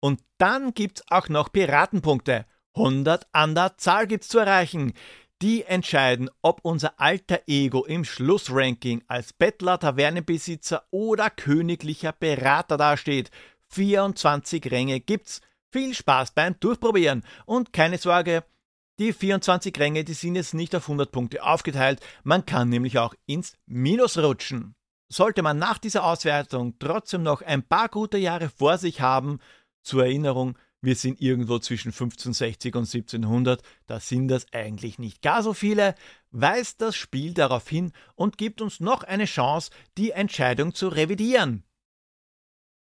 Und 0.00 0.20
dann 0.38 0.74
gibt's 0.74 1.04
auch 1.08 1.28
noch 1.28 1.52
Piratenpunkte. 1.52 2.44
100 2.74 3.28
an 3.30 3.54
der 3.54 3.76
Zahl 3.76 4.08
gibt's 4.08 4.26
zu 4.26 4.40
erreichen. 4.40 4.94
Die 5.42 5.62
entscheiden, 5.62 6.28
ob 6.42 6.60
unser 6.64 6.98
alter 7.00 7.42
Ego 7.46 7.84
im 7.84 8.04
Schlussranking 8.04 9.04
als 9.06 9.32
Bettler, 9.32 9.78
Tavernenbesitzer 9.78 10.84
oder 10.90 11.30
königlicher 11.30 12.12
Berater 12.12 12.78
dasteht. 12.78 13.30
24 13.68 14.72
Ränge 14.72 14.98
gibt's. 14.98 15.40
Viel 15.70 15.94
Spaß 15.94 16.32
beim 16.32 16.58
Durchprobieren 16.58 17.22
und 17.46 17.72
keine 17.72 17.98
Sorge, 17.98 18.44
die 19.02 19.12
24 19.12 19.76
Ränge, 19.80 20.04
die 20.04 20.14
sind 20.14 20.36
jetzt 20.36 20.54
nicht 20.54 20.76
auf 20.76 20.84
100 20.84 21.10
Punkte 21.10 21.42
aufgeteilt, 21.42 21.98
man 22.22 22.46
kann 22.46 22.68
nämlich 22.68 22.98
auch 22.98 23.14
ins 23.26 23.54
Minus 23.66 24.16
rutschen. 24.16 24.76
Sollte 25.08 25.42
man 25.42 25.58
nach 25.58 25.78
dieser 25.78 26.04
Auswertung 26.04 26.78
trotzdem 26.78 27.24
noch 27.24 27.42
ein 27.42 27.64
paar 27.64 27.88
gute 27.88 28.16
Jahre 28.16 28.48
vor 28.48 28.78
sich 28.78 29.00
haben, 29.00 29.40
zur 29.82 30.04
Erinnerung, 30.04 30.56
wir 30.80 30.94
sind 30.94 31.20
irgendwo 31.20 31.58
zwischen 31.58 31.88
1560 31.88 32.76
und 32.76 32.82
1700, 32.82 33.62
da 33.88 33.98
sind 33.98 34.28
das 34.28 34.46
eigentlich 34.52 35.00
nicht 35.00 35.20
gar 35.20 35.42
so 35.42 35.52
viele, 35.52 35.96
weist 36.30 36.80
das 36.80 36.94
Spiel 36.94 37.34
darauf 37.34 37.68
hin 37.68 37.92
und 38.14 38.38
gibt 38.38 38.60
uns 38.60 38.78
noch 38.78 39.02
eine 39.02 39.24
Chance, 39.24 39.72
die 39.98 40.12
Entscheidung 40.12 40.74
zu 40.74 40.86
revidieren. 40.86 41.64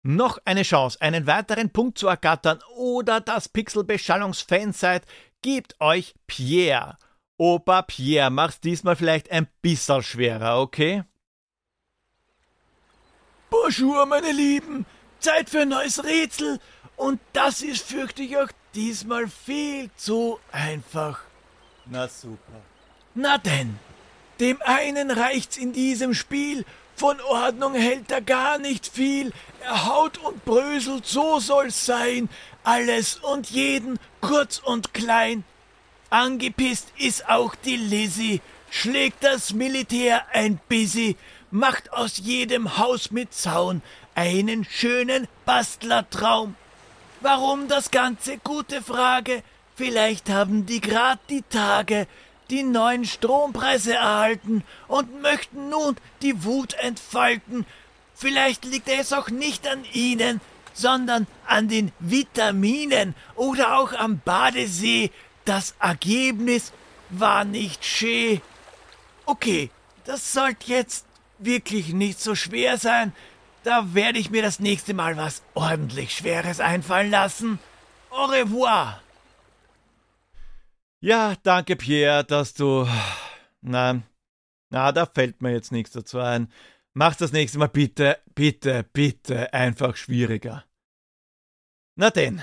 Noch 0.04 0.38
eine 0.44 0.62
Chance, 0.62 1.00
einen 1.02 1.26
weiteren 1.26 1.70
Punkt 1.70 1.98
zu 1.98 2.06
ergattern 2.06 2.60
oder 2.76 3.20
das 3.20 3.48
Pixel-Beschallungsfan 3.48 4.72
seid, 4.72 5.04
Gebt 5.42 5.80
euch 5.80 6.14
Pierre. 6.26 6.98
Opa 7.36 7.82
Pierre, 7.82 8.30
mach's 8.30 8.60
diesmal 8.60 8.96
vielleicht 8.96 9.30
ein 9.30 9.46
bisschen 9.62 10.02
schwerer, 10.02 10.60
okay? 10.60 11.04
Bonjour, 13.48 14.04
meine 14.06 14.32
Lieben. 14.32 14.84
Zeit 15.20 15.48
für 15.48 15.60
ein 15.60 15.68
neues 15.68 16.02
Rätsel. 16.02 16.58
Und 16.96 17.20
das 17.32 17.62
ist, 17.62 17.86
fürchte 17.86 18.22
ich, 18.22 18.36
auch 18.36 18.48
diesmal 18.74 19.28
viel 19.28 19.90
zu 19.94 20.40
einfach. 20.50 21.20
Na 21.86 22.08
super. 22.08 22.60
Na 23.14 23.38
denn, 23.38 23.78
dem 24.40 24.60
einen 24.62 25.12
reicht's 25.12 25.56
in 25.56 25.72
diesem 25.72 26.14
Spiel, 26.14 26.64
von 26.96 27.20
Ordnung 27.20 27.74
hält 27.74 28.10
er 28.10 28.20
gar 28.20 28.58
nicht 28.58 28.88
viel, 28.88 29.32
er 29.60 29.86
haut 29.86 30.18
und 30.18 30.44
bröselt, 30.44 31.06
so 31.06 31.38
soll's 31.38 31.86
sein, 31.86 32.28
alles 32.68 33.16
und 33.16 33.48
jeden, 33.48 33.98
kurz 34.20 34.58
und 34.58 34.92
klein. 34.92 35.42
Angepisst 36.10 36.92
ist 36.98 37.26
auch 37.26 37.54
die 37.54 37.76
Lizzie, 37.76 38.42
schlägt 38.70 39.24
das 39.24 39.54
Militär 39.54 40.26
ein 40.34 40.60
Busy, 40.68 41.16
macht 41.50 41.90
aus 41.94 42.18
jedem 42.18 42.76
Haus 42.76 43.10
mit 43.10 43.32
Zaun 43.32 43.80
einen 44.14 44.66
schönen 44.66 45.28
Bastlertraum. 45.46 46.56
Warum 47.22 47.68
das 47.68 47.90
Ganze? 47.90 48.36
Gute 48.36 48.82
Frage. 48.82 49.42
Vielleicht 49.74 50.28
haben 50.28 50.66
die 50.66 50.82
grad 50.82 51.20
die 51.30 51.44
Tage 51.48 52.06
die 52.50 52.64
neuen 52.64 53.06
Strompreise 53.06 53.94
erhalten 53.94 54.62
und 54.88 55.22
möchten 55.22 55.70
nun 55.70 55.96
die 56.20 56.44
Wut 56.44 56.74
entfalten. 56.74 57.64
Vielleicht 58.14 58.66
liegt 58.66 58.88
es 58.88 59.12
auch 59.12 59.28
nicht 59.28 59.66
an 59.66 59.84
ihnen, 59.92 60.40
sondern 60.78 61.26
an 61.46 61.68
den 61.68 61.92
Vitaminen 61.98 63.14
oder 63.34 63.78
auch 63.78 63.92
am 63.92 64.20
Badesee. 64.24 65.10
Das 65.44 65.74
Ergebnis 65.80 66.72
war 67.10 67.44
nicht 67.44 67.84
schee. 67.84 68.40
Okay, 69.26 69.70
das 70.04 70.32
sollte 70.32 70.70
jetzt 70.72 71.06
wirklich 71.38 71.92
nicht 71.92 72.20
so 72.20 72.34
schwer 72.34 72.78
sein. 72.78 73.12
Da 73.64 73.94
werde 73.94 74.18
ich 74.18 74.30
mir 74.30 74.42
das 74.42 74.60
nächste 74.60 74.94
Mal 74.94 75.16
was 75.16 75.42
ordentlich 75.54 76.14
Schweres 76.14 76.60
einfallen 76.60 77.10
lassen. 77.10 77.58
Au 78.10 78.26
revoir. 78.26 79.00
Ja, 81.00 81.34
danke 81.42 81.76
Pierre, 81.76 82.24
dass 82.24 82.54
du. 82.54 82.88
Nein, 83.60 84.04
na, 84.70 84.92
da 84.92 85.06
fällt 85.06 85.42
mir 85.42 85.52
jetzt 85.52 85.72
nichts 85.72 85.92
dazu 85.92 86.18
ein. 86.18 86.52
Mach 86.94 87.14
das 87.14 87.32
nächste 87.32 87.58
Mal 87.58 87.68
bitte, 87.68 88.18
bitte, 88.34 88.84
bitte 88.92 89.52
einfach 89.52 89.96
schwieriger. 89.96 90.64
Na 92.00 92.10
denn. 92.10 92.40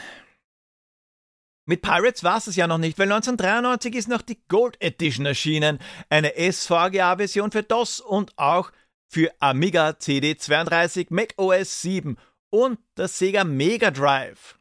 Mit 1.65 1.81
Pirates 1.81 2.25
war 2.25 2.37
es 2.45 2.57
ja 2.57 2.67
noch 2.67 2.77
nicht, 2.77 2.99
weil 2.99 3.09
1993 3.09 3.95
ist 3.95 4.09
noch 4.09 4.21
die 4.21 4.37
Gold 4.49 4.75
Edition 4.81 5.25
erschienen, 5.25 5.79
eine 6.09 6.33
SVGA-Version 6.35 7.51
für 7.51 7.63
DOS 7.63 8.01
und 8.01 8.37
auch 8.37 8.73
für 9.07 9.31
Amiga 9.39 9.91
CD32, 9.91 11.07
Mac 11.09 11.35
OS 11.37 11.81
7 11.81 12.17
und 12.49 12.79
der 12.97 13.07
Sega 13.07 13.45
Mega 13.45 13.91
Drive. 13.91 14.59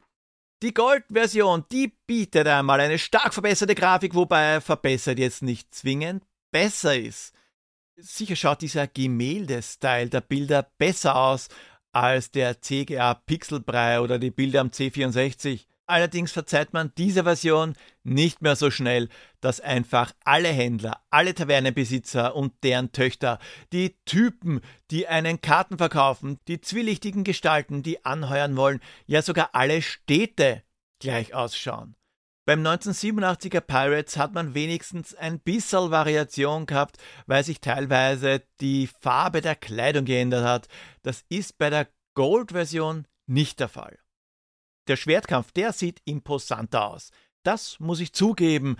Die 0.62 0.72
Gold-Version, 0.72 1.64
die 1.72 1.92
bietet 2.06 2.46
einmal 2.46 2.78
eine 2.78 3.00
stark 3.00 3.34
verbesserte 3.34 3.74
Grafik, 3.74 4.14
wobei 4.14 4.60
verbessert 4.60 5.18
jetzt 5.18 5.42
nicht 5.42 5.74
zwingend 5.74 6.22
besser 6.52 6.96
ist. 6.96 7.34
Sicher 7.96 8.36
schaut 8.36 8.62
dieser 8.62 8.86
Gemälde-Style 8.86 10.08
der 10.08 10.20
Bilder 10.20 10.70
besser 10.78 11.16
aus 11.16 11.48
als 11.94 12.30
der 12.30 12.60
CGA 12.60 13.14
Pixelbrei 13.14 14.00
oder 14.00 14.18
die 14.18 14.30
Bilder 14.30 14.60
am 14.60 14.68
C64. 14.68 15.66
Allerdings 15.86 16.32
verzeiht 16.32 16.72
man 16.72 16.92
diese 16.96 17.24
Version 17.24 17.74
nicht 18.04 18.40
mehr 18.40 18.56
so 18.56 18.70
schnell, 18.70 19.10
dass 19.40 19.60
einfach 19.60 20.12
alle 20.24 20.48
Händler, 20.48 21.02
alle 21.10 21.34
Tavernenbesitzer 21.34 22.34
und 22.34 22.54
deren 22.62 22.92
Töchter, 22.92 23.38
die 23.72 23.94
Typen, 24.06 24.62
die 24.90 25.06
einen 25.06 25.42
Karten 25.42 25.76
verkaufen, 25.76 26.40
die 26.48 26.60
zwielichtigen 26.60 27.22
Gestalten, 27.22 27.82
die 27.82 28.04
anheuern 28.04 28.56
wollen, 28.56 28.80
ja 29.06 29.20
sogar 29.20 29.50
alle 29.52 29.82
Städte 29.82 30.62
gleich 31.00 31.34
ausschauen. 31.34 31.96
Beim 32.46 32.66
1987er 32.66 33.62
Pirates 33.62 34.18
hat 34.18 34.34
man 34.34 34.52
wenigstens 34.52 35.14
ein 35.14 35.40
bisschen 35.40 35.90
Variation 35.90 36.66
gehabt, 36.66 36.98
weil 37.26 37.42
sich 37.42 37.60
teilweise 37.60 38.42
die 38.60 38.86
Farbe 39.00 39.40
der 39.40 39.56
Kleidung 39.56 40.04
geändert 40.04 40.44
hat. 40.44 40.68
Das 41.02 41.24
ist 41.30 41.56
bei 41.56 41.70
der 41.70 41.88
Gold-Version 42.14 43.06
nicht 43.26 43.60
der 43.60 43.68
Fall. 43.68 43.98
Der 44.88 44.96
Schwertkampf, 44.96 45.52
der 45.52 45.72
sieht 45.72 46.02
imposanter 46.04 46.86
aus. 46.86 47.12
Das 47.44 47.80
muss 47.80 48.00
ich 48.00 48.12
zugeben. 48.12 48.76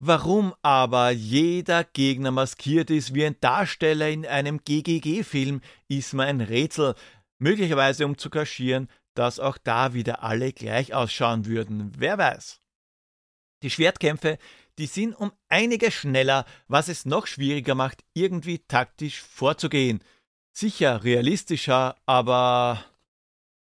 Warum 0.00 0.54
aber 0.60 1.10
jeder 1.10 1.84
Gegner 1.84 2.30
maskiert 2.30 2.90
ist 2.90 3.14
wie 3.14 3.24
ein 3.24 3.40
Darsteller 3.40 4.10
in 4.10 4.26
einem 4.26 4.60
GGG-Film, 4.62 5.62
ist 5.88 6.12
mir 6.12 6.24
ein 6.24 6.42
Rätsel. 6.42 6.94
Möglicherweise 7.38 8.04
um 8.04 8.18
zu 8.18 8.28
kaschieren, 8.28 8.88
dass 9.14 9.40
auch 9.40 9.56
da 9.56 9.94
wieder 9.94 10.22
alle 10.22 10.52
gleich 10.52 10.92
ausschauen 10.92 11.46
würden. 11.46 11.92
Wer 11.96 12.18
weiß. 12.18 12.60
Die 13.62 13.70
Schwertkämpfe, 13.70 14.38
die 14.78 14.86
sind 14.86 15.14
um 15.14 15.32
einiges 15.48 15.94
schneller, 15.94 16.44
was 16.68 16.88
es 16.88 17.04
noch 17.04 17.26
schwieriger 17.26 17.74
macht, 17.74 18.04
irgendwie 18.14 18.60
taktisch 18.60 19.20
vorzugehen. 19.20 20.02
Sicher 20.52 21.04
realistischer, 21.04 21.96
aber 22.06 22.84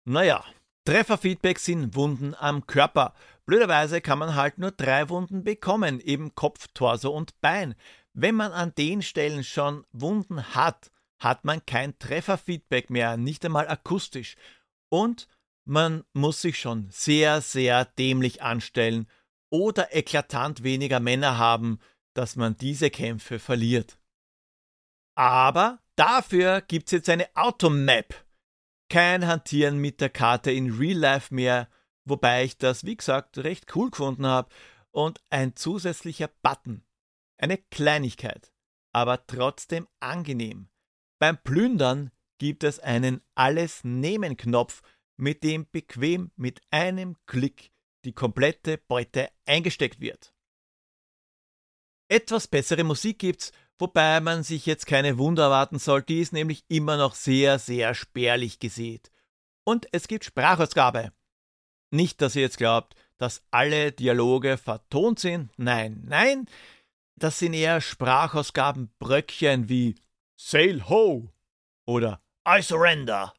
naja. 0.06 0.44
Trefferfeedback 0.86 1.60
sind 1.60 1.96
Wunden 1.96 2.36
am 2.36 2.68
Körper. 2.68 3.14
Blöderweise 3.46 4.02
kann 4.02 4.20
man 4.20 4.36
halt 4.36 4.58
nur 4.58 4.72
drei 4.72 5.08
Wunden 5.08 5.44
bekommen, 5.44 6.02
eben 6.02 6.36
Kopf, 6.36 6.68
Torso 6.74 7.10
und 7.10 7.40
Bein. 7.40 7.76
Wenn 8.14 8.36
man 8.36 8.52
an 8.52 8.76
den 8.76 9.02
Stellen 9.02 9.46
schon 9.46 9.86
Wunden 9.94 10.54
hat, 10.56 10.92
hat 11.20 11.46
man 11.46 11.66
kein 11.66 11.98
Trefferfeedback 12.00 12.90
mehr, 12.90 13.16
nicht 13.16 13.46
einmal 13.46 13.70
akustisch. 13.70 14.36
Und 14.90 15.28
man 15.66 16.04
muss 16.12 16.42
sich 16.42 16.60
schon 16.60 16.90
sehr, 16.90 17.40
sehr 17.40 17.86
dämlich 17.86 18.42
anstellen 18.42 19.08
oder 19.54 19.96
eklatant 19.96 20.64
weniger 20.64 21.00
Männer 21.00 21.38
haben, 21.38 21.80
dass 22.16 22.36
man 22.36 22.58
diese 22.58 22.90
Kämpfe 22.90 23.38
verliert. 23.38 24.00
Aber 25.16 25.80
dafür 25.96 26.62
gibt's 26.62 26.92
jetzt 26.92 27.08
eine 27.08 27.28
Automap 27.36 28.16
kein 28.90 29.26
Hantieren 29.26 29.80
mit 29.80 30.02
der 30.02 30.10
Karte 30.10 30.52
in 30.52 30.72
Real 30.72 30.98
Life 30.98 31.34
mehr, 31.34 31.68
wobei 32.06 32.44
ich 32.44 32.58
das, 32.58 32.84
wie 32.84 32.96
gesagt, 32.96 33.40
recht 33.40 33.76
cool 33.76 33.90
gefunden 33.90 34.26
habe. 34.28 34.50
Und 34.92 35.20
ein 35.32 35.56
zusätzlicher 35.56 36.30
Button. 36.44 36.84
Eine 37.40 37.58
Kleinigkeit, 37.58 38.54
aber 38.92 39.26
trotzdem 39.26 39.88
angenehm. 40.00 40.70
Beim 41.20 41.42
Plündern 41.42 42.12
gibt 42.38 42.64
es 42.64 42.80
einen 42.80 43.22
Alles-Nehmen-Knopf, 43.34 44.84
mit 45.18 45.44
dem 45.44 45.68
bequem 45.72 46.32
mit 46.36 46.62
einem 46.70 47.16
Klick 47.26 47.73
die 48.06 48.14
komplette 48.14 48.78
Beute 48.78 49.30
eingesteckt 49.46 50.00
wird. 50.00 50.34
Etwas 52.10 52.48
bessere 52.48 52.84
Musik 52.84 53.20
gibt's, 53.20 53.52
wobei 53.80 54.20
man 54.20 54.44
sich 54.44 54.66
jetzt 54.66 54.86
keine 54.86 55.18
Wunder 55.18 55.44
erwarten 55.44 55.80
soll, 55.80 56.04
die 56.04 56.20
ist 56.20 56.34
nämlich 56.34 56.64
immer 56.68 56.98
noch 56.98 57.16
sehr, 57.16 57.60
sehr 57.60 57.96
spärlich 57.96 58.60
gesät. 58.60 59.12
Und 59.64 59.88
es 59.92 60.08
gibt 60.08 60.26
Sprachausgabe. 60.26 61.14
Nicht, 61.92 62.22
dass 62.22 62.36
ihr 62.36 62.42
jetzt 62.42 62.58
glaubt, 62.58 62.96
dass 63.18 63.44
alle 63.52 63.92
Dialoge 63.92 64.58
vertont 64.58 65.20
sind, 65.20 65.52
nein, 65.58 66.04
nein, 66.06 66.48
das 67.16 67.40
sind 67.40 67.54
eher 67.54 67.80
Sprachausgabenbröckchen 67.80 69.70
wie 69.70 69.96
Sail 70.36 70.90
Ho 70.90 71.32
oder 71.86 72.22
I 72.48 72.62
Surrender. 72.62 73.34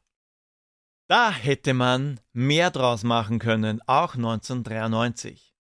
Da 1.07 1.31
hätte 1.31 1.75
man 1.75 2.19
mehr 2.33 2.71
draus 2.71 3.03
machen 3.03 3.37
können, 3.37 3.79
auch 3.85 4.15
1993. 4.15 5.53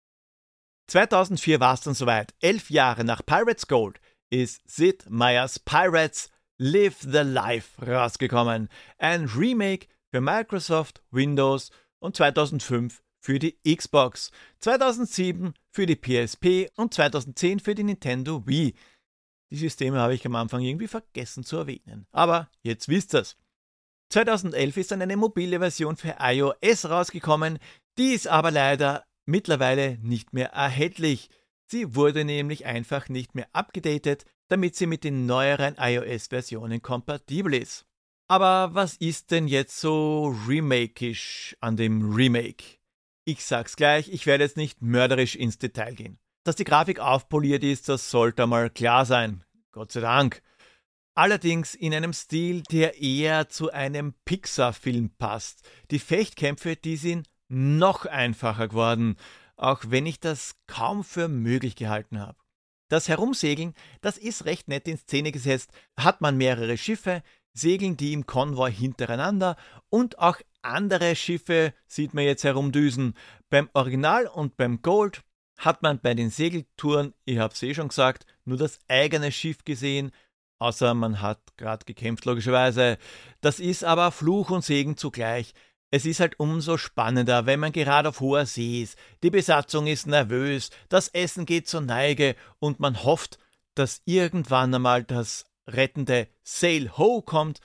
2004 0.87 1.59
war 1.59 1.73
es 1.73 1.81
dann 1.81 1.93
soweit, 1.93 2.33
elf 2.39 2.69
Jahre 2.69 3.03
nach 3.03 3.25
Pirates 3.25 3.67
Gold 3.67 3.99
ist 4.29 4.61
Sid 4.65 5.05
Meier's 5.09 5.59
Pirates 5.59 6.29
Live 6.57 7.01
the 7.01 7.19
Life 7.19 7.85
rausgekommen. 7.85 8.69
Ein 8.97 9.25
Remake 9.25 9.87
für 10.11 10.21
Microsoft, 10.21 11.03
Windows 11.11 11.71
und 11.99 12.15
2005 12.15 13.03
für 13.19 13.37
die 13.37 13.57
Xbox, 13.63 14.31
2007 14.59 15.53
für 15.71 15.85
die 15.85 15.95
PSP 15.95 16.69
und 16.77 16.93
2010 16.93 17.59
für 17.59 17.75
die 17.75 17.83
Nintendo 17.83 18.45
Wii. 18.47 18.75
Die 19.51 19.57
Systeme 19.57 19.99
habe 19.99 20.15
ich 20.15 20.25
am 20.25 20.35
Anfang 20.35 20.61
irgendwie 20.61 20.87
vergessen 20.87 21.43
zu 21.43 21.57
erwähnen. 21.57 22.07
Aber 22.11 22.49
jetzt 22.61 22.87
wisst 22.87 23.13
ihr's. 23.13 23.35
2011 24.13 24.77
ist 24.77 24.91
dann 24.91 25.01
eine 25.01 25.17
mobile 25.17 25.57
Version 25.57 25.97
für 25.97 26.17
iOS 26.19 26.85
rausgekommen, 26.85 27.57
die 27.97 28.13
ist 28.13 28.27
aber 28.27 28.51
leider 28.51 29.05
mittlerweile 29.25 29.97
nicht 30.03 30.33
mehr 30.33 30.49
erhältlich. 30.49 31.31
Sie 31.65 31.95
wurde 31.95 32.23
nämlich 32.23 32.67
einfach 32.67 33.09
nicht 33.09 33.33
mehr 33.33 33.47
abgedatet, 33.53 34.25
damit 34.49 34.75
sie 34.75 34.85
mit 34.85 35.03
den 35.03 35.25
neueren 35.25 35.77
iOS-Versionen 35.79 36.83
kompatibel 36.83 37.55
ist. 37.55 37.87
Aber 38.27 38.75
was 38.75 38.97
ist 38.97 39.31
denn 39.31 39.47
jetzt 39.47 39.79
so 39.79 40.35
remakisch 40.47 41.57
an 41.59 41.75
dem 41.75 42.13
Remake? 42.13 42.77
Ich 43.25 43.43
sag's 43.43 43.75
gleich, 43.75 44.09
ich 44.09 44.27
werde 44.27 44.43
jetzt 44.43 44.57
nicht 44.57 44.79
mörderisch 44.83 45.35
ins 45.35 45.57
Detail 45.57 45.95
gehen. 45.95 46.19
Dass 46.43 46.55
die 46.55 46.65
Grafik 46.65 46.99
aufpoliert 46.99 47.63
ist, 47.63 47.89
das 47.89 48.11
sollte 48.11 48.45
mal 48.45 48.69
klar 48.69 49.07
sein. 49.07 49.43
Gott 49.71 49.91
sei 49.91 50.01
Dank. 50.01 50.43
Allerdings 51.15 51.75
in 51.75 51.93
einem 51.93 52.13
Stil, 52.13 52.63
der 52.71 52.99
eher 53.01 53.49
zu 53.49 53.71
einem 53.71 54.13
Pixar-Film 54.25 55.11
passt. 55.17 55.61
Die 55.91 55.99
Fechtkämpfe, 55.99 56.75
die 56.75 56.97
sind 56.97 57.27
noch 57.49 58.05
einfacher 58.05 58.67
geworden 58.67 59.17
auch 59.55 59.83
wenn 59.87 60.05
ich 60.05 60.19
das 60.19 60.55
kaum 60.67 61.03
für 61.03 61.27
möglich 61.27 61.75
gehalten 61.75 62.19
habe. 62.19 62.37
Das 62.89 63.07
Herumsegeln, 63.07 63.73
das 64.01 64.17
ist 64.17 64.45
recht 64.45 64.67
nett 64.67 64.87
in 64.87 64.97
Szene 64.97 65.31
gesetzt, 65.31 65.71
hat 65.97 66.21
man 66.21 66.37
mehrere 66.37 66.77
Schiffe, 66.77 67.23
segeln 67.53 67.97
die 67.97 68.13
im 68.13 68.25
Konvoi 68.25 68.71
hintereinander 68.71 69.55
und 69.89 70.19
auch 70.19 70.37
andere 70.61 71.15
Schiffe 71.15 71.73
sieht 71.87 72.13
man 72.13 72.23
jetzt 72.25 72.43
herumdüsen. 72.43 73.15
Beim 73.49 73.69
Original 73.73 74.27
und 74.27 74.57
beim 74.57 74.81
Gold 74.81 75.21
hat 75.57 75.81
man 75.81 75.99
bei 75.99 76.13
den 76.13 76.29
Segeltouren, 76.29 77.13
ich 77.25 77.37
habe 77.37 77.53
es 77.53 77.63
eh 77.63 77.73
schon 77.73 77.89
gesagt, 77.89 78.25
nur 78.43 78.57
das 78.57 78.79
eigene 78.87 79.31
Schiff 79.31 79.63
gesehen, 79.63 80.11
außer 80.63 80.93
man 80.93 81.21
hat 81.21 81.39
gerade 81.57 81.85
gekämpft 81.85 82.25
logischerweise. 82.25 82.97
Das 83.41 83.59
ist 83.59 83.83
aber 83.83 84.11
Fluch 84.11 84.49
und 84.49 84.63
Segen 84.63 84.97
zugleich. 84.97 85.53
Es 85.91 86.05
ist 86.05 86.19
halt 86.19 86.39
umso 86.39 86.77
spannender, 86.77 87.45
wenn 87.45 87.59
man 87.59 87.71
gerade 87.71 88.09
auf 88.09 88.19
hoher 88.19 88.45
See 88.45 88.81
ist. 88.81 88.97
Die 89.21 89.29
Besatzung 89.29 89.85
ist 89.85 90.07
nervös, 90.07 90.71
das 90.89 91.09
Essen 91.09 91.45
geht 91.45 91.67
zur 91.67 91.81
Neige 91.81 92.35
und 92.59 92.79
man 92.79 93.03
hofft, 93.03 93.37
dass 93.75 94.01
irgendwann 94.05 94.73
einmal 94.73 95.03
das 95.03 95.45
rettende 95.67 96.27
Sail 96.43 96.89
Ho 96.97 97.21
kommt 97.21 97.59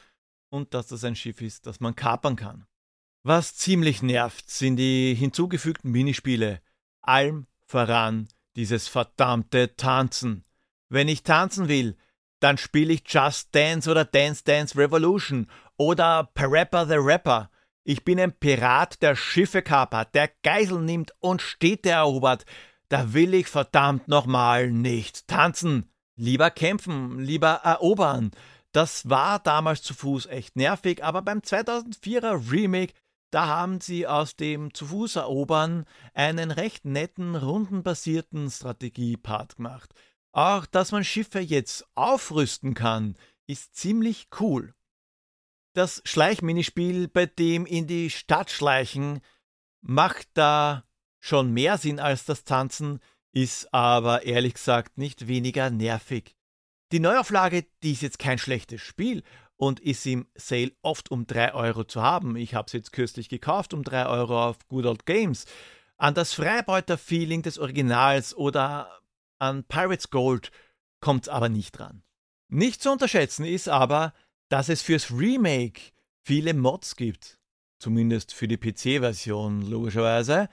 und 0.51 0.75
dass 0.75 0.89
das 0.89 1.05
ein 1.05 1.17
Schiff 1.17 1.41
ist, 1.41 1.67
das 1.67 1.81
man 1.81 1.97
kapern 1.97 2.37
kann. 2.37 2.67
Was 3.23 3.55
ziemlich 3.55 4.03
nervt, 4.03 4.51
sind 4.51 4.77
die 4.77 5.15
hinzugefügten 5.15 5.91
Minispiele. 5.91 6.61
Allem 7.01 7.47
voran 7.67 8.29
dieses 8.57 8.89
verdammte 8.89 9.77
Tanzen. 9.77 10.45
Wenn 10.89 11.09
ich 11.09 11.23
tanzen 11.23 11.69
will, 11.69 11.97
dann 12.41 12.59
spiele 12.59 12.93
ich 12.93 13.03
Just 13.07 13.55
Dance 13.55 13.91
oder 13.91 14.05
Dance 14.05 14.45
Dance 14.45 14.77
Revolution 14.77 15.49
oder 15.77 16.29
Parappa 16.35 16.87
the 16.87 16.97
Rapper. 16.97 17.51
Ich 17.85 18.05
bin 18.05 18.21
ein 18.21 18.39
Pirat, 18.39 19.01
der 19.03 19.17
Schiffe 19.17 19.63
kapert, 19.63 20.15
der 20.15 20.31
Geisel 20.43 20.81
nimmt 20.81 21.13
und 21.21 21.41
Städte 21.41 21.91
erobert. 21.91 22.45
Da 22.89 23.13
will 23.15 23.35
ich 23.35 23.47
verdammt 23.47 24.09
nochmal 24.09 24.71
nicht 24.71 25.27
tanzen. 25.27 25.91
Lieber 26.17 26.51
kämpfen, 26.51 27.19
lieber 27.19 27.61
erobern. 27.65 28.33
Das 28.73 29.09
war 29.09 29.39
damals 29.39 29.83
zu 29.83 29.95
Fuß 29.95 30.27
echt 30.27 30.57
nervig, 30.57 31.03
aber 31.03 31.23
beim 31.23 31.39
2004er 31.39 32.51
Remake, 32.51 32.93
da 33.31 33.47
haben 33.47 33.81
sie 33.81 34.07
aus 34.07 34.37
dem 34.37 34.75
zu 34.75 34.87
Fuß 34.87 35.17
erobern 35.17 35.85
einen 36.15 36.51
recht 36.51 36.85
netten, 36.85 37.37
rundenbasierten 37.37 38.51
Strategiepart 38.51 39.57
gemacht. 39.57 39.95
Auch, 40.33 40.67
dass 40.67 40.93
man 40.93 41.05
Schiffe 41.05 41.41
jetzt 41.41 41.87
aufrüsten 41.95 42.75
kann, 42.75 43.17
ist 43.47 43.75
ziemlich 43.75 44.29
cool. 44.41 44.75
Das 45.75 46.03
Schleichminispiel, 46.05 47.09
bei 47.09 47.27
dem 47.27 47.67
in 47.67 47.87
die 47.87 48.11
Stadt 48.11 48.51
schleichen, 48.51 49.21
macht 49.81 50.29
da 50.35 50.85
schon 51.21 51.53
mehr 51.53 51.79
Sinn 51.79 52.01
als 52.01 52.25
das 52.25 52.45
Tanzen, 52.45 53.01
ist 53.33 53.73
aber 53.73 54.25
ehrlich 54.25 54.55
gesagt 54.55 54.99
nicht 54.99 55.29
weniger 55.29 55.71
nervig. 55.71 56.37
Die 56.93 57.01
Neuauflage, 57.01 57.67
die 57.83 57.93
ist 57.93 58.03
jetzt 58.03 58.19
kein 58.19 58.39
schlechtes 58.39 58.81
Spiel 58.81 59.23
und 59.57 59.81
ist 59.81 60.07
im 60.07 60.27
Sale 60.35 60.73
oft 60.83 61.11
um 61.11 61.27
3 61.27 61.53
Euro 61.55 61.85
zu 61.85 62.03
haben. 62.03 62.37
Ich 62.37 62.55
habe 62.55 62.67
es 62.67 62.73
jetzt 62.73 62.93
kürzlich 62.93 63.29
gekauft 63.29 63.75
um 63.75 63.85
3 63.85 64.07
Euro 64.07 64.49
auf 64.49 64.67
Good 64.69 64.87
Old 64.87 65.07
Games. 65.07 65.45
An 65.97 66.15
das 66.15 66.33
Freibeuter-Feeling 66.33 67.43
des 67.43 67.59
Originals 67.59 68.35
oder 68.35 68.98
an 69.39 69.65
Pirates 69.65 70.11
Gold 70.11 70.51
kommt 71.01 71.25
es 71.25 71.29
aber 71.29 71.49
nicht 71.49 71.73
dran. 71.79 72.03
Nicht 72.49 72.83
zu 72.83 72.91
unterschätzen 72.91 73.45
ist 73.45 73.69
aber, 73.69 74.15
dass 74.49 74.69
es 74.69 74.83
fürs 74.83 75.11
Remake 75.11 75.93
viele 76.25 76.55
Mods 76.55 76.97
gibt. 76.97 77.39
Zumindest 77.79 78.33
für 78.35 78.49
die 78.49 78.57
PC-Version, 78.57 79.63
logischerweise. 79.63 80.49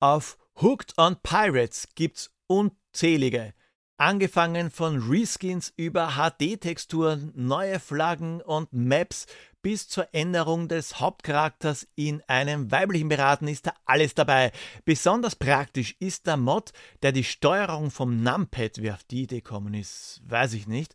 Auf 0.00 0.38
Hooked 0.60 0.96
on 0.96 1.16
Pirates 1.22 1.88
gibt's 1.94 2.30
unzählige. 2.46 3.54
Angefangen 3.98 4.70
von 4.70 4.98
Reskins 5.08 5.72
über 5.76 6.16
HD-Texturen, 6.16 7.32
neue 7.34 7.80
Flaggen 7.80 8.40
und 8.42 8.72
Maps 8.72 9.26
bis 9.66 9.88
zur 9.88 10.14
Änderung 10.14 10.68
des 10.68 11.00
Hauptcharakters 11.00 11.88
in 11.96 12.22
einem 12.28 12.70
weiblichen 12.70 13.08
Beraten 13.08 13.48
ist 13.48 13.66
da 13.66 13.74
alles 13.84 14.14
dabei. 14.14 14.52
Besonders 14.84 15.34
praktisch 15.34 15.96
ist 15.98 16.28
der 16.28 16.36
Mod, 16.36 16.72
der 17.02 17.10
die 17.10 17.24
Steuerung 17.24 17.90
vom 17.90 18.22
Numpad, 18.22 18.80
wie 18.80 18.92
auf 18.92 19.02
die 19.02 19.24
Idee 19.24 19.40
gekommen 19.40 19.74
ist, 19.74 20.22
weiß 20.24 20.52
ich 20.52 20.68
nicht, 20.68 20.94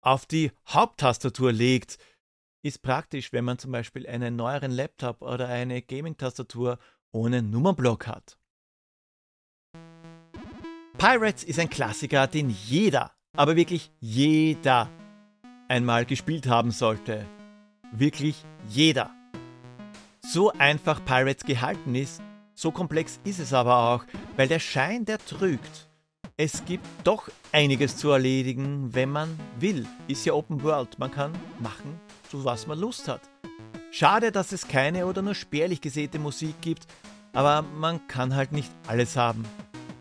auf 0.00 0.26
die 0.26 0.50
Haupttastatur 0.66 1.52
legt. 1.52 1.98
Ist 2.64 2.82
praktisch, 2.82 3.32
wenn 3.32 3.44
man 3.44 3.60
zum 3.60 3.70
Beispiel 3.70 4.04
einen 4.08 4.34
neueren 4.34 4.72
Laptop 4.72 5.22
oder 5.22 5.46
eine 5.46 5.80
Gaming-Tastatur 5.80 6.80
ohne 7.12 7.40
Nummernblock 7.40 8.08
hat. 8.08 8.36
Pirates 10.98 11.44
ist 11.44 11.60
ein 11.60 11.70
Klassiker, 11.70 12.26
den 12.26 12.50
jeder, 12.50 13.12
aber 13.36 13.54
wirklich 13.54 13.92
jeder 14.00 14.90
einmal 15.68 16.04
gespielt 16.04 16.48
haben 16.48 16.72
sollte. 16.72 17.24
Wirklich 17.92 18.44
jeder. 18.68 19.10
So 20.20 20.52
einfach 20.52 21.04
Pirates 21.04 21.44
gehalten 21.44 21.94
ist, 21.94 22.20
so 22.54 22.70
komplex 22.70 23.18
ist 23.24 23.38
es 23.38 23.52
aber 23.52 23.78
auch, 23.88 24.04
weil 24.36 24.46
der 24.46 24.58
Schein, 24.58 25.04
der 25.04 25.18
trügt. 25.18 25.88
Es 26.36 26.64
gibt 26.64 26.86
doch 27.02 27.28
einiges 27.50 27.96
zu 27.96 28.10
erledigen, 28.10 28.94
wenn 28.94 29.10
man 29.10 29.30
will. 29.58 29.86
Ist 30.06 30.26
ja 30.26 30.34
Open 30.34 30.62
World, 30.62 30.98
man 30.98 31.10
kann 31.10 31.32
machen, 31.60 31.98
zu 32.30 32.44
was 32.44 32.66
man 32.66 32.78
Lust 32.78 33.08
hat. 33.08 33.22
Schade, 33.90 34.32
dass 34.32 34.52
es 34.52 34.68
keine 34.68 35.06
oder 35.06 35.22
nur 35.22 35.34
spärlich 35.34 35.80
gesäte 35.80 36.18
Musik 36.18 36.60
gibt, 36.60 36.86
aber 37.32 37.62
man 37.62 38.06
kann 38.06 38.34
halt 38.34 38.52
nicht 38.52 38.70
alles 38.86 39.16
haben. 39.16 39.44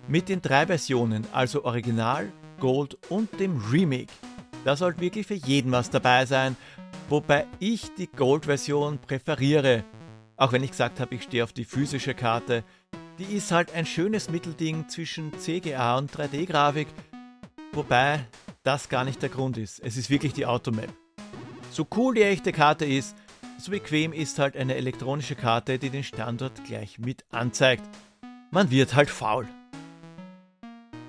Mit 0.08 0.28
den 0.28 0.42
drei 0.42 0.68
Versionen, 0.68 1.26
also 1.32 1.64
Original, 1.64 2.32
Gold 2.60 2.98
und 3.10 3.40
dem 3.40 3.58
Remake. 3.72 4.12
Da 4.66 4.76
sollte 4.76 5.00
wirklich 5.00 5.26
für 5.26 5.36
jeden 5.36 5.72
was 5.72 5.90
dabei 5.90 6.26
sein, 6.26 6.58
wobei 7.10 7.48
ich 7.60 7.94
die 7.96 8.08
Gold-Version 8.08 9.00
präferiere. 9.00 9.84
Auch 10.36 10.52
wenn 10.52 10.64
ich 10.64 10.72
gesagt 10.72 11.00
habe, 11.00 11.16
ich 11.16 11.24
stehe 11.24 11.44
auf 11.44 11.54
die 11.54 11.66
physische 11.66 12.14
Karte. 12.14 12.64
Die 13.18 13.36
ist 13.36 13.52
halt 13.52 13.74
ein 13.74 13.86
schönes 13.86 14.30
Mittelding 14.30 14.88
zwischen 14.90 15.32
CGA 15.40 15.98
und 15.98 16.12
3D-Grafik, 16.12 16.88
wobei 17.72 18.26
das 18.64 18.90
gar 18.90 19.04
nicht 19.04 19.22
der 19.22 19.30
Grund 19.30 19.58
ist. 19.58 19.80
Es 19.80 19.98
ist 19.98 20.10
wirklich 20.10 20.34
die 20.34 20.46
Automap. 20.46 20.94
So 21.72 21.88
cool 21.96 22.14
die 22.14 22.24
echte 22.24 22.52
Karte 22.52 22.86
ist, 22.86 23.16
so 23.58 23.72
bequem 23.72 24.14
ist 24.14 24.38
halt 24.38 24.56
eine 24.56 24.76
elektronische 24.76 25.36
Karte, 25.36 25.80
die 25.80 25.90
den 25.90 26.04
Standort 26.04 26.64
gleich 26.66 27.00
mit 27.00 27.26
anzeigt. 27.32 27.84
Man 28.52 28.70
wird 28.70 28.94
halt 28.94 29.10
faul. 29.10 29.48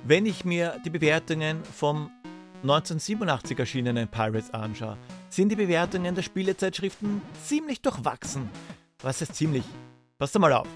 Wenn 0.04 0.24
ich 0.24 0.46
mir 0.46 0.80
die 0.84 0.90
Bewertungen 0.90 1.62
vom 1.64 2.10
1987 2.62 3.58
erschienenen 3.58 4.08
Pirates 4.08 4.54
anschaue, 4.54 4.96
sind 5.38 5.50
die 5.50 5.56
Bewertungen 5.56 6.16
der 6.16 6.22
Spielezeitschriften 6.22 7.22
ziemlich 7.44 7.80
durchwachsen. 7.80 8.50
Was 9.02 9.22
ist 9.22 9.36
ziemlich? 9.36 9.62
Passt 10.18 10.36
mal 10.36 10.52
auf. 10.52 10.66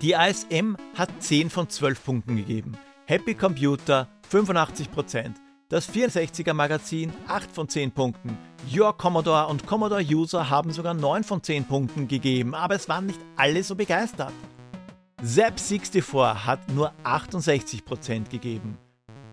Die 0.00 0.14
ASM 0.14 0.76
hat 0.94 1.10
10 1.18 1.50
von 1.50 1.68
12 1.68 2.04
Punkten 2.04 2.36
gegeben. 2.36 2.78
Happy 3.06 3.34
Computer 3.34 4.06
85%. 4.30 5.32
Das 5.68 5.92
64er 5.92 6.54
Magazin 6.54 7.12
8 7.26 7.50
von 7.50 7.68
10 7.68 7.90
Punkten. 7.90 8.38
Your 8.72 8.96
Commodore 8.96 9.48
und 9.48 9.66
Commodore 9.66 10.04
User 10.04 10.48
haben 10.48 10.70
sogar 10.70 10.94
9 10.94 11.24
von 11.24 11.42
10 11.42 11.64
Punkten 11.64 12.06
gegeben, 12.06 12.54
aber 12.54 12.76
es 12.76 12.88
waren 12.88 13.06
nicht 13.06 13.18
alle 13.34 13.64
so 13.64 13.74
begeistert. 13.74 14.32
Zap 15.20 15.58
64 15.58 16.04
hat 16.46 16.70
nur 16.70 16.92
68% 17.02 18.28
gegeben, 18.28 18.78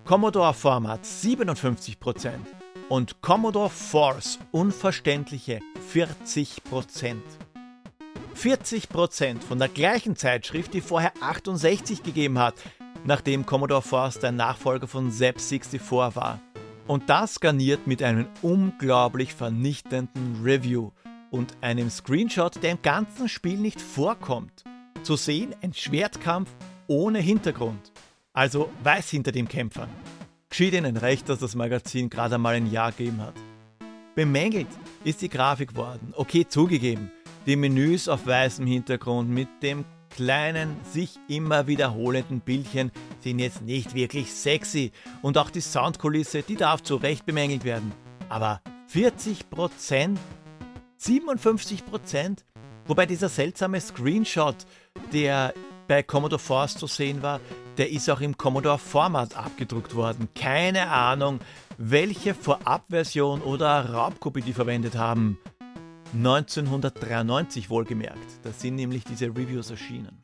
Commodore 0.03 0.55
Format 0.55 1.03
57% 1.03 2.58
und 2.89 3.21
Commodore 3.21 3.69
Force 3.69 4.39
unverständliche 4.51 5.59
40%. 5.93 7.17
40% 8.35 9.41
von 9.41 9.59
der 9.59 9.67
gleichen 9.67 10.15
Zeitschrift, 10.15 10.73
die 10.73 10.81
vorher 10.81 11.13
68 11.21 12.03
gegeben 12.03 12.39
hat, 12.39 12.55
nachdem 13.05 13.45
Commodore 13.45 13.81
Force 13.81 14.19
der 14.19 14.31
Nachfolger 14.31 14.87
von 14.87 15.11
Zap 15.11 15.39
64 15.39 15.81
war. 15.91 16.39
Und 16.87 17.09
das 17.09 17.39
garniert 17.39 17.85
mit 17.85 18.01
einem 18.01 18.27
unglaublich 18.41 19.33
vernichtenden 19.33 20.41
Review 20.43 20.91
und 21.29 21.55
einem 21.61 21.89
Screenshot, 21.89 22.63
der 22.63 22.71
im 22.71 22.81
ganzen 22.81 23.29
Spiel 23.29 23.59
nicht 23.59 23.79
vorkommt. 23.79 24.63
Zu 25.03 25.15
sehen 25.15 25.55
ein 25.61 25.73
Schwertkampf 25.73 26.49
ohne 26.87 27.19
Hintergrund. 27.19 27.91
Also 28.33 28.71
weiß 28.83 29.09
hinter 29.09 29.31
dem 29.31 29.47
Kämpfer. 29.47 29.87
Geschieht 30.49 30.73
ihnen 30.73 30.97
recht, 30.97 31.29
dass 31.29 31.39
das 31.39 31.53
Magazin 31.53 32.09
gerade 32.09 32.35
einmal 32.35 32.55
ein 32.55 32.71
Jahr 32.71 32.91
gegeben 32.91 33.21
hat. 33.21 33.35
Bemängelt 34.15 34.67
ist 35.03 35.21
die 35.21 35.29
Grafik 35.29 35.75
worden. 35.75 36.13
Okay, 36.15 36.47
zugegeben. 36.47 37.11
Die 37.45 37.55
Menüs 37.55 38.09
auf 38.09 38.25
weißem 38.25 38.65
Hintergrund 38.65 39.29
mit 39.29 39.47
dem 39.61 39.85
kleinen, 40.09 40.75
sich 40.83 41.19
immer 41.27 41.67
wiederholenden 41.67 42.41
Bildchen 42.41 42.91
sind 43.19 43.39
jetzt 43.39 43.61
nicht 43.61 43.93
wirklich 43.93 44.33
sexy. 44.33 44.91
Und 45.21 45.37
auch 45.37 45.51
die 45.51 45.61
Soundkulisse, 45.61 46.41
die 46.41 46.55
darf 46.55 46.81
zu 46.81 46.95
Recht 46.95 47.27
bemängelt 47.27 47.63
werden. 47.63 47.91
Aber 48.27 48.59
40%? 48.91 50.17
57%? 50.99 52.37
Wobei 52.87 53.05
dieser 53.05 53.29
seltsame 53.29 53.79
Screenshot, 53.79 54.65
der 55.13 55.53
bei 55.87 56.01
Commodore 56.01 56.39
Force 56.39 56.75
zu 56.75 56.87
sehen 56.87 57.21
war, 57.21 57.39
der 57.79 57.89
ist 57.89 58.09
auch 58.09 58.19
im 58.19 58.37
Commodore 58.37 58.77
Format 58.77 59.37
abgedruckt 59.37 59.95
worden. 59.95 60.27
Keine 60.35 60.89
Ahnung, 60.89 61.39
welche 61.77 62.35
Vorabversion 62.35 63.41
oder 63.41 63.93
Raubkopie 63.93 64.41
die 64.41 64.51
verwendet 64.51 64.97
haben. 64.97 65.39
1993 66.13 67.69
wohlgemerkt. 67.69 68.43
Da 68.43 68.51
sind 68.51 68.75
nämlich 68.75 69.05
diese 69.05 69.27
Reviews 69.27 69.69
erschienen. 69.69 70.21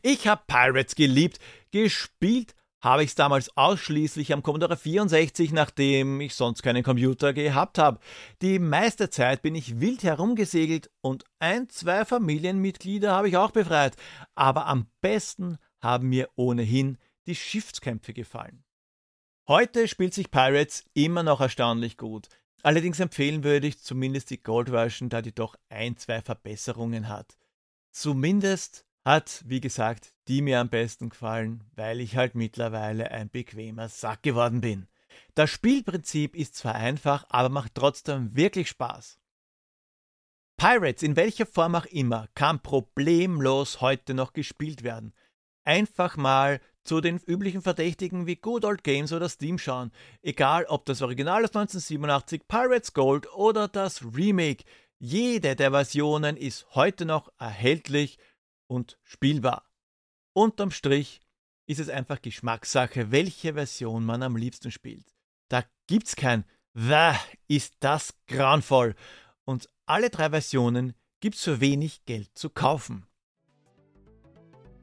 Ich 0.00 0.26
habe 0.26 0.40
Pirates 0.46 0.94
geliebt, 0.94 1.38
gespielt 1.70 2.54
habe 2.82 3.04
ich 3.04 3.10
es 3.10 3.14
damals 3.14 3.56
ausschließlich 3.56 4.32
am 4.32 4.42
Commodore 4.42 4.76
64, 4.76 5.52
nachdem 5.52 6.20
ich 6.20 6.34
sonst 6.34 6.62
keinen 6.62 6.82
Computer 6.82 7.32
gehabt 7.32 7.78
habe. 7.78 8.00
Die 8.42 8.58
meiste 8.58 9.08
Zeit 9.08 9.40
bin 9.42 9.54
ich 9.54 9.80
wild 9.80 10.02
herumgesegelt 10.02 10.90
und 11.00 11.24
ein, 11.38 11.68
zwei 11.68 12.04
Familienmitglieder 12.04 13.12
habe 13.12 13.28
ich 13.28 13.36
auch 13.36 13.52
befreit. 13.52 13.96
Aber 14.34 14.66
am 14.66 14.88
besten 15.00 15.58
haben 15.80 16.08
mir 16.08 16.28
ohnehin 16.34 16.98
die 17.26 17.36
Schiffskämpfe 17.36 18.12
gefallen. 18.12 18.64
Heute 19.46 19.86
spielt 19.86 20.14
sich 20.14 20.30
Pirates 20.30 20.84
immer 20.94 21.22
noch 21.22 21.40
erstaunlich 21.40 21.96
gut. 21.96 22.28
Allerdings 22.62 23.00
empfehlen 23.00 23.44
würde 23.44 23.66
ich 23.66 23.80
zumindest 23.80 24.30
die 24.30 24.42
Gold 24.42 24.70
Version, 24.70 25.08
da 25.08 25.22
die 25.22 25.34
doch 25.34 25.56
ein, 25.68 25.96
zwei 25.96 26.20
Verbesserungen 26.20 27.08
hat. 27.08 27.36
Zumindest 27.90 28.86
hat, 29.04 29.42
wie 29.46 29.60
gesagt, 29.60 30.14
die 30.28 30.42
mir 30.42 30.60
am 30.60 30.68
besten 30.68 31.10
gefallen, 31.10 31.64
weil 31.74 32.00
ich 32.00 32.16
halt 32.16 32.34
mittlerweile 32.34 33.10
ein 33.10 33.28
bequemer 33.28 33.88
Sack 33.88 34.22
geworden 34.22 34.60
bin. 34.60 34.86
Das 35.34 35.50
Spielprinzip 35.50 36.36
ist 36.36 36.56
zwar 36.56 36.74
einfach, 36.74 37.26
aber 37.28 37.48
macht 37.48 37.74
trotzdem 37.74 38.34
wirklich 38.36 38.68
Spaß. 38.68 39.18
Pirates, 40.56 41.02
in 41.02 41.16
welcher 41.16 41.46
Form 41.46 41.74
auch 41.74 41.86
immer, 41.86 42.28
kann 42.34 42.62
problemlos 42.62 43.80
heute 43.80 44.14
noch 44.14 44.32
gespielt 44.32 44.84
werden. 44.84 45.12
Einfach 45.64 46.16
mal 46.16 46.60
zu 46.84 47.00
den 47.00 47.18
üblichen 47.18 47.62
Verdächtigen 47.62 48.26
wie 48.26 48.36
Good 48.36 48.64
Old 48.64 48.84
Games 48.84 49.12
oder 49.12 49.28
Steam 49.28 49.58
schauen. 49.58 49.92
Egal 50.22 50.64
ob 50.66 50.84
das 50.86 51.02
Original 51.02 51.44
aus 51.44 51.50
1987, 51.50 52.46
Pirates 52.48 52.92
Gold 52.92 53.32
oder 53.32 53.68
das 53.68 54.02
Remake. 54.16 54.64
Jede 54.98 55.56
der 55.56 55.72
Versionen 55.72 56.36
ist 56.36 56.66
heute 56.74 57.04
noch 57.04 57.32
erhältlich 57.38 58.18
und 58.72 58.98
spielbar. 59.02 59.64
Unterm 60.32 60.70
Strich 60.70 61.20
ist 61.66 61.78
es 61.78 61.88
einfach 61.88 62.20
Geschmackssache, 62.22 63.10
welche 63.10 63.54
Version 63.54 64.04
man 64.04 64.22
am 64.22 64.36
liebsten 64.36 64.70
spielt. 64.70 65.14
Da 65.48 65.62
gibt's 65.86 66.16
kein 66.16 66.44
Wäh, 66.74 67.18
ist 67.48 67.74
das 67.80 68.14
grauenvoll. 68.26 68.94
Und 69.44 69.68
alle 69.84 70.08
drei 70.08 70.30
Versionen 70.30 70.94
gibt's 71.20 71.44
für 71.44 71.60
wenig 71.60 72.04
Geld 72.06 72.30
zu 72.34 72.48
kaufen. 72.48 73.06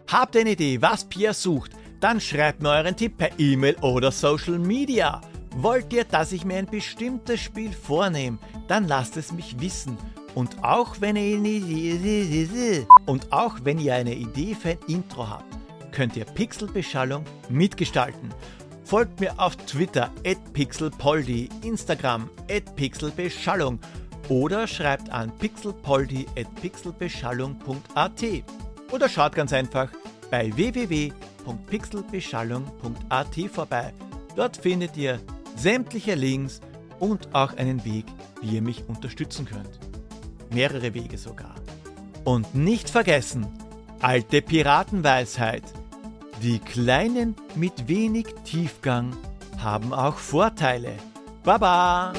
Habt 0.07 0.35
ihr 0.35 0.41
eine 0.41 0.51
Idee, 0.51 0.81
was 0.81 1.05
Pierre 1.05 1.33
sucht? 1.33 1.71
Dann 1.99 2.21
schreibt 2.21 2.61
mir 2.61 2.69
euren 2.69 2.95
Tipp 2.95 3.17
per 3.17 3.39
E-Mail 3.39 3.75
oder 3.81 4.11
Social 4.11 4.59
Media. 4.59 5.21
Wollt 5.55 5.91
ihr, 5.93 6.03
dass 6.03 6.31
ich 6.31 6.45
mir 6.45 6.57
ein 6.57 6.67
bestimmtes 6.67 7.39
Spiel 7.39 7.73
vornehme? 7.73 8.37
Dann 8.67 8.87
lasst 8.87 9.17
es 9.17 9.31
mich 9.31 9.59
wissen. 9.59 9.97
Und 10.39 10.63
auch 10.63 11.01
wenn 11.01 11.17
ihr 11.17 11.35
eine 11.35 11.49
Idee, 11.49 12.87
und 13.05 13.33
auch 13.33 13.57
wenn 13.63 13.77
ihr 13.77 13.95
eine 13.95 14.15
Idee 14.15 14.55
für 14.55 14.69
ein 14.69 14.77
Intro 14.87 15.27
habt, 15.27 15.43
könnt 15.91 16.15
ihr 16.15 16.23
Pixelbeschallung 16.23 17.25
mitgestalten. 17.49 18.29
Folgt 18.85 19.19
mir 19.19 19.37
auf 19.37 19.57
Twitter 19.57 20.09
@pixelpoldi, 20.53 21.49
Instagram 21.61 22.29
@pixelbeschallung 22.77 23.79
oder 24.29 24.65
schreibt 24.65 25.09
an 25.09 25.29
pixelpoldi@pixelbeschallung.at 25.39 28.23
oder 28.93 29.09
schaut 29.09 29.35
ganz 29.35 29.51
einfach 29.51 29.89
bei 30.31 30.55
www.pixelbeschallung.at 30.55 33.35
vorbei. 33.51 33.93
Dort 34.37 34.55
findet 34.55 34.95
ihr 34.95 35.19
sämtliche 35.57 36.15
Links 36.15 36.61
und 36.97 37.35
auch 37.35 37.57
einen 37.57 37.83
Weg, 37.83 38.05
wie 38.41 38.55
ihr 38.55 38.61
mich 38.61 38.87
unterstützen 38.87 39.43
könnt. 39.43 39.88
Mehrere 40.51 40.93
Wege 40.93 41.17
sogar. 41.17 41.55
Und 42.23 42.55
nicht 42.55 42.89
vergessen, 42.89 43.47
alte 44.01 44.41
Piratenweisheit. 44.41 45.63
Die 46.41 46.59
Kleinen 46.59 47.35
mit 47.55 47.87
wenig 47.87 48.27
Tiefgang 48.45 49.15
haben 49.57 49.93
auch 49.93 50.15
Vorteile. 50.15 50.93
Baba! 51.43 52.13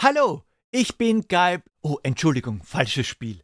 Hallo, 0.00 0.42
ich 0.70 0.96
bin 0.96 1.26
Galb. 1.28 1.64
Oh, 1.82 1.96
Entschuldigung, 2.02 2.62
falsches 2.62 3.06
Spiel. 3.06 3.40